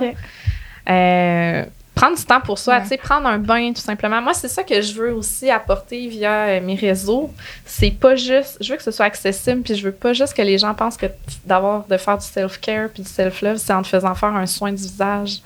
Euh, 0.89 1.63
prendre 1.97 2.15
du 2.15 2.23
temps 2.23 2.39
pour 2.39 2.60
soi, 2.60 2.79
tu 2.81 2.89
sais, 2.89 2.97
prendre 2.97 3.25
un 3.27 3.39
bain 3.39 3.73
tout 3.73 3.81
simplement. 3.81 4.21
Moi, 4.21 4.36
c'est 4.36 4.47
ça 4.47 4.63
que 4.63 4.79
je 4.81 4.93
veux 4.93 5.12
aussi 5.13 5.49
apporter 5.49 6.07
via 6.07 6.45
euh, 6.45 6.62
mes 6.62 6.75
réseaux. 6.75 7.33
C'est 7.65 7.89
pas 7.89 8.15
juste, 8.15 8.60
je 8.62 8.71
veux 8.71 8.77
que 8.77 8.83
ce 8.83 8.91
soit 8.91 9.07
accessible, 9.07 9.63
puis 9.63 9.73
je 9.73 9.83
veux 9.83 9.91
pas 9.91 10.13
juste 10.13 10.36
que 10.36 10.43
les 10.43 10.60
gens 10.60 10.75
pensent 10.75 10.95
que 10.95 11.07
d'avoir 11.43 11.88
de 11.88 11.97
faire 11.97 12.19
du 12.19 12.25
self-care 12.25 12.89
puis 12.93 13.01
du 13.01 13.10
self-love, 13.10 13.57
c'est 13.57 13.73
en 13.73 13.81
te 13.81 13.88
faisant 13.88 14.13
faire 14.13 14.36
un 14.36 14.45
soin 14.45 14.71
du 14.71 14.83
visage. 14.83 15.41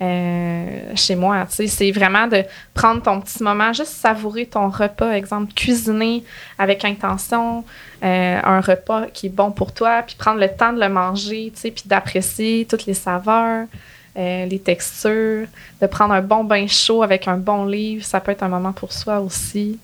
Euh, 0.00 0.94
chez 0.96 1.14
moi, 1.14 1.44
tu 1.48 1.56
sais, 1.56 1.66
c'est 1.66 1.90
vraiment 1.92 2.26
de 2.26 2.42
prendre 2.72 3.02
ton 3.02 3.20
petit 3.20 3.42
moment, 3.42 3.74
juste 3.74 3.92
savourer 3.92 4.46
ton 4.46 4.70
repas, 4.70 5.12
exemple, 5.12 5.52
cuisiner 5.52 6.24
avec 6.58 6.86
intention, 6.86 7.64
euh, 8.02 8.40
un 8.42 8.60
repas 8.62 9.08
qui 9.12 9.26
est 9.26 9.28
bon 9.28 9.50
pour 9.52 9.72
toi, 9.72 10.02
puis 10.06 10.16
prendre 10.18 10.40
le 10.40 10.48
temps 10.48 10.72
de 10.72 10.80
le 10.80 10.88
manger, 10.88 11.52
tu 11.54 11.60
sais, 11.60 11.70
puis 11.70 11.84
d'apprécier 11.84 12.66
toutes 12.68 12.86
les 12.86 12.94
saveurs. 12.94 13.66
Euh, 14.14 14.44
les 14.44 14.58
textures, 14.58 15.46
de 15.80 15.86
prendre 15.86 16.12
un 16.12 16.20
bon 16.20 16.44
bain 16.44 16.66
chaud 16.66 17.02
avec 17.02 17.26
un 17.28 17.38
bon 17.38 17.64
livre, 17.64 18.04
ça 18.04 18.20
peut 18.20 18.32
être 18.32 18.42
un 18.42 18.48
moment 18.48 18.72
pour 18.72 18.92
soi 18.92 19.20
aussi. 19.20 19.78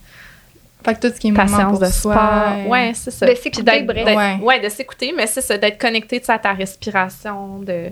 Fait 0.84 0.94
que 0.94 1.08
tout 1.08 1.14
ce 1.14 1.18
qui 1.18 1.28
est 1.28 1.32
Patience 1.32 1.80
de 1.80 1.86
soi. 1.86 2.56
Ouais, 2.68 2.92
c'est 2.94 3.10
ça. 3.10 3.26
De 3.26 3.34
s'écouter, 3.34 3.86
ouais. 3.86 4.38
ouais. 4.42 4.60
de 4.60 4.68
s'écouter, 4.68 5.14
mais 5.16 5.26
c'est 5.26 5.40
ça, 5.40 5.56
d'être 5.56 5.80
connecté 5.80 6.22
à 6.28 6.38
ta 6.38 6.52
respiration, 6.52 7.60
de 7.60 7.90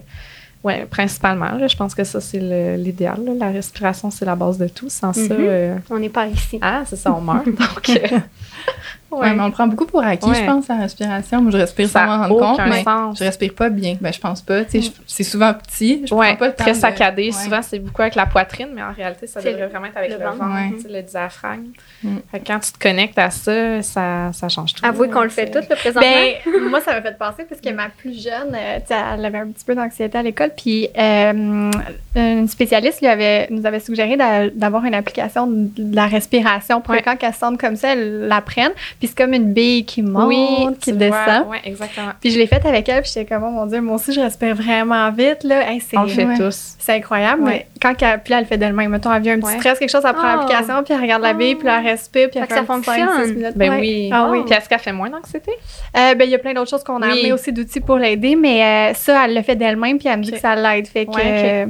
oui, 0.67 0.75
principalement. 0.91 1.67
je 1.67 1.77
pense 1.77 1.95
que 1.95 2.03
ça, 2.03 2.21
c'est 2.21 2.41
l'idéal. 2.77 3.21
La 3.39 3.51
respiration, 3.51 4.11
c'est 4.11 4.25
la 4.25 4.35
base 4.35 4.59
de 4.59 4.67
tout. 4.67 4.89
Sans 4.89 5.13
ça. 5.13 5.21
Mm-hmm. 5.21 5.37
Euh, 5.39 5.77
on 5.91 5.99
n'est 6.01 6.09
pas 6.09 6.27
ici. 6.27 6.59
Ah, 6.61 6.83
c'est 6.87 6.97
ça, 6.97 7.15
on 7.15 7.21
meurt. 7.21 7.45
donc. 7.47 7.89
Euh, 7.91 8.19
ouais. 9.11 9.35
mais 9.35 9.43
on 9.43 9.47
le 9.47 9.53
prend 9.53 9.67
beaucoup 9.67 9.87
pour 9.87 10.03
acquis, 10.03 10.33
je 10.35 10.45
pense, 10.45 10.69
la 10.69 10.77
respiration. 10.77 11.43
Moi, 11.43 11.51
je 11.51 11.59
respire 11.59 11.89
sans 11.89 12.07
m'en 12.07 12.19
rendre 12.19 12.39
compte, 12.39 12.61
mais 12.69 12.85
je 13.19 13.25
respire 13.25 13.55
pas 13.55 13.69
bien. 13.69 13.97
Ben, 14.01 14.13
je 14.13 14.21
pense 14.21 14.43
pas. 14.43 14.63
C'est 15.07 15.25
souvent 15.25 15.55
petit. 15.55 16.07
Je 16.07 16.15
ouais, 16.15 16.37
pas 16.37 16.51
très 16.51 16.75
saccadé. 16.75 17.33
Souvent, 17.33 17.63
c'est 17.63 17.79
beaucoup 17.79 18.03
avec 18.03 18.15
la 18.15 18.27
poitrine, 18.27 18.69
mais 18.75 18.83
en 18.83 18.93
réalité, 18.93 19.27
ça 19.27 19.41
devrait 19.41 19.67
vraiment 19.67 19.87
être 19.87 19.97
avec 19.97 20.11
le, 20.11 20.25
ventre, 20.25 20.87
le 20.89 21.03
diaphragme. 21.03 21.69
Mm. 22.03 22.17
quand 22.47 22.61
tu 22.61 22.73
te 22.73 22.79
connectes 22.79 23.19
à 23.19 23.31
ça, 23.31 23.83
ça, 23.83 24.31
ça 24.33 24.49
change 24.49 24.75
tout. 24.75 24.85
Avouez 24.85 25.09
qu'on 25.09 25.23
le 25.23 25.29
fait 25.29 25.51
tout, 25.51 25.59
le 25.69 25.77
présentement. 25.77 26.01
Ben, 26.01 26.69
moi, 26.71 26.81
ça 26.81 26.93
m'a 26.93 27.03
fait 27.03 27.19
penser 27.19 27.45
parce 27.49 27.61
que 27.61 27.71
ma 27.71 27.89
plus 27.89 28.23
jeune, 28.23 28.55
euh, 28.55 28.79
elle 28.89 29.25
avait 29.25 29.39
un 29.39 29.49
petit 29.49 29.65
peu 29.65 29.75
d'anxiété 29.75 30.19
à 30.19 30.23
l'école, 30.23 30.51
puis 30.57 30.89
euh, 30.99 31.71
une 32.15 32.49
spécialiste 32.49 33.01
lui 33.01 33.09
avait, 33.09 33.47
nous 33.51 33.67
avait 33.67 33.81
suggéré 33.81 34.17
d'avoir 34.55 34.85
une 34.85 34.95
application 34.95 35.47
de 35.47 35.95
la 35.95 36.07
respiration 36.07 36.81
pour 36.81 36.95
que 36.95 37.03
quand 37.03 37.17
elle 37.21 37.35
sente 37.35 37.59
comme 37.59 37.77
ça, 37.77 37.93
elle 37.93 38.29
la 38.29 38.41
prenne. 38.41 38.73
Puis 38.99 39.09
c'est 39.09 39.17
comme 39.17 39.35
une 39.35 39.53
bille 39.53 39.85
qui 39.85 40.03
monte, 40.03 40.79
qui 40.79 40.93
descend. 40.93 41.47
Oui, 41.49 41.59
exactement. 41.65 42.13
Puis 42.21 42.31
je 42.31 42.39
l'ai 42.39 42.47
faite 42.47 42.65
avec 42.65 42.89
elle, 42.89 43.03
puis 43.03 43.11
j'étais 43.15 43.35
comme, 43.35 43.45
oh 43.45 43.51
mon 43.51 43.67
Dieu, 43.67 43.81
moi 43.81 43.97
aussi, 43.97 44.13
je 44.13 44.21
respire 44.21 44.55
vraiment 44.55 45.11
vite. 45.11 45.45
Là. 45.45 45.65
On 45.95 46.03
le 46.03 46.09
fait 46.09 46.27
tous. 46.37 46.75
C'est 46.79 46.95
incroyable, 46.95 47.43
mais 47.45 47.67
quand 47.81 47.95
elle, 48.01 48.23
puis 48.23 48.33
là, 48.33 48.41
elle 48.41 48.47
fait 48.47 48.57
d'elle-même. 48.57 48.91
Mettons, 48.91 49.13
elle 49.13 49.23
vient 49.23 49.35
un 49.35 49.41
petit 49.41 49.59
stress, 49.59 49.79
quelque 49.79 49.91
chose, 49.91 50.05
elle 50.07 50.15
prend 50.15 50.35
oh. 50.35 50.39
l'application, 50.39 50.83
puis 50.83 50.95
elle 50.95 51.01
regarde 51.01 51.23
la 51.23 51.35
bille, 51.35 51.57
puis 51.57 51.69
elle 51.69 51.85
respire, 51.85 52.31
puis 52.31 52.41
elle 52.41 52.47
fait 52.47 52.55
ça 52.55 52.65
fonctionne. 52.65 53.53
Ben 53.55 53.79
oui. 53.79 54.11
Ah, 54.13 54.29
oui. 54.31 54.43
Puis 54.47 54.55
est-ce 54.55 54.69
qu'elle 54.69 54.79
fait 54.79 54.93
moins 54.93 55.11
d'anxiété? 55.11 55.53
Euh, 55.97 56.15
ben, 56.15 56.25
il 56.25 56.31
y 56.31 56.35
a 56.35 56.39
plein 56.39 56.55
d'autres 56.55 56.71
choses 56.71 56.85
qu'on 56.85 57.03
a 57.03 57.07
amené 57.07 57.33
aussi 57.33 57.53
d'outils 57.53 57.81
pour 57.81 57.97
l'aider, 57.97 58.37
mais 58.37 58.63
euh, 58.63 58.95
ça, 58.95 59.25
elle 59.25 59.35
le 59.35 59.43
fait 59.43 59.57
d'elle-même, 59.57 59.99
puis 59.99 60.09
elle 60.09 60.19
me 60.19 60.25
dit 60.25 60.33
que 60.33 60.39
ça 60.39 60.57
l'aide. 60.57 60.87
Fait 60.87 61.07
que. 61.07 61.67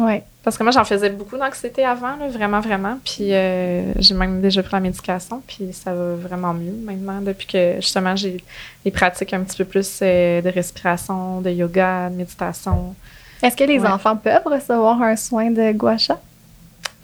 Ouais, 0.00 0.22
Parce 0.42 0.56
que 0.56 0.62
moi, 0.62 0.72
j'en 0.72 0.84
faisais 0.84 1.10
beaucoup 1.10 1.36
d'anxiété 1.36 1.84
avant, 1.84 2.16
vraiment, 2.28 2.60
vraiment. 2.60 2.98
Puis 3.04 3.34
euh, 3.34 3.92
j'ai 3.98 4.14
même 4.14 4.40
déjà 4.40 4.62
pris 4.62 4.72
la 4.72 4.80
médication, 4.80 5.42
puis 5.46 5.72
ça 5.72 5.92
va 5.92 6.14
vraiment 6.14 6.54
mieux 6.54 6.72
maintenant 6.82 7.20
depuis 7.20 7.46
que 7.46 7.74
justement 7.76 8.16
j'ai 8.16 8.42
des 8.84 8.90
pratiques 8.90 9.34
un 9.34 9.40
petit 9.40 9.58
peu 9.58 9.66
plus 9.66 10.00
de 10.00 10.48
respiration, 10.48 11.42
de 11.42 11.50
yoga, 11.50 12.08
de 12.08 12.16
méditation. 12.16 12.94
Est-ce 13.42 13.56
que 13.56 13.64
les 13.64 13.84
enfants 13.84 14.16
peuvent 14.16 14.46
recevoir 14.46 15.00
un 15.02 15.16
soin 15.16 15.50
de 15.50 15.72
gua 15.72 15.96
sha? 15.98 16.18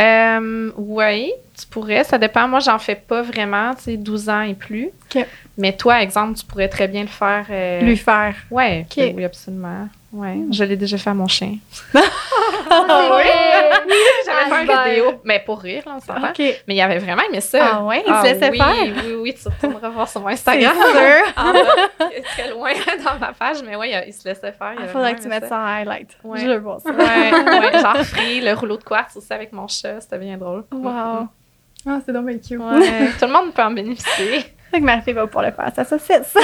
Euh, 0.00 0.70
oui, 0.76 1.32
tu 1.58 1.66
pourrais. 1.66 2.04
Ça 2.04 2.18
dépend. 2.18 2.46
Moi, 2.48 2.60
j'en 2.60 2.78
fais 2.78 2.94
pas 2.96 3.22
vraiment, 3.22 3.74
tu 3.74 3.82
sais, 3.82 3.96
12 3.96 4.28
ans 4.28 4.42
et 4.42 4.54
plus. 4.54 4.90
Mais 5.56 5.72
toi, 5.74 6.02
exemple, 6.02 6.38
tu 6.38 6.44
pourrais 6.44 6.68
très 6.68 6.88
bien 6.88 7.02
le 7.02 7.08
faire. 7.08 7.46
Euh, 7.50 7.80
Lui 7.80 7.96
faire. 7.96 8.34
Ouais, 8.50 8.86
oui, 8.96 9.24
absolument. 9.24 9.88
Ouais, 10.16 10.38
je 10.50 10.64
l'ai 10.64 10.76
déjà 10.76 10.96
fait 10.96 11.10
à 11.10 11.14
mon 11.14 11.26
chien. 11.26 11.58
Ah 12.70 13.16
oui! 13.16 13.24
J'avais 14.26 14.50
fait 14.50 14.64
une 14.64 14.70
ah, 14.70 14.88
vidéo, 14.88 15.20
mais 15.24 15.42
pour 15.44 15.60
rire, 15.60 15.82
là, 15.84 15.92
on 15.96 16.00
s'entend. 16.00 16.32
Mais 16.38 16.56
il 16.68 16.76
y 16.76 16.80
avait 16.80 16.98
vraiment 16.98 17.22
aimé 17.28 17.42
ça. 17.42 17.58
Ah 17.74 17.84
ouais, 17.84 18.02
il 18.06 18.14
se 18.14 18.22
laissait 18.22 18.50
oui, 18.50 18.58
faire? 18.58 19.04
Oui, 19.04 19.14
oui, 19.20 19.34
tu 19.34 19.48
retourneras 19.48 19.90
voir 19.90 20.08
sur 20.08 20.22
mon 20.22 20.28
Instagram. 20.28 20.74
sûr. 20.74 21.32
ah, 21.36 21.52
très 22.34 22.50
loin 22.50 22.70
dans 23.04 23.18
ma 23.18 23.34
page, 23.34 23.58
mais 23.62 23.76
oui, 23.76 23.92
il 24.06 24.12
se 24.14 24.26
laissait 24.26 24.52
faire. 24.52 24.74
Il 24.80 24.88
faudrait 24.88 25.14
que 25.14 25.20
tu 25.20 25.28
mettes 25.28 25.48
ça 25.48 25.58
en 25.58 25.66
highlight. 25.66 26.16
Ouais. 26.24 26.40
Je 26.40 26.46
le 26.46 26.58
vois 26.58 26.78
ça. 26.80 26.90
Ouais, 26.90 27.32
ouais, 27.32 27.78
genre 27.78 27.96
free, 27.98 28.40
le 28.40 28.54
rouleau 28.54 28.78
de 28.78 28.84
quartz 28.84 29.16
aussi 29.16 29.32
avec 29.34 29.52
mon 29.52 29.68
chat, 29.68 30.00
c'était 30.00 30.18
bien 30.18 30.38
drôle. 30.38 30.64
Wow. 30.72 31.28
Ah, 31.88 32.00
c'est 32.04 32.12
dommage 32.12 32.36
cute. 32.36 32.58
Ouais. 32.58 33.10
Tout 33.18 33.26
le 33.26 33.32
monde 33.32 33.52
peut 33.52 33.62
en 33.62 33.70
bénéficier. 33.70 34.44
Fait 34.70 34.80
que 34.80 34.84
Marie 34.84 35.12
va 35.12 35.26
pouvoir 35.26 35.44
le 35.44 35.52
faire, 35.52 35.70
ça 35.74 35.84
saucisse. 35.84 36.36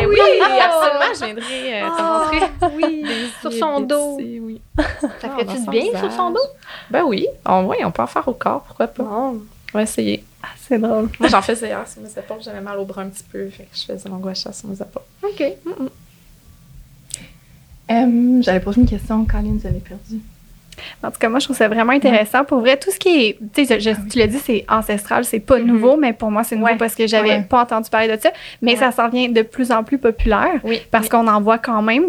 Ben 0.00 0.06
oui, 0.08 0.18
absolument, 0.60 1.14
je 1.14 1.24
viendrai 1.24 1.82
euh, 1.82 1.88
te 1.88 2.02
montrer. 2.02 2.76
Oui, 2.76 3.06
sur 3.40 3.52
son 3.52 3.80
dos. 3.80 4.16
Oui. 4.18 4.60
Ça 5.00 5.30
fait-tu 5.36 5.60
du 5.60 5.70
bien 5.70 5.98
sur 5.98 6.12
son 6.12 6.30
dos? 6.30 6.46
Ben 6.90 7.04
oui, 7.04 7.26
on, 7.46 7.66
oui, 7.66 7.76
on 7.84 7.90
peut 7.90 8.02
en 8.02 8.06
faire 8.06 8.26
au 8.28 8.34
corps, 8.34 8.62
pourquoi 8.62 8.86
pas. 8.86 9.04
On 9.04 9.40
va 9.72 9.82
essayer. 9.82 10.24
Ah, 10.42 10.48
c'est 10.58 10.78
drôle. 10.78 11.10
Moi, 11.18 11.28
j'en 11.28 11.42
faisais 11.42 11.68
hier 11.68 11.86
sur 11.86 12.02
mes 12.02 12.10
épaules, 12.10 12.38
j'avais 12.40 12.60
mal 12.60 12.78
au 12.78 12.84
bras 12.84 13.02
un 13.02 13.08
petit 13.08 13.24
peu, 13.24 13.48
fait 13.48 13.64
que 13.64 13.76
je 13.76 13.84
faisais 13.84 14.08
l'angoisse 14.08 14.46
sur 14.52 14.68
mes 14.68 14.76
épaules. 14.76 15.02
OK. 15.22 15.42
Mm 17.88 18.42
J'avais 18.42 18.60
posé 18.60 18.80
une 18.80 18.88
question, 18.88 19.24
Colin, 19.24 19.56
vous 19.58 19.66
avez 19.66 19.80
perdu. 19.80 20.20
En 21.02 21.10
tout 21.10 21.18
cas, 21.18 21.28
moi, 21.28 21.38
je 21.38 21.46
trouve 21.46 21.56
ça 21.56 21.68
vraiment 21.68 21.92
intéressant. 21.92 22.44
Pour 22.44 22.60
vrai, 22.60 22.76
tout 22.76 22.90
ce 22.90 22.98
qui 22.98 23.26
est. 23.26 23.38
Tu 23.54 23.64
sais, 23.64 23.78
tu 23.78 24.18
l'as 24.18 24.26
dit, 24.26 24.38
c'est 24.38 24.64
ancestral, 24.68 25.24
c'est 25.24 25.40
pas 25.40 25.58
mm-hmm. 25.58 25.64
nouveau, 25.64 25.96
mais 25.96 26.12
pour 26.12 26.30
moi, 26.30 26.44
c'est 26.44 26.56
nouveau 26.56 26.76
parce 26.78 26.94
que 26.94 27.06
j'avais 27.06 27.42
pas 27.42 27.62
entendu 27.62 27.90
parler 27.90 28.08
de 28.08 28.20
ça. 28.20 28.30
Mais 28.62 28.76
ça 28.76 28.90
s'en 28.90 29.08
vient 29.08 29.28
de 29.28 29.42
plus 29.42 29.70
en 29.72 29.84
plus 29.84 29.98
populaire 29.98 30.60
parce 30.90 31.08
qu'on 31.08 31.26
en 31.26 31.40
voit 31.40 31.58
quand 31.58 31.82
même. 31.82 32.06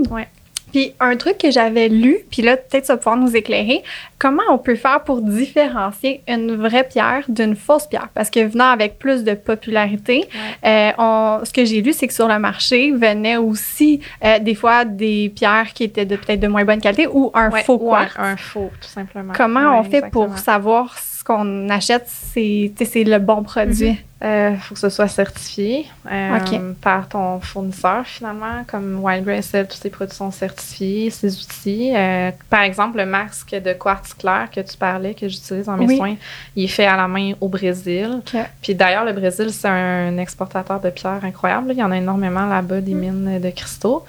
Puis 0.71 0.93
un 0.99 1.15
truc 1.15 1.37
que 1.37 1.51
j'avais 1.51 1.89
lu, 1.89 2.19
puis 2.29 2.41
là, 2.41 2.57
peut-être 2.57 2.85
ça 2.85 2.93
va 2.93 2.97
pouvoir 2.97 3.17
nous 3.17 3.35
éclairer, 3.35 3.83
comment 4.17 4.43
on 4.49 4.57
peut 4.57 4.75
faire 4.75 5.03
pour 5.03 5.21
différencier 5.21 6.21
une 6.27 6.55
vraie 6.55 6.83
pierre 6.83 7.23
d'une 7.27 7.55
fausse 7.55 7.87
pierre? 7.87 8.09
Parce 8.13 8.29
que 8.29 8.39
venant 8.45 8.69
avec 8.69 8.99
plus 8.99 9.23
de 9.23 9.33
popularité, 9.33 10.27
euh, 10.65 10.91
on, 10.97 11.39
ce 11.43 11.51
que 11.51 11.65
j'ai 11.65 11.81
lu, 11.81 11.93
c'est 11.93 12.07
que 12.07 12.13
sur 12.13 12.27
le 12.27 12.39
marché 12.39 12.91
venaient 12.91 13.37
aussi 13.37 14.01
euh, 14.23 14.39
des 14.39 14.55
fois 14.55 14.85
des 14.85 15.31
pierres 15.33 15.73
qui 15.73 15.83
étaient 15.83 16.05
de, 16.05 16.15
peut-être 16.15 16.39
de 16.39 16.47
moins 16.47 16.65
bonne 16.65 16.81
qualité 16.81 17.07
ou 17.07 17.31
un 17.33 17.51
faux 17.51 17.79
quartz. 17.79 18.13
un 18.17 18.37
faux, 18.37 18.71
tout 18.81 18.89
simplement. 18.89 19.33
Comment 19.35 19.79
on 19.79 19.83
fait 19.83 20.09
pour 20.11 20.37
savoir 20.37 20.97
ce 20.97 21.23
qu'on 21.23 21.69
achète, 21.69 22.07
c'est 22.07 22.73
le 23.03 23.19
bon 23.19 23.43
produit? 23.43 23.99
Il 24.21 24.27
euh, 24.27 24.57
faut 24.57 24.73
que 24.73 24.81
ce 24.81 24.89
soit 24.89 25.07
certifié 25.07 25.85
euh, 26.11 26.73
par 26.81 27.07
ton 27.07 27.39
fournisseur 27.39 28.05
finalement, 28.05 28.65
comme 28.67 28.99
Wildgrace, 29.01 29.55
tous 29.69 29.77
ses 29.77 29.89
produits 29.89 30.13
sont 30.13 30.31
certifiés, 30.31 31.09
ses 31.09 31.39
outils. 31.39 31.93
Euh, 31.95 32.31
par 32.49 32.63
exemple, 32.63 32.97
le 32.97 33.05
masque 33.05 33.51
de 33.51 33.71
quartz 33.71 34.13
clair 34.13 34.49
que 34.53 34.59
tu 34.59 34.75
parlais, 34.75 35.13
que 35.13 35.29
j'utilise 35.29 35.67
dans 35.67 35.77
mes 35.77 35.95
soins, 35.95 36.15
il 36.57 36.65
est 36.65 36.67
fait 36.67 36.85
à 36.85 36.97
la 36.97 37.07
main 37.07 37.31
au 37.39 37.47
Brésil. 37.47 38.19
Puis 38.61 38.75
d'ailleurs, 38.75 39.05
le 39.05 39.13
Brésil, 39.13 39.51
c'est 39.51 39.69
un 39.69 40.17
exportateur 40.17 40.81
de 40.81 40.89
pierres 40.89 41.23
incroyable. 41.23 41.71
Il 41.71 41.77
y 41.77 41.83
en 41.83 41.91
a 41.91 41.97
énormément 41.97 42.45
là-bas, 42.45 42.81
des 42.81 42.93
mm. 42.93 42.99
mines 42.99 43.39
de 43.39 43.49
cristaux. 43.51 44.03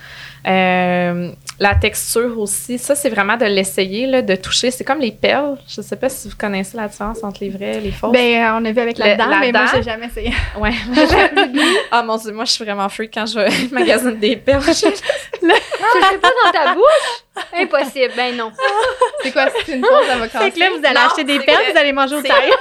La 1.61 1.75
texture 1.75 2.39
aussi, 2.39 2.79
ça, 2.79 2.95
c'est 2.95 3.11
vraiment 3.11 3.37
de 3.37 3.45
l'essayer, 3.45 4.23
de 4.23 4.35
toucher. 4.35 4.71
C'est 4.71 4.83
comme 4.83 5.01
les 5.01 5.13
perles. 5.13 5.59
Je 5.69 5.83
ne 5.83 5.85
sais 5.85 5.97
pas 5.97 6.09
si 6.09 6.27
vous 6.27 6.35
connaissez 6.35 6.75
la 6.75 6.89
différence 6.89 7.23
entre 7.23 7.45
les 7.45 7.51
vraies 7.51 7.77
et 7.77 7.81
les 7.81 7.91
fausses. 7.91 8.15
Ben, 8.15 8.55
on 8.59 8.65
a 8.65 8.73
vu 8.73 8.81
avec 8.81 8.97
la 8.97 9.15
dame, 9.15 9.35
mais 9.41 9.53
moi, 9.53 9.67
j'ai 9.75 9.83
jamais 9.83 10.00
essayé. 10.03 10.33
Ouais. 10.59 10.73
ah, 11.91 12.03
mon 12.03 12.17
Dieu, 12.17 12.33
moi, 12.33 12.45
je 12.45 12.53
suis 12.53 12.65
vraiment 12.65 12.89
freak 12.89 13.13
quand 13.15 13.27
je 13.27 13.73
magasine 13.73 14.19
des 14.19 14.37
perles. 14.37 14.63
je... 14.65 14.87
ne 15.47 15.53
fais 15.53 16.19
pas 16.19 16.31
dans 16.45 16.51
ta 16.53 16.75
bouche? 16.75 17.45
Impossible. 17.55 18.13
Ben 18.17 18.37
non. 18.37 18.53
C'est 19.23 19.33
quoi? 19.33 19.49
C'est 19.65 19.73
une 19.73 19.81
pause 19.81 20.09
avocat? 20.11 20.41
C'est 20.43 20.51
que 20.51 20.61
là, 20.61 20.71
vous 20.71 20.85
allez 20.85 20.99
acheter 20.99 21.25
des 21.25 21.41
perles, 21.41 21.65
vous 21.73 21.79
allez 21.79 21.93
manger 21.93 22.17
au 22.17 22.23
taille. 22.23 22.53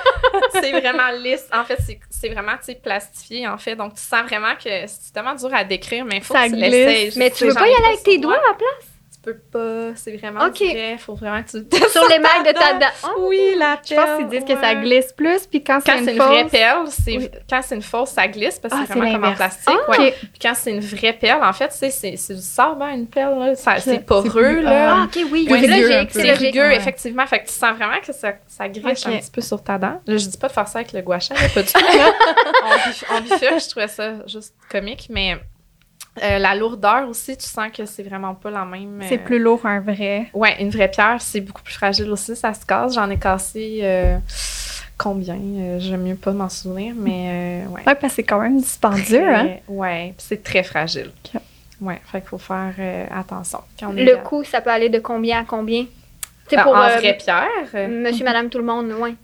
c'est 0.53 0.71
vraiment 0.71 1.09
lisse. 1.17 1.45
En 1.53 1.63
fait, 1.63 1.77
c'est 2.09 2.29
vraiment, 2.29 2.53
tu 2.53 2.65
sais, 2.65 2.75
plastifié, 2.75 3.47
en 3.47 3.57
fait. 3.57 3.75
Donc, 3.75 3.95
tu 3.95 4.01
sens 4.01 4.23
vraiment 4.23 4.55
que 4.55 4.69
c'est 4.87 5.13
tellement 5.13 5.35
dur 5.35 5.49
à 5.53 5.63
décrire, 5.63 6.05
mais 6.05 6.17
il 6.17 6.23
faut 6.23 6.33
que 6.33 6.49
tu 6.49 6.55
l'essayes. 6.55 7.13
Mais 7.17 7.31
tu 7.31 7.45
veux 7.45 7.53
pas 7.53 7.67
y 7.67 7.73
aller 7.73 7.87
avec 7.87 8.03
tes 8.03 8.17
doigts 8.17 8.35
à 8.35 8.49
la 8.49 8.53
place? 8.53 8.88
Tu 9.21 9.31
peux 9.31 9.37
pas. 9.37 9.95
C'est 9.95 10.15
vraiment 10.17 10.45
okay. 10.45 10.93
Il 10.93 10.97
faut 10.97 11.15
vraiment 11.15 11.41
que 11.43 11.49
tu 11.49 11.89
Sur 11.89 12.07
les 12.09 12.19
mailles 12.19 12.43
de 12.45 12.57
ta 12.57 12.73
dent. 12.73 12.85
Oh, 13.03 13.25
oui, 13.27 13.55
la 13.57 13.77
perle. 13.77 13.81
Je 13.87 13.95
pense 13.95 14.17
qu'ils 14.17 14.27
disent 14.29 14.55
que 14.55 14.61
ça 14.61 14.75
glisse 14.75 15.13
plus. 15.13 15.45
Puis 15.45 15.63
quand, 15.63 15.79
quand 15.85 15.93
c'est 15.97 16.03
une, 16.03 16.09
une, 16.09 16.17
vraie 16.17 16.47
perle, 16.47 16.87
c'est 16.87 17.31
quand 17.49 17.61
c'est 17.61 17.75
une 17.75 17.81
fausse, 17.81 18.11
ça 18.11 18.27
glisse 18.27 18.59
parce 18.59 18.73
que 18.73 18.79
ah, 18.81 18.85
c'est 18.87 18.93
vraiment 18.93 19.13
comme 19.13 19.31
en 19.31 19.35
plastique. 19.35 19.67
Ah, 19.67 19.91
ouais. 19.91 20.15
Puis 20.19 20.39
quand 20.41 20.53
c'est 20.55 20.71
une 20.71 20.79
vraie 20.79 21.13
perle, 21.13 21.43
en 21.43 21.53
fait, 21.53 21.71
c'est 21.71 22.33
du 22.33 22.41
sable, 22.41 22.81
hein, 22.81 22.93
une 22.93 23.07
perle. 23.07 23.55
C'est 23.79 24.05
poreux. 24.05 24.61
Là. 24.61 24.95
Ah, 24.95 25.03
ok, 25.05 25.25
oui. 25.31 25.47
c'est 26.11 26.31
rigueux, 26.33 26.71
effectivement. 26.71 27.25
Fait 27.25 27.39
que 27.39 27.47
tu 27.47 27.53
sens 27.53 27.75
vraiment 27.75 27.99
que 28.05 28.13
ça, 28.13 28.33
ça 28.47 28.67
griche 28.69 29.05
un 29.05 29.17
petit 29.17 29.31
peu 29.31 29.41
sur 29.41 29.61
ta 29.63 29.77
dent. 29.77 30.01
Là, 30.05 30.17
je 30.17 30.27
dis 30.27 30.37
pas 30.37 30.47
de 30.47 30.53
faire 30.53 30.67
ça 30.67 30.79
avec 30.79 30.93
le 30.93 31.01
gua 31.01 31.19
sha, 31.19 31.35
pas 31.53 31.61
du 31.61 31.71
tout. 31.71 31.79
en 33.11 33.21
bifurque, 33.21 33.59
je 33.59 33.69
trouvais 33.69 33.87
ça 33.87 34.25
juste 34.27 34.53
comique, 34.69 35.07
mais 35.09 35.37
euh, 36.23 36.39
la 36.39 36.55
lourdeur 36.55 37.07
aussi, 37.07 37.37
tu 37.37 37.45
sens 37.45 37.71
que 37.71 37.85
c'est 37.85 38.03
vraiment 38.03 38.35
pas 38.35 38.49
la 38.49 38.65
même. 38.65 39.01
C'est 39.07 39.17
plus 39.17 39.39
lourd 39.39 39.65
un 39.65 39.79
vrai. 39.79 40.29
Ouais, 40.33 40.61
une 40.61 40.69
vraie 40.69 40.89
pierre, 40.89 41.17
c'est 41.21 41.41
beaucoup 41.41 41.61
plus 41.61 41.73
fragile 41.73 42.09
aussi, 42.11 42.35
ça 42.35 42.53
se 42.53 42.65
casse. 42.65 42.95
J'en 42.95 43.09
ai 43.09 43.17
cassé 43.17 43.79
euh, 43.83 44.17
combien 44.97 45.37
euh, 45.37 45.79
J'aime 45.79 46.03
mieux 46.03 46.15
pas 46.15 46.31
m'en 46.31 46.49
souvenir, 46.49 46.93
mais 46.97 47.63
ouais. 47.69 47.81
Ouais, 47.85 47.95
parce 47.95 47.99
que 48.01 48.09
c'est 48.09 48.23
quand 48.23 48.39
même 48.39 48.57
dispendieux, 48.57 49.33
hein 49.33 49.49
Ouais, 49.67 50.13
c'est 50.17 50.43
très 50.43 50.63
fragile. 50.63 51.11
Ouais, 51.79 52.01
fait 52.11 52.19
qu'il 52.19 52.29
faut 52.29 52.37
faire 52.37 52.73
attention. 53.15 53.59
le 53.81 54.15
coût, 54.23 54.43
ça 54.43 54.61
peut 54.61 54.71
aller 54.71 54.89
de 54.89 54.99
combien 54.99 55.41
à 55.41 55.43
combien? 55.45 55.85
C'est 56.49 56.61
pour 56.61 56.75
en 56.75 56.89
vraie 56.89 57.15
pierre. 57.15 57.87
Monsieur, 57.87 58.25
madame, 58.25 58.49
tout 58.49 58.57
le 58.57 58.65
monde, 58.65 58.93
oui. 58.99 59.15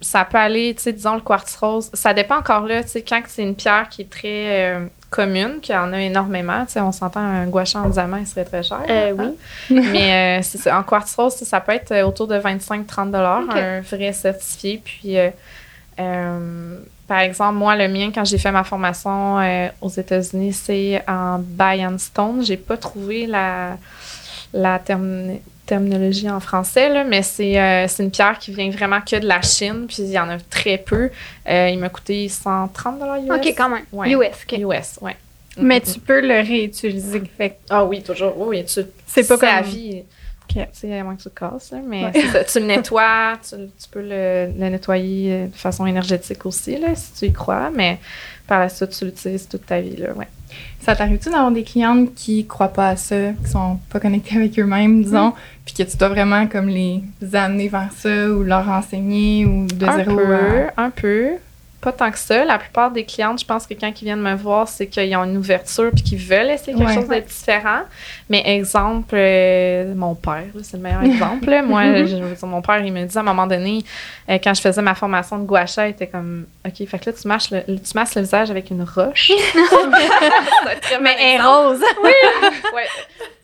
Ça 0.00 0.24
peut 0.24 0.38
aller, 0.38 0.74
tu 0.74 0.82
sais, 0.82 0.92
disons 0.92 1.14
le 1.14 1.20
quartz 1.20 1.56
rose. 1.56 1.90
Ça 1.92 2.14
dépend 2.14 2.36
encore 2.36 2.66
là, 2.66 2.82
tu 2.82 2.90
sais, 2.90 3.02
quand 3.02 3.20
c'est 3.26 3.42
une 3.42 3.54
pierre 3.54 3.88
qui 3.88 4.02
est 4.02 4.10
très 4.10 4.88
commune, 5.10 5.60
qu'il 5.60 5.74
y 5.74 5.78
en 5.78 5.92
a 5.92 6.00
énormément. 6.00 6.64
Tu 6.66 6.72
sais, 6.72 6.80
on 6.80 6.92
s'entend 6.92 7.20
un 7.20 7.46
gouache 7.46 7.74
en 7.76 7.88
diamant, 7.88 8.18
il 8.18 8.26
serait 8.26 8.44
très 8.44 8.62
cher. 8.62 8.80
Euh, 8.88 9.14
hein? 9.18 9.32
oui. 9.70 9.80
Mais 9.92 10.40
euh, 10.40 10.72
en 10.72 10.82
quartz 10.82 11.14
rose, 11.14 11.34
ça 11.34 11.60
peut 11.60 11.72
être 11.72 12.02
autour 12.02 12.26
de 12.26 12.38
25-30 12.38 13.14
un 13.16 13.80
vrai 13.80 14.12
certifié. 14.12 14.82
Puis, 14.84 15.16
euh, 15.18 16.78
par 17.06 17.20
exemple, 17.20 17.54
moi, 17.54 17.74
le 17.76 17.88
mien, 17.88 18.10
quand 18.14 18.24
j'ai 18.24 18.38
fait 18.38 18.52
ma 18.52 18.64
formation 18.64 19.38
aux 19.80 19.88
États-Unis, 19.88 20.52
c'est 20.52 21.02
en 21.08 21.38
buy 21.38 21.84
and 21.84 21.98
stone. 21.98 22.44
J'ai 22.44 22.58
pas 22.58 22.76
trouvé 22.76 23.26
la, 23.26 23.78
la 24.52 24.78
terme 24.78 25.38
terminologie 25.68 26.30
en 26.30 26.40
français, 26.40 26.88
là, 26.88 27.04
mais 27.04 27.20
euh, 27.20 27.86
c'est 27.86 28.02
une 28.02 28.10
pierre 28.10 28.38
qui 28.38 28.52
vient 28.52 28.70
vraiment 28.70 29.00
que 29.00 29.16
de 29.16 29.26
la 29.26 29.42
Chine, 29.42 29.84
puis 29.86 29.98
il 30.00 30.10
y 30.10 30.18
en 30.18 30.28
a 30.28 30.38
très 30.38 30.78
peu. 30.78 31.10
Euh, 31.48 31.68
il 31.68 31.78
m'a 31.78 31.90
coûté 31.90 32.28
130 32.28 33.00
US. 33.00 33.30
OK, 33.30 33.46
quand 33.56 33.68
même. 33.68 33.84
US. 33.92 34.46
US, 34.52 34.98
ouais. 35.02 35.16
Mais 35.60 35.80
tu 35.80 36.00
peux 36.00 36.20
le 36.20 36.40
réutiliser. 36.40 37.22
Fait. 37.36 37.58
Ah 37.68 37.84
oui, 37.84 38.02
toujours. 38.02 38.34
Oui, 38.38 38.64
tu. 38.64 38.80
C'est 39.06 39.26
pas 39.28 39.36
comme. 39.36 39.48
la 39.48 39.62
vie. 39.62 40.02
Tu 40.48 40.60
sais, 40.72 40.98
à 40.98 41.04
moins 41.04 41.14
que 41.14 41.22
tu 41.22 41.28
te 41.28 41.38
casses, 41.38 41.74
mais 41.86 42.10
tu 42.50 42.60
le 42.60 42.64
nettoies, 42.64 43.38
tu, 43.46 43.56
peux 43.90 44.00
le, 44.00 44.46
le, 44.58 44.68
nettoyer 44.70 45.32
euh, 45.32 45.46
de 45.48 45.54
façon 45.54 45.84
énergétique 45.84 46.46
aussi, 46.46 46.78
là, 46.78 46.94
si 46.94 47.12
tu 47.12 47.26
y 47.26 47.32
crois, 47.34 47.68
mais 47.68 47.98
par 48.46 48.60
la 48.60 48.70
suite, 48.70 48.88
tu 48.98 49.04
l'utilises 49.04 49.46
toute 49.46 49.66
ta 49.66 49.78
vie, 49.82 49.96
là, 49.96 50.14
ouais. 50.14 50.26
Ça 50.80 50.96
t'arrive-tu 50.96 51.30
d'avoir 51.30 51.50
des 51.50 51.64
clientes 51.64 52.14
qui 52.14 52.46
croient 52.46 52.72
pas 52.72 52.90
à 52.90 52.96
ça, 52.96 53.32
qui 53.44 53.50
sont 53.50 53.78
pas 53.90 54.00
connectées 54.00 54.36
avec 54.36 54.58
eux-mêmes, 54.58 55.02
disons, 55.02 55.28
mm. 55.28 55.34
puis 55.64 55.74
que 55.74 55.90
tu 55.90 55.96
dois 55.96 56.08
vraiment 56.08 56.46
comme 56.46 56.68
les 56.68 57.02
amener 57.32 57.68
vers 57.68 57.90
ça 57.96 58.30
ou 58.30 58.42
leur 58.42 58.68
enseigner 58.68 59.44
ou 59.44 59.66
de 59.66 59.86
un 59.86 59.96
zéro 59.96 60.16
peu, 60.16 60.36
Un 60.76 60.90
peu. 60.90 61.30
Pas 61.80 61.92
tant 61.92 62.10
que 62.10 62.18
ça. 62.18 62.44
La 62.44 62.58
plupart 62.58 62.90
des 62.90 63.04
clientes, 63.04 63.38
je 63.38 63.44
pense 63.44 63.64
que 63.64 63.74
quand 63.74 63.92
ils 64.00 64.04
viennent 64.04 64.20
me 64.20 64.34
voir, 64.34 64.66
c'est 64.66 64.88
qu'ils 64.88 65.14
ont 65.16 65.22
une 65.22 65.36
ouverture 65.36 65.90
puis 65.94 66.02
qu'ils 66.02 66.18
veulent 66.18 66.50
essayer 66.50 66.76
quelque 66.76 66.92
chose 66.92 67.08
de 67.08 67.20
différent. 67.20 67.82
Mais 68.28 68.42
exemple, 68.56 69.14
euh, 69.14 69.94
mon 69.94 70.16
père, 70.16 70.46
c'est 70.62 70.76
le 70.76 70.82
meilleur 70.82 71.02
exemple. 71.02 71.62
Moi, 71.64 72.04
je, 72.04 72.46
mon 72.46 72.62
père, 72.62 72.80
il 72.84 72.92
me 72.92 73.04
dit 73.04 73.16
à 73.16 73.20
un 73.20 73.24
moment 73.24 73.46
donné, 73.46 73.84
euh, 74.28 74.38
quand 74.42 74.54
je 74.54 74.60
faisais 74.60 74.82
ma 74.82 74.96
formation 74.96 75.38
de 75.38 75.44
gua 75.44 75.66
sha, 75.66 75.86
il 75.86 75.90
était 75.90 76.08
comme, 76.08 76.46
OK, 76.66 76.86
fait 76.86 76.98
que 76.98 77.10
là, 77.10 77.16
tu 77.20 77.28
masses 77.28 77.50
le, 77.52 77.62
tu 77.62 77.94
masses 77.94 78.16
le 78.16 78.22
visage 78.22 78.50
avec 78.50 78.70
une 78.70 78.82
roche. 78.82 79.30
Mais 81.00 81.16
elle 81.20 81.40
est 81.40 81.42
rose. 81.42 81.80
oui. 82.02 82.10
ouais. 82.74 82.86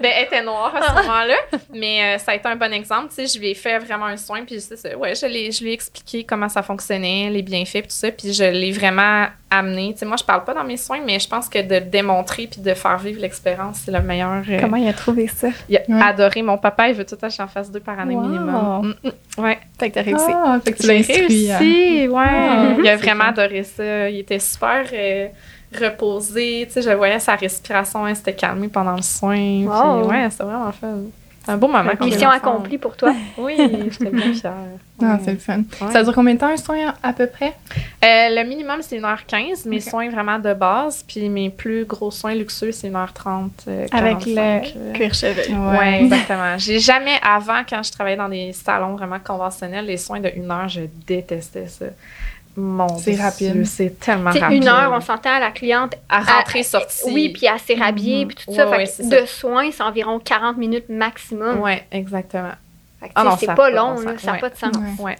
Ben, 0.00 0.10
elle 0.16 0.26
était 0.26 0.42
noire 0.42 0.74
à 0.74 0.82
ce 0.82 1.02
moment-là. 1.02 1.34
Mais 1.72 2.16
euh, 2.16 2.18
ça 2.18 2.32
a 2.32 2.34
été 2.34 2.46
un 2.48 2.56
bon 2.56 2.72
exemple. 2.72 3.08
Tu 3.08 3.26
sais, 3.26 3.26
je 3.26 3.40
lui 3.40 3.50
ai 3.50 3.54
fait 3.54 3.78
vraiment 3.78 4.06
un 4.06 4.16
soin. 4.16 4.44
Puis, 4.44 4.56
ouais, 4.98 5.14
je, 5.14 5.26
je 5.26 5.62
lui 5.62 5.70
ai 5.70 5.72
expliqué 5.72 6.24
comment 6.24 6.48
ça 6.48 6.62
fonctionnait, 6.62 7.30
les 7.30 7.42
bienfaits, 7.42 7.82
tout 7.82 7.90
ça. 7.90 8.10
Puis, 8.10 8.32
je 8.32 8.44
l'ai 8.44 8.72
vraiment 8.72 9.26
amené. 9.50 9.92
Tu 9.92 10.00
sais, 10.00 10.06
moi, 10.06 10.16
je 10.18 10.24
parle 10.24 10.44
pas 10.44 10.54
dans 10.54 10.64
mes 10.64 10.76
soins, 10.76 11.00
mais 11.04 11.18
je 11.18 11.28
pense 11.28 11.48
que 11.48 11.60
de 11.60 11.78
démontrer 11.78 12.46
puis 12.46 12.60
de 12.60 12.74
faire 12.74 12.98
vivre 12.98 13.20
l'expérience, 13.20 13.82
c'est 13.84 13.92
le 13.92 14.02
meilleur. 14.02 14.42
Euh, 14.48 14.60
comment 14.60 14.76
il 14.76 14.88
a 14.88 14.92
trouvé 14.92 15.28
ça? 15.28 15.48
Il 15.68 15.76
a 15.76 16.06
adoré. 16.06 16.42
Mon 16.42 16.58
papa, 16.58 16.88
il 16.88 16.94
veut 16.94 17.06
tout 17.06 17.18
acheter 17.22 17.42
en 17.42 17.48
face 17.48 17.70
deux 17.70 17.80
par 17.80 17.98
année 17.98 18.16
minimum. 18.16 18.94
Mm, 19.02 19.08
mm, 19.08 19.42
ouais. 19.42 19.58
Fait 19.78 19.90
que 19.90 19.94
t'as 19.94 20.02
réussi. 20.02 20.24
Ah, 20.28 20.58
fait 20.64 20.72
que 20.72 20.82
tu 20.82 20.86
l'as 20.86 20.94
réussi. 20.94 21.50
Hein. 21.52 22.08
Ouais. 22.10 22.22
Ah, 22.26 22.74
il 22.78 22.88
a 22.88 22.96
vraiment 22.96 23.24
adoré 23.24 23.62
ça. 23.62 24.10
Il 24.10 24.18
était 24.18 24.38
super. 24.38 24.84
Euh, 24.92 25.28
reposé. 25.78 26.64
Tu 26.66 26.72
sais, 26.74 26.82
je 26.82 26.90
voyais 26.90 27.20
sa 27.20 27.34
respiration, 27.34 28.06
elle 28.06 28.16
s'était 28.16 28.34
calmée 28.34 28.68
pendant 28.68 28.96
le 28.96 29.02
soin. 29.02 29.34
Puis, 29.36 29.66
ouais, 30.08 30.30
c'était 30.30 30.44
vraiment 30.44 30.72
fun. 30.72 30.98
Un 31.46 31.58
beau 31.58 31.68
moment. 31.68 31.92
Mission 32.00 32.30
accomplie 32.30 32.78
pour 32.78 32.96
toi. 32.96 33.14
oui, 33.38 33.54
j'étais 33.90 34.10
bien 34.10 34.32
fière. 34.32 34.54
Ah, 35.02 35.18
c'est 35.22 35.32
le 35.32 35.38
fun. 35.38 35.62
Ça 35.92 36.02
dure 36.02 36.14
combien 36.14 36.34
de 36.34 36.38
temps 36.38 36.48
un 36.48 36.56
soin 36.56 36.94
à 37.02 37.12
peu 37.12 37.26
près? 37.26 37.52
Euh, 38.02 38.28
le 38.30 38.48
minimum, 38.48 38.78
c'est 38.80 38.98
1h15. 38.98 39.68
Mes 39.68 39.80
soins 39.80 40.08
vraiment 40.08 40.38
de 40.38 40.54
base. 40.54 41.04
Puis 41.06 41.28
mes 41.28 41.50
plus 41.50 41.84
gros 41.84 42.10
soins 42.10 42.34
luxueux, 42.34 42.72
c'est 42.72 42.88
1h30. 42.88 43.50
Euh, 43.68 43.86
Avec 43.92 44.24
le 44.24 44.38
euh. 44.38 44.92
cuir 44.94 45.12
chevelu. 45.12 45.54
Oui, 45.54 46.04
exactement. 46.04 46.56
J'ai 46.56 46.78
jamais, 46.78 47.18
avant, 47.22 47.62
quand 47.68 47.82
je 47.82 47.92
travaillais 47.92 48.16
dans 48.16 48.28
des 48.28 48.52
salons 48.52 48.94
vraiment 48.94 49.18
conventionnels, 49.22 49.84
les 49.84 49.98
soins 49.98 50.20
de 50.20 50.28
1 50.28 50.50
heure, 50.50 50.68
je 50.68 50.82
détestais 51.06 51.66
ça. 51.68 51.86
Mon 52.56 52.98
c'est 52.98 53.16
rapide. 53.16 53.66
C'est 53.66 53.98
tellement 53.98 54.30
rapide. 54.30 54.62
Une 54.62 54.68
heure, 54.68 54.92
on 54.92 55.00
s'entend 55.00 55.34
à 55.34 55.40
la 55.40 55.50
cliente. 55.50 55.94
À 56.08 56.20
rentrer, 56.20 56.62
sortir. 56.62 57.12
Oui, 57.12 57.30
puis 57.30 57.48
à 57.48 57.58
s'érhabiller, 57.58 58.26
puis 58.26 58.36
tout 58.36 58.54
ça. 58.54 58.66
de 58.66 59.26
soins, 59.26 59.70
c'est 59.72 59.82
environ 59.82 60.18
40 60.18 60.56
minutes 60.56 60.88
maximum. 60.88 61.60
Oui, 61.60 61.72
exactement. 61.90 62.52
Ah 63.14 63.36
c'est 63.38 63.54
pas 63.54 63.70
long, 63.70 63.96
ça 64.18 64.32
n'a 64.32 64.38
pas 64.38 64.50
de 64.50 64.56
sens. 64.56 64.72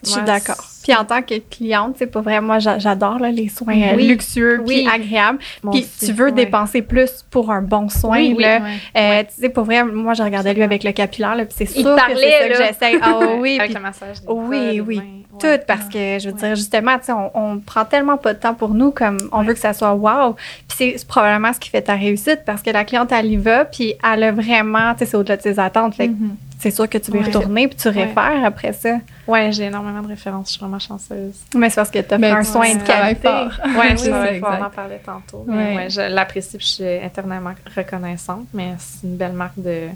je 0.02 0.08
suis 0.08 0.22
d'accord. 0.22 0.56
Puis 0.84 0.94
en 0.94 1.06
tant 1.06 1.22
que 1.22 1.38
cliente, 1.38 1.96
c'est 1.98 2.06
pas 2.06 2.20
vrai, 2.20 2.42
moi 2.42 2.58
j'adore 2.58 3.18
les 3.18 3.48
soins 3.48 3.80
euh, 3.80 3.96
luxueux 3.96 4.62
puis 4.66 4.86
agréables. 4.86 5.38
puis 5.72 5.86
tu 5.98 6.12
veux 6.12 6.30
dépenser 6.30 6.82
plus 6.82 7.24
pour 7.30 7.50
un 7.50 7.62
bon 7.62 7.88
soin. 7.88 8.34
là. 8.38 8.60
Euh, 8.94 9.22
tu 9.22 9.40
sais, 9.40 9.48
pour 9.48 9.64
vrai, 9.64 9.82
moi 9.82 10.12
je 10.12 10.22
regardais 10.22 10.52
lui 10.52 10.62
avec 10.62 10.84
le 10.84 10.92
capillaire, 10.92 11.36
puis 11.36 11.46
c'est 11.56 11.64
sûr 11.64 11.96
que 11.96 12.16
c'est 12.16 12.30
ça 12.30 12.48
que 12.48 12.54
j'essaie. 12.54 12.98
Ah 13.00 13.18
oui, 13.38 13.58
avec 13.58 13.72
le 13.72 13.80
massage. 13.80 14.18
Oui, 14.28 14.80
oui. 14.80 15.00
Tout, 15.40 15.58
parce 15.66 15.86
que 15.86 16.18
je 16.20 16.28
veux 16.28 16.36
dire, 16.36 16.54
justement, 16.54 16.98
tu 16.98 17.06
sais, 17.06 17.12
on, 17.12 17.30
on, 17.34 17.58
prend 17.58 17.86
tellement 17.86 18.18
pas 18.18 18.34
de 18.34 18.38
temps 18.38 18.54
pour 18.54 18.74
nous 18.74 18.90
comme 18.90 19.16
on 19.32 19.42
veut 19.42 19.54
que 19.54 19.58
ça 19.58 19.72
soit 19.72 19.94
wow. 19.94 20.36
Puis 20.68 20.92
c'est 20.96 21.06
probablement 21.08 21.52
ce 21.54 21.58
qui 21.58 21.70
fait 21.70 21.82
ta 21.82 21.94
réussite 21.94 22.42
parce 22.44 22.62
que 22.62 22.70
la 22.70 22.84
cliente, 22.84 23.10
elle 23.10 23.26
y 23.26 23.36
va, 23.36 23.64
puis 23.64 23.94
elle 24.04 24.22
a 24.22 24.32
vraiment, 24.32 24.92
tu 24.92 25.00
sais, 25.00 25.06
c'est 25.06 25.16
au-delà 25.16 25.38
de 25.38 25.42
ses 25.42 25.58
attentes. 25.58 25.94
Fait 25.94 26.08
mm-hmm 26.08 26.36
c'est 26.64 26.70
sûr 26.70 26.88
que 26.88 26.96
tu 26.96 27.10
veux 27.10 27.20
y 27.20 27.22
retourner 27.22 27.68
puis 27.68 27.76
tu 27.76 27.88
réfères 27.88 28.42
après 28.42 28.72
ça. 28.72 28.96
Oui, 29.26 29.52
j'ai 29.52 29.64
énormément 29.64 30.00
de 30.00 30.08
références. 30.08 30.48
Je 30.48 30.52
suis 30.54 30.64
vraiment 30.74 30.78
chanceuse. 30.78 31.34
Mais 31.54 31.70
c'est 31.70 31.76
parce 31.76 31.90
que 31.90 31.98
tu 32.00 32.14
as 32.14 32.18
fait 32.18 32.30
un 32.30 32.44
soin 32.44 32.74
de 32.74 32.82
qualité. 32.82 33.28
Oui, 33.66 33.86
je 33.92 33.96
sais, 33.96 34.40
on 34.42 34.64
en 34.64 34.70
parlait 34.70 35.00
tantôt. 35.04 35.44
Ouais. 35.48 35.86
je 35.90 36.00
l'apprécie 36.00 36.56
je 36.60 36.66
suis 36.66 36.84
éternellement 36.84 37.54
reconnaissante, 37.76 38.46
mais 38.52 38.74
c'est 38.78 39.06
une 39.06 39.16
belle 39.16 39.32
marque 39.32 39.58
de, 39.60 39.88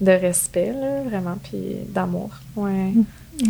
de 0.00 0.12
respect, 0.12 0.72
là, 0.72 1.02
vraiment, 1.08 1.36
puis 1.42 1.76
d'amour. 1.88 2.30
Ouais. 2.56 2.92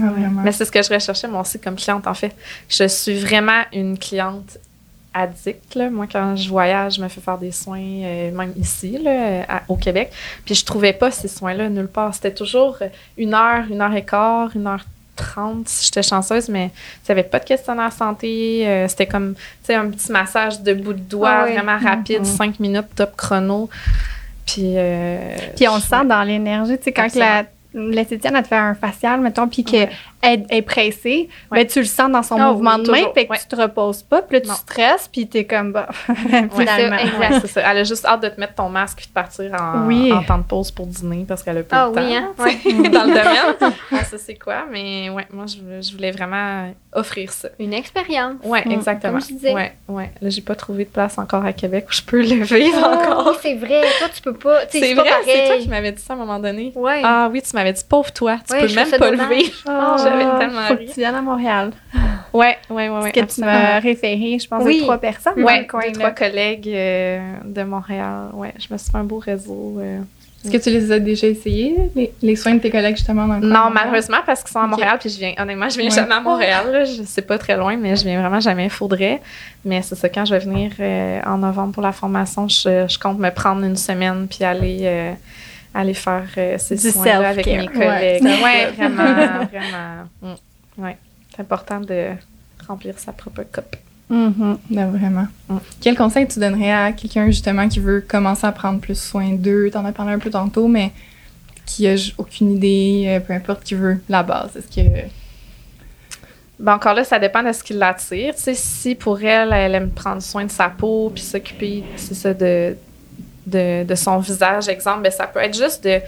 Ah, 0.00 0.10
mais 0.44 0.52
c'est 0.52 0.64
ce 0.66 0.70
que 0.72 0.82
je 0.82 0.92
recherchais 0.92 1.28
moi 1.28 1.40
aussi 1.40 1.58
comme 1.58 1.76
cliente, 1.76 2.06
en 2.06 2.14
fait. 2.14 2.34
Je 2.68 2.86
suis 2.88 3.18
vraiment 3.18 3.62
une 3.72 3.98
cliente 3.98 4.58
addict. 5.14 5.74
Là. 5.74 5.88
Moi, 5.88 6.06
quand 6.10 6.36
je 6.36 6.48
voyage, 6.48 6.96
je 6.96 7.02
me 7.02 7.08
fais 7.08 7.20
faire 7.22 7.38
des 7.38 7.52
soins, 7.52 7.80
euh, 7.80 8.30
même 8.30 8.52
ici, 8.56 8.98
là, 8.98 9.44
à- 9.48 9.62
au 9.68 9.76
Québec. 9.76 10.10
Puis 10.44 10.54
je 10.54 10.64
trouvais 10.64 10.92
pas 10.92 11.10
ces 11.10 11.28
soins-là 11.28 11.70
nulle 11.70 11.88
part. 11.88 12.14
C'était 12.14 12.34
toujours 12.34 12.76
une 13.16 13.32
heure, 13.34 13.64
une 13.70 13.80
heure 13.80 13.94
et 13.94 14.04
quart, 14.04 14.50
une 14.54 14.66
heure 14.66 14.84
trente 15.18 15.68
si 15.68 15.86
j'étais 15.86 16.02
chanceuse, 16.02 16.48
mais 16.48 16.70
n'y 17.08 17.10
avait 17.12 17.22
pas 17.24 17.38
de 17.40 17.44
questionnaire 17.44 17.92
santé. 17.92 18.62
euh, 18.66 18.88
C'était 18.88 19.06
comme, 19.06 19.34
tu 19.34 19.40
sais, 19.64 19.74
un 19.74 19.88
petit 19.90 20.10
massage 20.12 20.62
de 20.62 20.72
bout 20.72 20.94
de 20.94 21.00
doigt, 21.00 21.44
Ah 21.46 21.52
vraiment 21.52 21.78
rapide, 21.78 22.20
Mhm. 22.20 22.24
cinq 22.24 22.60
minutes, 22.60 22.86
top 22.96 23.16
chrono. 23.16 23.68
Puis, 24.46 24.72
euh, 24.76 25.36
Puis 25.56 25.68
on 25.68 25.74
le 25.74 25.80
sent 25.80 26.04
dans 26.06 26.22
l'énergie, 26.22 26.78
tu 26.78 26.84
sais, 26.84 26.92
quand 26.92 27.14
la 27.16 27.44
l'esthéticienne, 27.74 28.34
elle 28.34 28.42
te 28.42 28.48
fait 28.48 28.56
un 28.56 28.74
facial, 28.74 29.20
mettons, 29.20 29.46
puis 29.46 29.62
qu'elle 29.62 29.90
Est 30.20 30.62
pressée, 30.62 31.28
Ouais. 31.52 31.58
ben, 31.60 31.66
tu 31.68 31.78
le 31.78 31.84
sens 31.84 32.10
dans 32.10 32.24
son 32.24 32.36
Ah 32.40 32.50
mouvement 32.50 32.74
oui, 32.76 32.82
de 32.82 32.90
main, 32.90 32.98
fait 33.14 33.26
que 33.26 33.30
ouais. 33.32 33.38
tu 33.38 33.46
te 33.46 33.54
reposes 33.54 34.02
pas, 34.02 34.20
puis 34.20 34.34
là, 34.36 34.40
tu 34.40 34.48
Non. 34.48 34.54
stresses, 34.54 35.08
puis 35.12 35.28
t'es 35.28 35.44
comme, 35.44 35.70
bah, 35.72 35.88
Ouais, 36.08 36.48
finalement. 36.56 36.96
c'est- 36.98 37.04
exact. 37.06 37.18
Ouais, 37.20 37.38
c'est 37.40 37.46
ça. 37.46 37.60
Elle 37.70 37.78
a 37.78 37.84
juste 37.84 38.04
hâte 38.04 38.22
de 38.24 38.28
te 38.28 38.40
mettre 38.40 38.54
ton 38.54 38.68
masque 38.68 39.02
et 39.04 39.06
de 39.06 39.12
partir 39.12 39.52
en, 39.54 39.86
Oui. 39.86 40.12
en 40.12 40.24
temps 40.24 40.38
de 40.38 40.42
pause 40.42 40.72
pour 40.72 40.86
dîner 40.86 41.24
parce 41.26 41.44
qu'elle 41.44 41.58
a 41.58 41.62
plus 41.62 41.68
Ah 41.70 41.86
le 41.88 41.94
temps. 41.94 42.00
oui, 42.04 42.16
hein? 42.16 42.32
tu 42.36 42.60
sais, 42.60 42.88
dans 42.90 43.04
le 43.04 43.08
domaine. 43.14 43.72
On 43.92 43.96
sait 44.04 44.18
c'est 44.18 44.34
quoi, 44.34 44.64
mais 44.70 45.08
ouais, 45.08 45.26
moi, 45.32 45.44
je, 45.46 45.60
voulais- 45.62 45.82
je 45.82 45.92
voulais 45.92 46.10
vraiment 46.10 46.72
offrir 46.92 47.30
ça. 47.30 47.48
Une 47.60 47.72
expérience. 47.72 48.34
Ouais, 48.42 48.64
Mm, 48.66 48.72
exactement. 48.72 49.12
comme 49.12 49.22
je 49.22 49.26
disais. 49.34 49.54
Ouais, 49.54 49.72
ouais. 49.86 50.10
Là, 50.20 50.30
j'ai 50.30 50.40
pas 50.42 50.56
trouvé 50.56 50.84
de 50.84 50.90
place 50.90 51.16
encore 51.18 51.44
à 51.44 51.52
Québec 51.52 51.86
où 51.88 51.92
je 51.92 52.02
peux 52.02 52.22
le 52.22 52.42
vivre 52.44 52.80
Ah, 52.82 52.96
encore. 52.96 53.28
oui, 53.30 53.36
c'est 53.40 53.54
vrai. 53.54 53.82
Toi, 53.98 54.08
tu 54.12 54.20
peux 54.20 54.34
pas. 54.34 54.62
C'est 54.68 54.94
pas 54.96 55.02
vrai, 55.02 55.10
c'est 55.24 55.46
toi 55.46 55.56
qui 55.58 55.68
m'avais 55.68 55.92
dit 55.92 56.02
ça 56.02 56.14
à 56.14 56.16
un 56.16 56.18
moment 56.18 56.40
donné. 56.40 56.72
Ouais. 56.74 57.02
Ah 57.04 57.28
oui, 57.30 57.40
tu 57.40 57.54
m'avais 57.54 57.72
dit, 57.72 57.84
pauvre 57.88 58.12
toi, 58.12 58.38
tu 58.48 58.52
Ouais, 58.54 58.66
peux 58.66 58.74
même 58.74 58.88
ça 58.88 58.98
pas 58.98 59.10
le 59.12 59.18
vivre. 59.34 59.56
Ah, 60.12 60.18
J'avais 60.20 60.38
tellement 60.38 60.60
Faut 60.68 60.76
que 60.76 60.84
tu 60.92 61.00
viennes 61.00 61.14
à 61.14 61.22
Montréal. 61.22 61.70
Ouais, 62.32 62.56
ouais, 62.70 62.88
ouais, 62.88 62.88
Parce 62.88 63.04
ouais. 63.04 63.12
que 63.12 63.32
tu 63.34 63.40
m'as 63.40 63.78
référé, 63.80 64.38
je 64.38 64.48
pense, 64.48 64.62
Oui. 64.64 64.78
à 64.80 64.82
trois 64.82 64.98
personnes 64.98 65.34
dans 65.36 65.42
Ouais, 65.44 65.60
le 65.60 65.66
coin, 65.66 65.80
deux, 65.80 65.98
là. 66.00 66.10
trois 66.10 66.10
collègues 66.10 66.68
euh, 66.68 67.20
de 67.44 67.62
Montréal. 67.62 68.28
Ouais, 68.34 68.52
je 68.58 68.72
me 68.72 68.78
suis 68.78 68.90
fait 68.90 68.98
un 68.98 69.04
beau 69.04 69.18
réseau. 69.18 69.76
euh. 69.80 70.00
Est-ce 70.44 70.52
que 70.52 70.62
tu 70.62 70.70
les 70.70 70.92
as 70.92 71.00
déjà 71.00 71.26
essayés, 71.26 71.74
les, 71.96 72.12
les 72.22 72.36
soins 72.36 72.54
de 72.54 72.60
tes 72.60 72.70
collègues, 72.70 72.96
justement, 72.96 73.26
dans 73.26 73.38
le 73.40 73.48
Non, 73.48 73.70
malheureusement, 73.72 74.18
parce 74.24 74.42
qu'ils 74.42 74.52
sont 74.52 74.60
à. 74.60 74.66
Montréal, 74.68 74.96
puis 75.00 75.10
je 75.10 75.18
viens, 75.18 75.34
honnêtement, 75.36 75.68
je 75.68 75.76
viens 75.78 75.88
Ouais. 75.88 75.94
jamais 75.94 76.14
à 76.14 76.20
Montréal, 76.20 76.70
là. 76.70 76.84
Je 76.84 77.02
sais 77.02 77.22
pas 77.22 77.38
très 77.38 77.56
loin, 77.56 77.76
mais 77.76 77.96
je 77.96 78.04
viens 78.04 78.20
vraiment 78.20 78.38
jamais. 78.38 78.68
Faudrait. 78.68 79.20
Mais 79.64 79.82
c'est 79.82 79.96
ça, 79.96 80.08
quand 80.08 80.24
je 80.24 80.34
vais 80.34 80.38
venir 80.40 80.70
euh, 80.78 81.20
en 81.26 81.38
novembre 81.38 81.72
pour 81.72 81.82
la 81.82 81.90
formation, 81.92 82.46
je, 82.46 82.86
je 82.88 82.98
compte 83.00 83.18
me 83.18 83.30
prendre 83.30 83.64
une 83.64 83.76
semaine 83.76 84.28
puis 84.30 84.44
aller, 84.44 84.78
euh, 84.84 85.12
aller 85.78 85.94
faire 85.94 86.26
euh, 86.36 86.56
ces 86.58 86.76
Du 86.76 86.90
soins-là 86.90 87.28
avec 87.28 87.46
mes 87.46 87.66
collègues. 87.68 88.22
Ouais. 88.22 88.42
Ouais, 88.42 88.70
vraiment, 88.76 89.44
vraiment. 89.44 90.08
Mm. 90.22 90.82
Ouais. 90.82 90.96
C'est 91.34 91.42
important 91.42 91.80
de 91.80 92.10
remplir 92.66 92.98
sa 92.98 93.12
propre 93.12 93.42
coupe. 93.52 93.76
Mhm. 94.10 94.58
Non, 94.70 94.90
vraiment. 94.90 95.26
Mm. 95.48 95.56
Quel 95.80 95.96
conseil 95.96 96.26
tu 96.26 96.40
donnerais 96.40 96.72
à 96.72 96.92
quelqu'un, 96.92 97.26
justement, 97.26 97.68
qui 97.68 97.78
veut 97.78 98.04
commencer 98.06 98.46
à 98.46 98.52
prendre 98.52 98.80
plus 98.80 98.98
soin 98.98 99.32
d'eux? 99.32 99.70
T'en 99.72 99.84
as 99.84 99.92
parlé 99.92 100.12
un 100.12 100.18
peu 100.18 100.30
tantôt, 100.30 100.66
mais 100.66 100.92
qui 101.66 101.86
a 101.86 101.94
aucune 102.18 102.56
idée, 102.56 103.04
euh, 103.08 103.20
peu 103.20 103.32
importe, 103.32 103.62
qui 103.62 103.74
veut 103.74 104.00
la 104.08 104.22
base. 104.22 104.56
Est-ce 104.56 104.74
que... 104.74 104.88
Ben 106.58 106.74
encore 106.74 106.94
là, 106.94 107.04
ça 107.04 107.20
dépend 107.20 107.42
de 107.44 107.52
ce 107.52 107.62
qui 107.62 107.72
l'attire. 107.72 108.34
Tu 108.34 108.42
sais, 108.42 108.54
si 108.54 108.94
pour 108.96 109.22
elle, 109.22 109.52
elle 109.52 109.74
aime 109.76 109.90
prendre 109.90 110.22
soin 110.22 110.44
de 110.44 110.50
sa 110.50 110.68
peau 110.68 111.10
puis 111.14 111.22
s'occuper, 111.22 111.84
c'est 111.96 112.14
ça, 112.14 112.34
de, 112.34 112.76
de, 113.48 113.84
de 113.84 113.94
son 113.94 114.18
visage, 114.18 114.68
exemple, 114.68 115.02
ben 115.02 115.12
ça 115.12 115.26
peut 115.26 115.40
être 115.40 115.56
juste 115.56 115.84
de, 115.84 116.00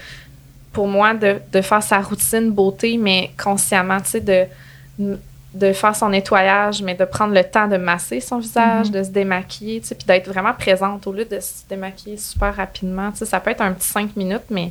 pour 0.73 0.87
moi, 0.87 1.15
de, 1.15 1.37
de 1.53 1.61
faire 1.61 1.83
sa 1.83 1.99
routine 2.01 2.51
beauté, 2.51 2.97
mais 2.97 3.31
consciemment, 3.43 4.01
tu 4.01 4.11
sais, 4.11 4.21
de, 4.21 4.45
de 5.55 5.73
faire 5.73 5.97
son 5.97 6.11
nettoyage, 6.11 6.81
mais 6.83 6.95
de 6.95 7.05
prendre 7.05 7.35
le 7.35 7.43
temps 7.43 7.67
de 7.67 7.77
masser 7.77 8.21
son 8.21 8.39
visage, 8.39 8.87
Mhm. 8.87 8.93
de 8.93 9.03
se 9.03 9.09
démaquiller, 9.11 9.81
tu 9.81 9.89
sais, 9.89 9.95
puis 9.97 10.07
d'être 10.07 10.29
vraiment 10.29 10.53
présente 10.55 11.07
au 11.07 11.13
lieu 11.13 11.25
de 11.25 11.41
se 11.41 11.65
démaquiller 11.69 12.17
super 12.17 12.55
rapidement. 12.55 13.11
Tu 13.11 13.19
sais, 13.19 13.27
ça 13.27 13.41
peut 13.41 13.51
être 13.51 13.61
un 13.63 13.73
petit 13.73 13.89
cinq 13.89 14.15
minutes, 14.17 14.49
mais 14.51 14.71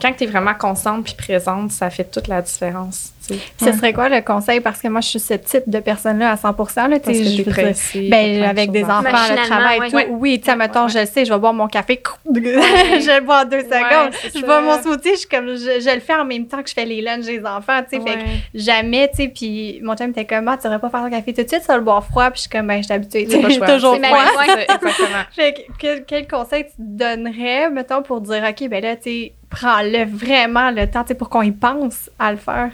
quand 0.00 0.12
tu 0.16 0.24
es 0.24 0.26
vraiment 0.26 0.54
consciente 0.54 1.04
puis 1.04 1.14
présente, 1.14 1.70
ça 1.72 1.90
fait 1.90 2.04
toute 2.04 2.28
la 2.28 2.40
différence. 2.40 3.10
Tu 3.26 3.34
sais. 3.34 3.72
Ce 3.72 3.76
serait 3.76 3.92
quoi 3.92 4.08
le 4.08 4.20
conseil? 4.20 4.60
Parce 4.60 4.80
que 4.80 4.88
moi, 4.88 5.00
je 5.00 5.08
suis 5.08 5.20
ce 5.20 5.34
type 5.34 5.64
de 5.66 5.80
personne-là 5.80 6.32
à 6.32 6.36
100 6.36 6.48
là, 6.48 6.98
Parce 7.00 7.18
que 7.18 7.24
je 7.24 7.42
pressée, 7.42 8.08
Ben, 8.10 8.42
avec 8.44 8.70
des 8.70 8.84
enfants, 8.84 9.02
le 9.04 9.46
travail, 9.46 9.80
ouais. 9.80 9.90
tout. 9.90 9.96
Ouais. 9.96 10.08
Oui, 10.10 10.40
tu 10.40 10.46
sais, 10.46 10.56
mettons, 10.56 10.84
ouais, 10.84 10.88
je 10.90 10.98
le 11.00 11.06
sais, 11.06 11.24
je 11.24 11.32
vais 11.32 11.38
boire 11.38 11.52
mon 11.54 11.68
café, 11.68 12.00
je 12.26 13.14
le 13.16 13.20
bois 13.24 13.42
en 13.42 13.44
deux 13.44 13.56
Ouais, 13.56 13.62
secondes. 13.64 14.12
je 14.34 14.44
bois 14.44 14.60
mon 14.60 14.80
smoothie, 14.82 15.16
je 15.22 15.28
comme, 15.28 15.48
je, 15.48 15.80
je 15.80 15.94
le 15.94 16.00
fais 16.00 16.14
en 16.14 16.24
même 16.24 16.46
temps 16.46 16.62
que 16.62 16.68
je 16.68 16.74
fais 16.74 16.84
les 16.84 17.00
lunchs 17.00 17.24
des 17.24 17.44
enfants, 17.44 17.80
tu 17.88 17.96
sais, 17.98 18.02
fait 18.02 18.18
que 18.18 18.24
jamais, 18.54 19.08
tu 19.08 19.16
sais, 19.22 19.28
puis 19.28 19.80
mon 19.82 19.96
chum 19.96 20.10
était 20.10 20.24
comme, 20.24 20.48
ah, 20.48 20.56
tu 20.56 20.64
devrais 20.64 20.78
pas 20.80 20.90
faire 20.90 21.02
ton 21.02 21.10
café 21.10 21.32
tout 21.32 21.42
de 21.42 21.48
suite, 21.48 21.62
ça 21.62 21.74
va 21.74 21.78
le 21.78 21.84
boire 21.84 22.04
froid, 22.04 22.30
puis 22.30 22.36
je 22.36 22.40
suis 22.42 22.50
comme, 22.50 22.66
ben, 22.66 22.78
je 22.78 22.84
suis 22.84 22.92
habituée, 22.92 23.24
tu 23.26 23.32
J'ai 23.32 23.40
pas 23.40 23.48
le 23.48 23.54
sais, 23.54 23.74
toujours 23.74 23.96
froid. 23.96 24.24
Fait 25.32 25.54
que, 25.78 25.98
quel, 26.00 26.26
conseil 26.28 26.64
tu 26.64 26.72
donnerais, 26.78 27.70
mettons, 27.70 28.02
pour 28.02 28.20
dire, 28.20 28.44
OK, 28.48 28.68
ben 28.68 28.82
là, 28.82 28.96
tu 28.96 29.02
sais, 29.02 29.32
prends-le 29.50 30.04
vraiment 30.04 30.70
le 30.70 30.86
temps, 30.88 31.04
pour 31.18 31.28
qu'on 31.28 31.42
y 31.42 31.52
pense 31.52 32.10
à 32.18 32.32
le 32.32 32.38
faire? 32.38 32.70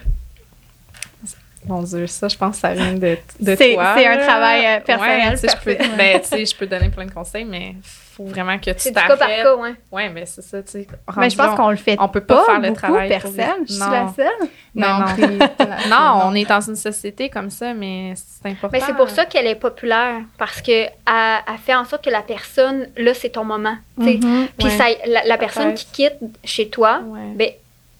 Mon 1.67 1.83
Dieu, 1.83 2.07
ça, 2.07 2.27
je 2.29 2.37
pense 2.37 2.55
que 2.57 2.61
ça 2.63 2.73
vient 2.73 2.95
de, 2.95 3.17
de 3.39 3.55
C'est- 3.55 3.75
toi. 3.75 3.95
c'est 3.97 4.07
un 4.07 4.17
travail, 4.17 4.67
euh, 4.67 4.81
personnel, 4.81 5.29
Ouais, 5.29 5.31
tu 5.33 5.37
sais, 5.37 5.49
je 5.49 5.63
peux, 5.63 5.77
ben, 5.97 6.21
je 6.47 6.55
peux 6.57 6.67
donner 6.67 6.89
plein 6.89 7.05
de 7.05 7.11
conseils, 7.13 7.45
mais 7.45 7.75
faut 7.83 8.25
vraiment 8.25 8.59
que 8.59 8.71
tu 8.71 8.75
C'est 8.79 8.91
du 8.91 8.95
cas 8.95 9.15
par 9.17 9.29
cas, 9.29 9.57
ouais. 9.57 9.75
Ouais, 9.93 10.09
mais 10.09 10.25
c'est 10.25 10.41
ça, 10.41 10.63
tu 10.63 10.71
sais. 10.73 10.87
Mais 11.19 11.29
je 11.29 11.37
pense 11.37 11.55
qu'on 11.57 11.69
le 11.71 11.77
fait 11.77 11.97
on 12.01 12.09
peut 12.09 12.23
pas, 12.23 12.37
pas, 12.39 12.45
faire 12.47 12.61
le 12.61 12.73
travail 12.73 13.09
personne. 13.11 13.67
Je 13.69 13.73
suis 13.75 13.81
Non. 13.83 13.91
la 13.91 14.09
seule. 14.17 14.49
Non, 14.75 14.99
non. 15.01 15.05
pris- 15.05 15.39
Non, 15.91 16.21
on 16.25 16.35
est 16.35 16.47
dans 16.49 16.61
une 16.63 16.77
société 16.77 17.29
comme 17.29 17.51
ça, 17.51 17.75
mais 17.75 18.15
c'est 18.17 18.49
important. 18.51 18.71
Mais 18.73 18.81
c'est 18.85 18.97
pour 18.97 19.11
ça 19.11 19.27
qu'elle 19.27 19.47
est 19.47 19.55
populaire, 19.55 20.17
parce 20.39 20.63
que 20.63 20.71
elle, 20.73 20.91
elle 21.07 21.59
fait 21.63 21.75
en 21.75 21.85
sorte 21.85 22.03
que 22.05 22.11
la 22.11 22.23
personne, 22.23 22.89
là, 22.97 23.13
c'est 23.13 23.31
ton 23.31 23.45
moment. 23.45 23.77
Mhm. 23.99 24.49
Puis 24.59 24.67
Ouais. 24.69 24.99
la, 25.07 25.25
la 25.25 25.37
personne 25.39 25.75
qui 25.75 25.85
quitte 25.93 26.17
chez 26.43 26.69
toi, 26.71 27.01
Ouais. 27.05 27.21
ben, 27.37 27.51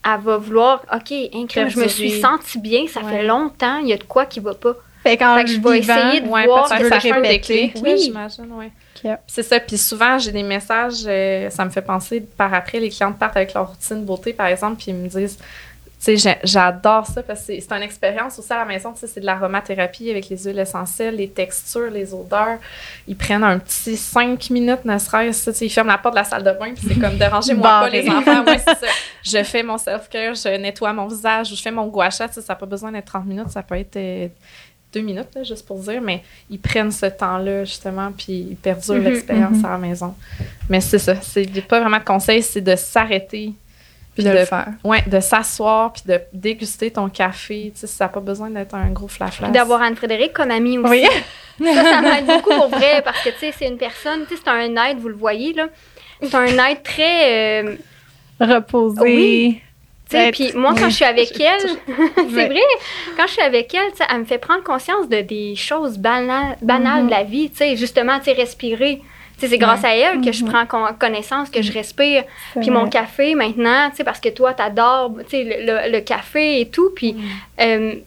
elle 0.05 0.21
va 0.21 0.37
vouloir, 0.39 0.83
OK, 0.93 1.13
crème, 1.49 1.69
je 1.69 1.79
me 1.79 1.89
suis 1.89 2.21
sentie 2.21 2.59
bien, 2.59 2.87
ça 2.89 3.01
Ouais. 3.01 3.11
fait 3.11 3.23
longtemps, 3.27 3.79
il 3.79 3.89
y 3.89 3.93
a 3.93 3.97
de 3.97 4.05
quoi 4.05 4.27
qui 4.27 4.41
va 4.41 4.55
pas. 4.55 4.75
Fait 5.03 5.11
Fait 5.11 5.17
que 5.17 5.51
je 5.51 5.59
vais 5.61 5.81
vivant, 5.81 5.97
essayer 6.09 6.21
de 6.21 6.29
Ouais, 6.29 6.45
voir 6.47 6.67
ça 6.69 6.79
le 6.79 6.85
fait 6.89 7.11
un 7.11 7.15
répéter. 7.15 7.29
déclic, 7.69 7.77
Oui. 7.83 7.99
j'imagine, 7.99 8.53
ouais. 8.53 8.71
C'est 9.27 9.43
ça. 9.43 9.59
Puis 9.59 9.79
souvent, 9.79 10.19
j'ai 10.19 10.31
des 10.31 10.43
messages, 10.43 11.05
euh, 11.07 11.49
ça 11.49 11.65
me 11.65 11.71
fait 11.71 11.81
penser, 11.81 12.21
par 12.21 12.53
après, 12.53 12.81
les 12.81 12.91
clientes 12.91 13.19
partent 13.19 13.37
avec 13.39 13.55
leur 13.55 13.69
routine 13.71 14.05
beauté, 14.05 14.35
par 14.35 14.47
exemple, 14.49 14.77
puis 14.77 14.87
ils 14.89 14.95
me 14.95 15.09
disent, 15.09 15.39
tu 16.03 16.17
sais, 16.19 16.39
j'adore 16.45 17.07
ça 17.07 17.23
parce 17.23 17.41
que 17.41 17.47
c'est 17.47 17.61
c'est 17.61 17.73
une 17.75 17.83
expérience 17.83 18.39
aussi 18.39 18.51
à 18.53 18.59
la 18.59 18.65
maison, 18.67 18.93
tu 18.93 19.01
sais, 19.01 19.07
c'est 19.07 19.21
de 19.21 19.27
l'aromathérapie 19.27 20.11
avec 20.11 20.29
les 20.31 20.37
huiles 20.39 20.59
essentielles, 20.59 21.17
les 21.17 21.29
textures, 21.29 21.91
les 21.91 22.13
odeurs. 22.15 22.59
Ils 23.07 23.17
prennent 23.17 23.45
un 23.45 23.59
petit 23.59 23.97
cinq 23.99 24.49
minutes, 24.51 24.85
ne 24.85 24.99
serait-ce, 24.99 25.51
tu 25.51 25.57
sais, 25.57 25.67
ils 25.67 25.71
ferment 25.71 25.93
la 25.93 25.99
porte 25.99 26.15
de 26.15 26.21
la 26.21 26.25
salle 26.25 26.43
de 26.43 26.53
bain, 26.53 26.73
puis 26.75 26.85
c'est 26.89 26.99
comme, 26.99 27.17
dérangez-moi 27.17 27.69
pas 27.69 27.89
les 27.91 28.09
enfants. 28.09 28.45
Ouais, 28.45 28.59
c'est 28.59 28.87
ça. 28.87 28.93
Je 29.23 29.43
fais 29.43 29.63
mon 29.63 29.79
self-care, 29.79 30.35
je 30.35 30.57
nettoie 30.57 30.93
mon 30.93 31.07
visage, 31.07 31.53
ou 31.53 31.57
je 31.57 31.63
fais 31.63 31.71
mon 31.71 31.87
gua 31.87 32.11
sha, 32.11 32.29
tu 32.29 32.35
sais, 32.35 32.41
ça 32.43 32.53
n'a 32.55 32.59
pas 32.59 32.67
besoin 32.67 32.91
d'être 32.93 33.07
30 33.07 33.27
minutes, 33.27 33.51
ça 33.51 33.63
peut 33.63 33.77
être 33.77 33.97
euh, 33.97 34.29
deux 34.93 35.03
minutes, 35.03 35.29
là, 35.35 35.43
juste 35.45 35.67
pour 35.67 35.79
dire, 35.79 36.01
mais 36.01 36.23
ils 36.49 36.59
prennent 36.59 36.91
ce 36.91 37.07
temps-là, 37.07 37.65
justement, 37.65 38.11
puis 38.13 38.47
ils 38.51 38.57
perdurent 38.57 38.95
Mhm, 38.97 39.05
l'expérience 39.05 39.59
mhm. 39.59 39.65
à 39.65 39.71
la 39.71 39.79
maison. 39.79 40.15
Mais 40.69 40.81
c'est 40.81 40.99
ça, 40.99 41.15
c'est 41.21 41.47
pas 41.67 41.81
vraiment 41.81 41.99
de 41.99 42.05
conseil, 42.05 42.43
c'est 42.43 42.61
de 42.61 42.75
s'arrêter, 42.77 43.53
Puis 44.15 44.25
de 44.25 44.31
de- 44.31 44.39
le 44.39 44.45
faire. 44.47 44.69
ouais, 44.83 45.03
de 45.07 45.21
s'asseoir, 45.21 45.93
puis 45.93 46.03
de 46.07 46.21
déguster 46.33 46.91
ton 46.91 47.09
café, 47.09 47.71
tu 47.75 47.81
sais, 47.81 47.87
ça 47.87 48.05
n'a 48.07 48.09
pas 48.09 48.21
besoin 48.21 48.51
d'être 48.51 48.75
un 48.75 48.91
gros 48.91 49.07
flafla. 49.09 49.49
D'avoir 49.51 49.83
Anne-Frédéric 49.83 50.33
comme 50.33 50.51
amie 50.51 50.79
aussi. 50.79 50.91
Oui. 50.91 51.07
Ça, 51.75 51.85
ça 51.85 52.01
m'aide 52.01 52.25
beaucoup 52.25 52.55
pour 52.55 52.69
vrai, 52.71 53.03
parce 53.05 53.23
que, 53.23 53.29
tu 53.29 53.37
sais, 53.41 53.53
c'est 53.57 53.69
une 53.69 53.77
personne, 53.77 54.23
tu 54.27 54.35
sais, 54.35 54.41
c'est 54.43 54.51
un 54.51 54.83
aide, 54.87 54.99
vous 54.99 55.09
le 55.11 55.15
voyez, 55.15 55.53
là. 55.53 55.67
C'est 56.23 56.35
un 56.35 56.47
aide 56.47 56.83
très... 56.83 57.63
euh, 57.65 57.77
reposer. 58.41 59.01
Oui. 59.03 59.61
Puis 60.33 60.53
moi, 60.57 60.75
quand 60.77 60.89
je 60.89 60.97
suis 60.97 61.05
avec 61.05 61.39
elle, 61.41 61.61
c'est 62.35 62.47
vrai, 62.49 62.61
quand 63.17 63.27
je 63.29 63.33
suis 63.33 63.43
avec 63.43 63.73
elle, 63.75 63.93
elle 64.11 64.19
me 64.19 64.25
fait 64.25 64.39
prendre 64.39 64.65
conscience 64.65 65.09
de 65.09 65.21
des 65.21 65.55
choses 65.55 65.99
banales, 65.99 66.57
banales 66.63 67.03
Mhm. 67.03 67.07
de 67.07 67.11
la 67.13 67.23
vie, 67.23 67.49
tu 67.51 67.59
sais, 67.59 67.77
justement, 67.77 68.19
tu 68.19 68.25
sais, 68.25 68.33
respirer. 68.33 69.01
Tu 69.39 69.47
sais, 69.47 69.53
c'est 69.53 69.59
grâce 69.59 69.85
à 69.85 69.95
elle 69.95 70.21
que 70.21 70.33
je 70.33 70.45
Mhm. 70.45 70.51
prends 70.51 70.67
con- 70.67 70.95
connaissance, 70.99 71.49
que 71.49 71.63
je 71.63 71.73
respire. 71.73 72.25
Puis 72.61 72.71
mon 72.71 72.89
café, 72.89 73.35
maintenant, 73.37 73.89
tu 73.91 73.97
sais, 73.99 74.05
parce 74.05 74.21
que 74.21 74.29
toi, 74.31 74.53
t'adores, 74.53 75.13
tu 75.29 75.31
sais, 75.31 75.45
le, 75.45 75.67
le- 75.87 75.93
le 75.93 76.01
café 76.01 76.61
et 76.61 76.69
tout, 76.69 76.91
puis... 76.95 77.15
euh, 77.61 77.93
tu 77.95 78.01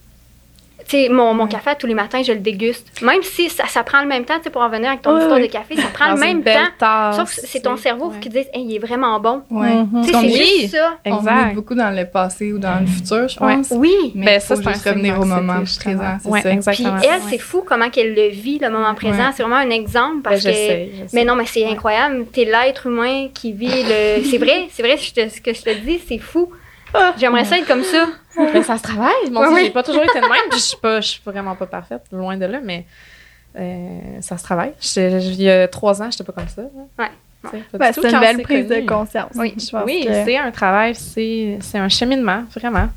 sais, 0.87 1.09
mon, 1.09 1.33
mon 1.33 1.47
café, 1.47 1.71
tous 1.79 1.87
les 1.87 1.93
matins, 1.93 2.21
je 2.23 2.31
le 2.33 2.39
déguste. 2.39 3.01
Même 3.01 3.21
si 3.23 3.49
ça, 3.49 3.65
ça 3.67 3.83
prend 3.83 4.01
le 4.01 4.07
même 4.07 4.25
temps, 4.25 4.37
tu 4.37 4.43
sais, 4.43 4.49
pour 4.49 4.61
en 4.61 4.69
venir 4.69 4.89
avec 4.89 5.01
ton 5.01 5.13
Ouais, 5.15 5.21
histoire 5.21 5.39
de 5.39 5.45
café, 5.45 5.75
ça 5.75 5.87
prend 5.93 6.05
Dans 6.09 6.11
le 6.15 6.17
une 6.17 6.27
même 6.27 6.41
belle 6.41 6.55
temps. 6.79 7.11
tasse, 7.11 7.15
Sauf 7.17 7.35
que 7.35 7.47
c'est 7.47 7.61
ton 7.61 7.77
cerveau 7.77 8.09
ouais. 8.09 8.19
qui 8.19 8.29
dit, 8.29 8.39
hey, 8.39 8.47
il 8.65 8.75
est 8.75 8.79
vraiment 8.79 9.19
bon. 9.19 9.41
Ouais. 9.49 9.73
Mhm. 9.73 10.01
Tu 10.01 10.05
sais, 10.07 10.11
Parce 10.11 10.23
qu'on 10.23 10.29
c'est 10.31 10.37
juste 10.59 10.75
ça. 10.75 10.97
On 11.05 11.17
Exact. 11.17 11.47
vit 11.49 11.55
beaucoup 11.55 11.75
dans 11.75 11.89
le 11.95 12.05
passé 12.05 12.53
ou 12.53 12.57
dans 12.59 12.79
le 12.79 12.85
futur, 12.87 13.27
je 13.27 13.39
Ouais. 13.39 13.55
pense. 13.55 13.67
Oui. 13.71 14.11
Mais 14.15 14.25
Ben, 14.25 14.39
ça, 14.39 14.55
faut 14.55 14.61
c'est 14.63 14.73
juste 14.73 14.85
revenir 14.87 15.19
au 15.19 15.25
moment 15.25 15.53
présent, 15.77 16.17
c'est 16.21 16.29
Ouais, 16.29 16.41
ça. 16.41 16.49
Puis 16.49 16.57
exactement. 16.57 16.97
elle, 17.03 17.09
Ouais. 17.09 17.17
c'est 17.29 17.37
fou 17.39 17.63
comment 17.65 17.89
qu'elle 17.89 18.13
le 18.13 18.29
vit, 18.29 18.59
le 18.59 18.69
moment 18.69 18.93
présent. 18.95 19.17
Ouais. 19.17 19.31
C'est 19.35 19.43
vraiment 19.43 19.57
un 19.57 19.69
exemple 19.69 20.17
Ben, 20.23 20.31
parce 20.31 20.43
que. 20.43 21.15
Mais 21.15 21.23
non, 21.25 21.35
mais 21.35 21.45
c'est 21.45 21.65
incroyable. 21.65 22.25
T'es 22.31 22.45
l'être 22.45 22.87
humain 22.87 23.27
qui 23.33 23.51
vit 23.53 23.83
le. 23.83 24.23
C'est 24.23 24.37
vrai, 24.37 24.67
c'est 24.71 24.83
vrai 24.83 24.97
ce 24.97 25.41
que 25.41 25.53
je 25.53 25.61
te 25.61 25.73
dis, 25.85 25.99
c'est 26.07 26.17
fou. 26.19 26.49
J'aimerais 27.17 27.45
ça 27.45 27.57
être 27.57 27.67
comme 27.67 27.83
ça. 27.83 28.07
Ben, 28.37 28.63
ça 28.63 28.77
se 28.77 28.83
travaille. 28.83 29.11
Mon 29.31 29.41
Ouais, 29.41 29.47
Dieu, 29.47 29.55
ouais. 29.55 29.63
j'ai 29.65 29.69
pas 29.71 29.83
toujours 29.83 30.03
été 30.03 30.19
de 30.19 30.25
même. 30.25 30.51
Je 30.51 30.57
suis 30.57 30.77
pas, 30.77 31.01
je 31.01 31.07
suis 31.07 31.21
vraiment 31.25 31.55
pas 31.55 31.65
parfaite, 31.67 32.01
loin 32.11 32.35
de 32.37 32.45
là, 32.45 32.59
mais 32.63 32.85
euh, 33.59 33.87
ça 34.21 34.37
se 34.37 34.43
travaille. 34.43 34.73
Je- 34.81 35.19
je- 35.19 35.31
il 35.33 35.41
y 35.43 35.49
a 35.49 35.67
trois 35.67 36.01
ans, 36.01 36.09
j'étais 36.11 36.23
pas 36.23 36.31
comme 36.33 36.47
ça. 36.47 36.61
là. 36.63 36.67
Ouais. 36.99 37.11
Tu 37.51 37.77
Ben, 37.77 37.91
c'est 37.93 38.09
une 38.09 38.19
belle 38.19 38.41
prise 38.41 38.67
de 38.67 38.79
conscience. 38.87 39.31
Oui. 39.35 39.53
je 39.57 39.69
pense 39.69 39.83
Oui, 39.85 40.05
que 40.07 40.13
c'est 40.25 40.37
un 40.37 40.49
travail, 40.51 40.95
c'est 40.95 41.57
c'est 41.61 41.77
un 41.77 41.89
cheminement, 41.89 42.43
vraiment. 42.55 42.87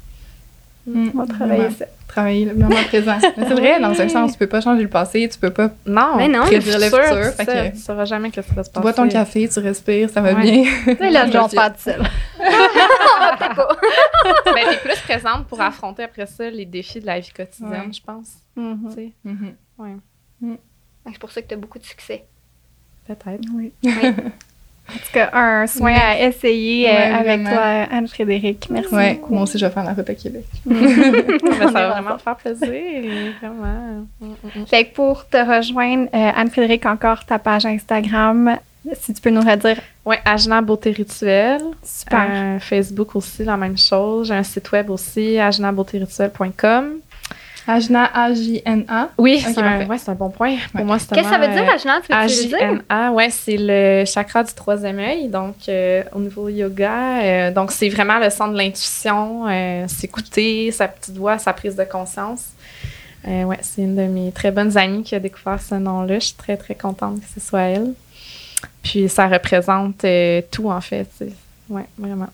Mm. 0.87 1.09
on 1.15 1.19
va 1.19 1.27
travailler 1.27 1.61
Vraiment. 1.63 1.77
ça. 1.79 1.85
Travailler 2.07 2.45
le 2.45 2.55
moment 2.55 2.77
présent. 2.87 3.19
Mais 3.37 3.45
c'est 3.49 3.55
vrai, 3.55 3.81
dans 3.81 3.89
un 3.91 4.05
Oui. 4.05 4.09
sens, 4.11 4.33
tu 4.33 4.39
peux 4.39 4.47
pas 4.47 4.61
changer 4.61 4.83
le 4.85 4.89
passé, 4.89 5.29
tu 5.31 5.37
peux 5.39 5.51
pas. 5.51 5.71
Non, 5.85 6.13
Mais 6.17 6.29
non. 6.29 6.43
Prédire 6.43 6.79
le 6.79 6.85
futur, 6.85 7.03
futur, 7.03 7.25
c'est 7.25 7.33
fait 7.33 7.45
ça, 7.45 7.69
que- 7.71 7.77
tu 7.77 7.83
sauras 7.83 8.05
jamais 8.05 8.31
que 8.31 8.41
ça 8.41 8.53
va 8.55 8.63
se 8.63 8.69
Tu 8.69 8.75
passer. 8.75 8.83
bois 8.83 8.93
ton 8.93 9.09
café, 9.09 9.49
tu 9.53 9.59
respires, 9.59 10.09
ça 10.11 10.21
va 10.21 10.33
Ouais. 10.33 10.41
bien. 10.43 10.63
Tu 10.87 10.97
sais, 10.97 11.11
la 11.11 11.29
journée 11.29 11.55
pas 11.57 11.71
de 11.71 11.77
seul. 13.39 13.67
ben, 14.55 14.65
t'es 14.71 14.77
plus 14.89 15.01
présente 15.01 15.47
pour 15.47 15.61
affronter 15.61 16.03
après 16.05 16.27
ça 16.27 16.49
les 16.51 16.65
défis 16.67 17.01
de 17.01 17.07
la 17.07 17.21
vie 17.21 17.31
quotidienne, 17.31 17.71
Ouais. 17.87 17.93
je 17.93 18.01
pense. 18.03 18.35
Mhm. 18.57 18.89
Tu 18.89 18.95
sais, 18.95 19.13
Mhm. 19.25 19.55
C'est 21.13 21.19
pour 21.21 21.31
ça 21.31 21.41
que 21.43 21.47
tu 21.49 21.55
as 21.55 21.59
beaucoup 21.59 21.79
de 21.79 21.85
succès. 21.85 22.25
peut-être. 23.07 23.45
Oui. 23.55 23.73
En 24.89 24.93
tout 24.93 25.13
cas, 25.13 25.31
un 25.33 25.67
soin 25.67 25.95
à 25.95 26.21
essayer 26.21 26.89
euh, 26.89 26.93
Ouais, 26.93 26.97
avec 27.13 27.41
vraiment. 27.43 27.51
toi, 27.51 27.97
Anne-Frédéric. 27.97 28.71
Merci 28.71 28.95
Ouais, 28.95 29.15
beaucoup. 29.15 29.35
moi 29.35 29.43
aussi, 29.43 29.59
je 29.59 29.67
vais 29.67 29.73
faire 29.73 29.83
la 29.83 29.95
route 29.95 30.09
à 30.09 30.15
Québec. 30.15 30.45
Ça 31.59 31.67
va 31.73 31.89
vraiment 31.89 32.15
me 32.15 32.19
faire 32.19 32.37
plaisir, 32.37 33.33
vraiment. 33.41 34.07
Mm, 34.21 34.27
mm, 34.27 34.61
mm. 34.61 34.67
Fait 34.67 34.85
que 34.85 34.95
pour 34.95 35.27
te 35.29 35.39
rejoindre, 35.39 36.05
euh, 36.15 36.31
Anne-Frédéric, 36.37 36.87
encore 36.87 37.25
ta 37.25 37.41
page 37.41 37.67
Instagram, 37.67 38.59
si 39.01 39.13
tu 39.15 39.21
peux 39.21 39.31
nous 39.31 39.41
redire. 39.41 39.79
Ouais, 40.05 40.19
Agena 40.25 40.61
Beauté 40.63 40.91
Rituelle. 40.91 41.63
Super. 41.83 42.27
Euh, 42.31 42.59
Facebook 42.61 43.17
aussi, 43.17 43.45
la 43.45 43.57
même 43.57 43.77
chose. 43.79 44.29
J'ai 44.29 44.35
un 44.35 44.43
site 44.43 44.71
web 44.73 44.91
aussi, 44.91 45.39
agenabeautérituelle.com. 45.39 47.01
Ajna, 47.69 48.09
A-J-N-A. 48.15 49.09
Oui, 49.19 49.43
Ok, 49.45 49.53
c'est 49.53 49.61
un, 49.61 49.87
ouais, 49.87 49.99
c'est 49.99 50.11
un 50.11 50.15
bon 50.15 50.31
point. 50.31 50.55
Pour 50.73 50.85
moi, 50.85 51.01
c'est 51.01 51.13
Qu'est-ce 51.13 51.27
que 51.27 51.33
ça 51.35 51.39
veut 51.39 51.53
dire, 51.53 51.69
Ajna? 51.69 52.01
Tu 52.01 52.07
peux-tu 52.07 52.43
le 52.45 52.49
dire? 52.49 52.83
AJNA, 52.89 53.13
ouais, 53.13 53.31
c'est 53.31 53.57
le 53.59 54.05
chakra 54.05 54.45
du 54.45 54.53
troisième 54.55 55.01
œil, 55.01 55.27
donc 55.27 55.57
euh, 55.69 56.05
au 56.15 56.21
niveau 56.21 56.49
yoga. 56.49 57.19
euh, 57.23 57.51
donc, 57.51 57.73
c'est 57.73 57.89
vraiment 57.89 58.21
le 58.21 58.31
centre 58.31 58.53
de 58.53 58.59
l'intuition, 58.59 59.49
euh, 59.49 59.89
s'écouter, 59.89 60.71
sa 60.71 60.87
petite 60.87 61.17
voix, 61.17 61.39
sa 61.39 61.53
prise 61.53 61.75
de 61.75 61.83
conscience. 61.83 62.45
Euh, 63.27 63.43
ouais, 63.43 63.59
c'est 63.63 63.83
une 63.83 63.97
de 63.97 64.03
mes 64.03 64.31
très 64.31 64.53
bonnes 64.53 64.79
amies 64.79 65.03
qui 65.03 65.17
a 65.17 65.19
découvert 65.19 65.61
ce 65.61 65.75
nom-là. 65.75 66.21
Je 66.21 66.27
suis 66.27 66.37
très, 66.37 66.57
très 66.57 66.77
contente 66.77 67.19
que 67.21 67.27
ce 67.41 67.45
soit 67.45 67.63
elle. 67.63 67.95
Puis, 68.83 69.09
ça 69.09 69.27
représente 69.29 70.05
euh, 70.05 70.41
tout, 70.51 70.71
en 70.71 70.81
fait. 70.81 71.09
Ouais, 71.69 71.87
vraiment. 71.99 72.29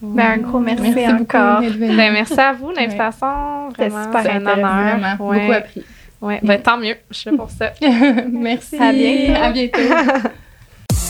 Ben, 0.00 0.32
un 0.32 0.36
gros 0.38 0.58
merci, 0.58 0.82
Merci 0.94 1.12
encore. 1.12 1.60
beaucoup. 1.62 1.78
Ben, 1.78 2.12
merci 2.12 2.38
à 2.40 2.52
vous, 2.52 2.70
l'invitation. 2.72 3.70
Vraiment, 3.70 4.04
super 4.04 4.22
c'est 4.22 4.30
un 4.30 4.46
honneur. 4.46 4.56
Vraiment, 4.56 5.28
Ouais. 5.28 5.40
beaucoup 5.40 5.52
appris. 5.52 5.84
Ouais, 6.20 6.40
ben, 6.42 6.60
tant 6.60 6.76
mieux. 6.78 6.96
Je 7.10 7.16
suis 7.16 7.30
là 7.30 7.36
pour 7.36 7.50
ça. 7.50 7.72
Merci. 8.32 8.76
À 8.78 8.92
bientôt. 8.92 9.42
À 9.42 9.50
bientôt. 9.50 9.78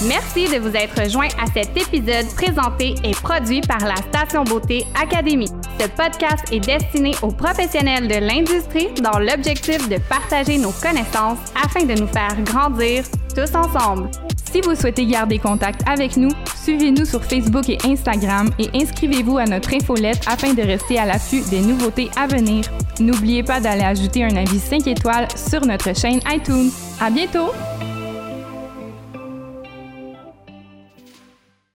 Merci 0.08 0.46
de 0.46 0.58
vous 0.58 0.74
être 0.74 1.08
joint 1.10 1.28
à 1.40 1.46
cet 1.46 1.76
épisode 1.76 2.26
présenté 2.34 2.94
et 3.04 3.12
produit 3.12 3.60
par 3.60 3.78
la 3.80 3.96
Station 3.96 4.42
Beauté 4.42 4.84
Académie. 5.00 5.50
Ce 5.78 5.86
podcast 5.86 6.44
est 6.50 6.60
destiné 6.60 7.12
aux 7.22 7.30
professionnels 7.30 8.08
de 8.08 8.16
l'industrie 8.16 8.88
dans 9.00 9.18
l'objectif 9.18 9.88
de 9.88 9.98
partager 10.08 10.58
nos 10.58 10.72
connaissances 10.72 11.38
afin 11.62 11.84
de 11.84 12.00
nous 12.00 12.08
faire 12.08 12.36
grandir 12.42 13.04
tous 13.34 13.54
ensemble. 13.54 14.10
Si 14.52 14.60
vous 14.60 14.74
souhaitez 14.74 15.06
garder 15.06 15.38
contact 15.38 15.82
avec 15.88 16.16
nous, 16.16 16.30
suivez-nous 16.62 17.04
sur 17.04 17.22
Facebook 17.22 17.68
et 17.68 17.78
Instagram 17.84 18.50
et 18.58 18.70
inscrivez-vous 18.74 19.38
à 19.38 19.44
notre 19.44 19.72
infolette 19.72 20.22
afin 20.26 20.52
de 20.52 20.62
rester 20.62 20.98
à 20.98 21.06
l'affût 21.06 21.42
des 21.48 21.60
nouveautés 21.60 22.10
à 22.16 22.26
venir. 22.26 22.64
N'oubliez 22.98 23.42
pas 23.44 23.60
d'aller 23.60 23.84
ajouter 23.84 24.24
un 24.24 24.36
avis 24.36 24.58
5 24.58 24.86
étoiles 24.86 25.28
sur 25.36 25.64
notre 25.64 25.94
chaîne 25.96 26.20
iTunes. 26.30 26.70
À 27.00 27.08
bientôt! 27.08 27.52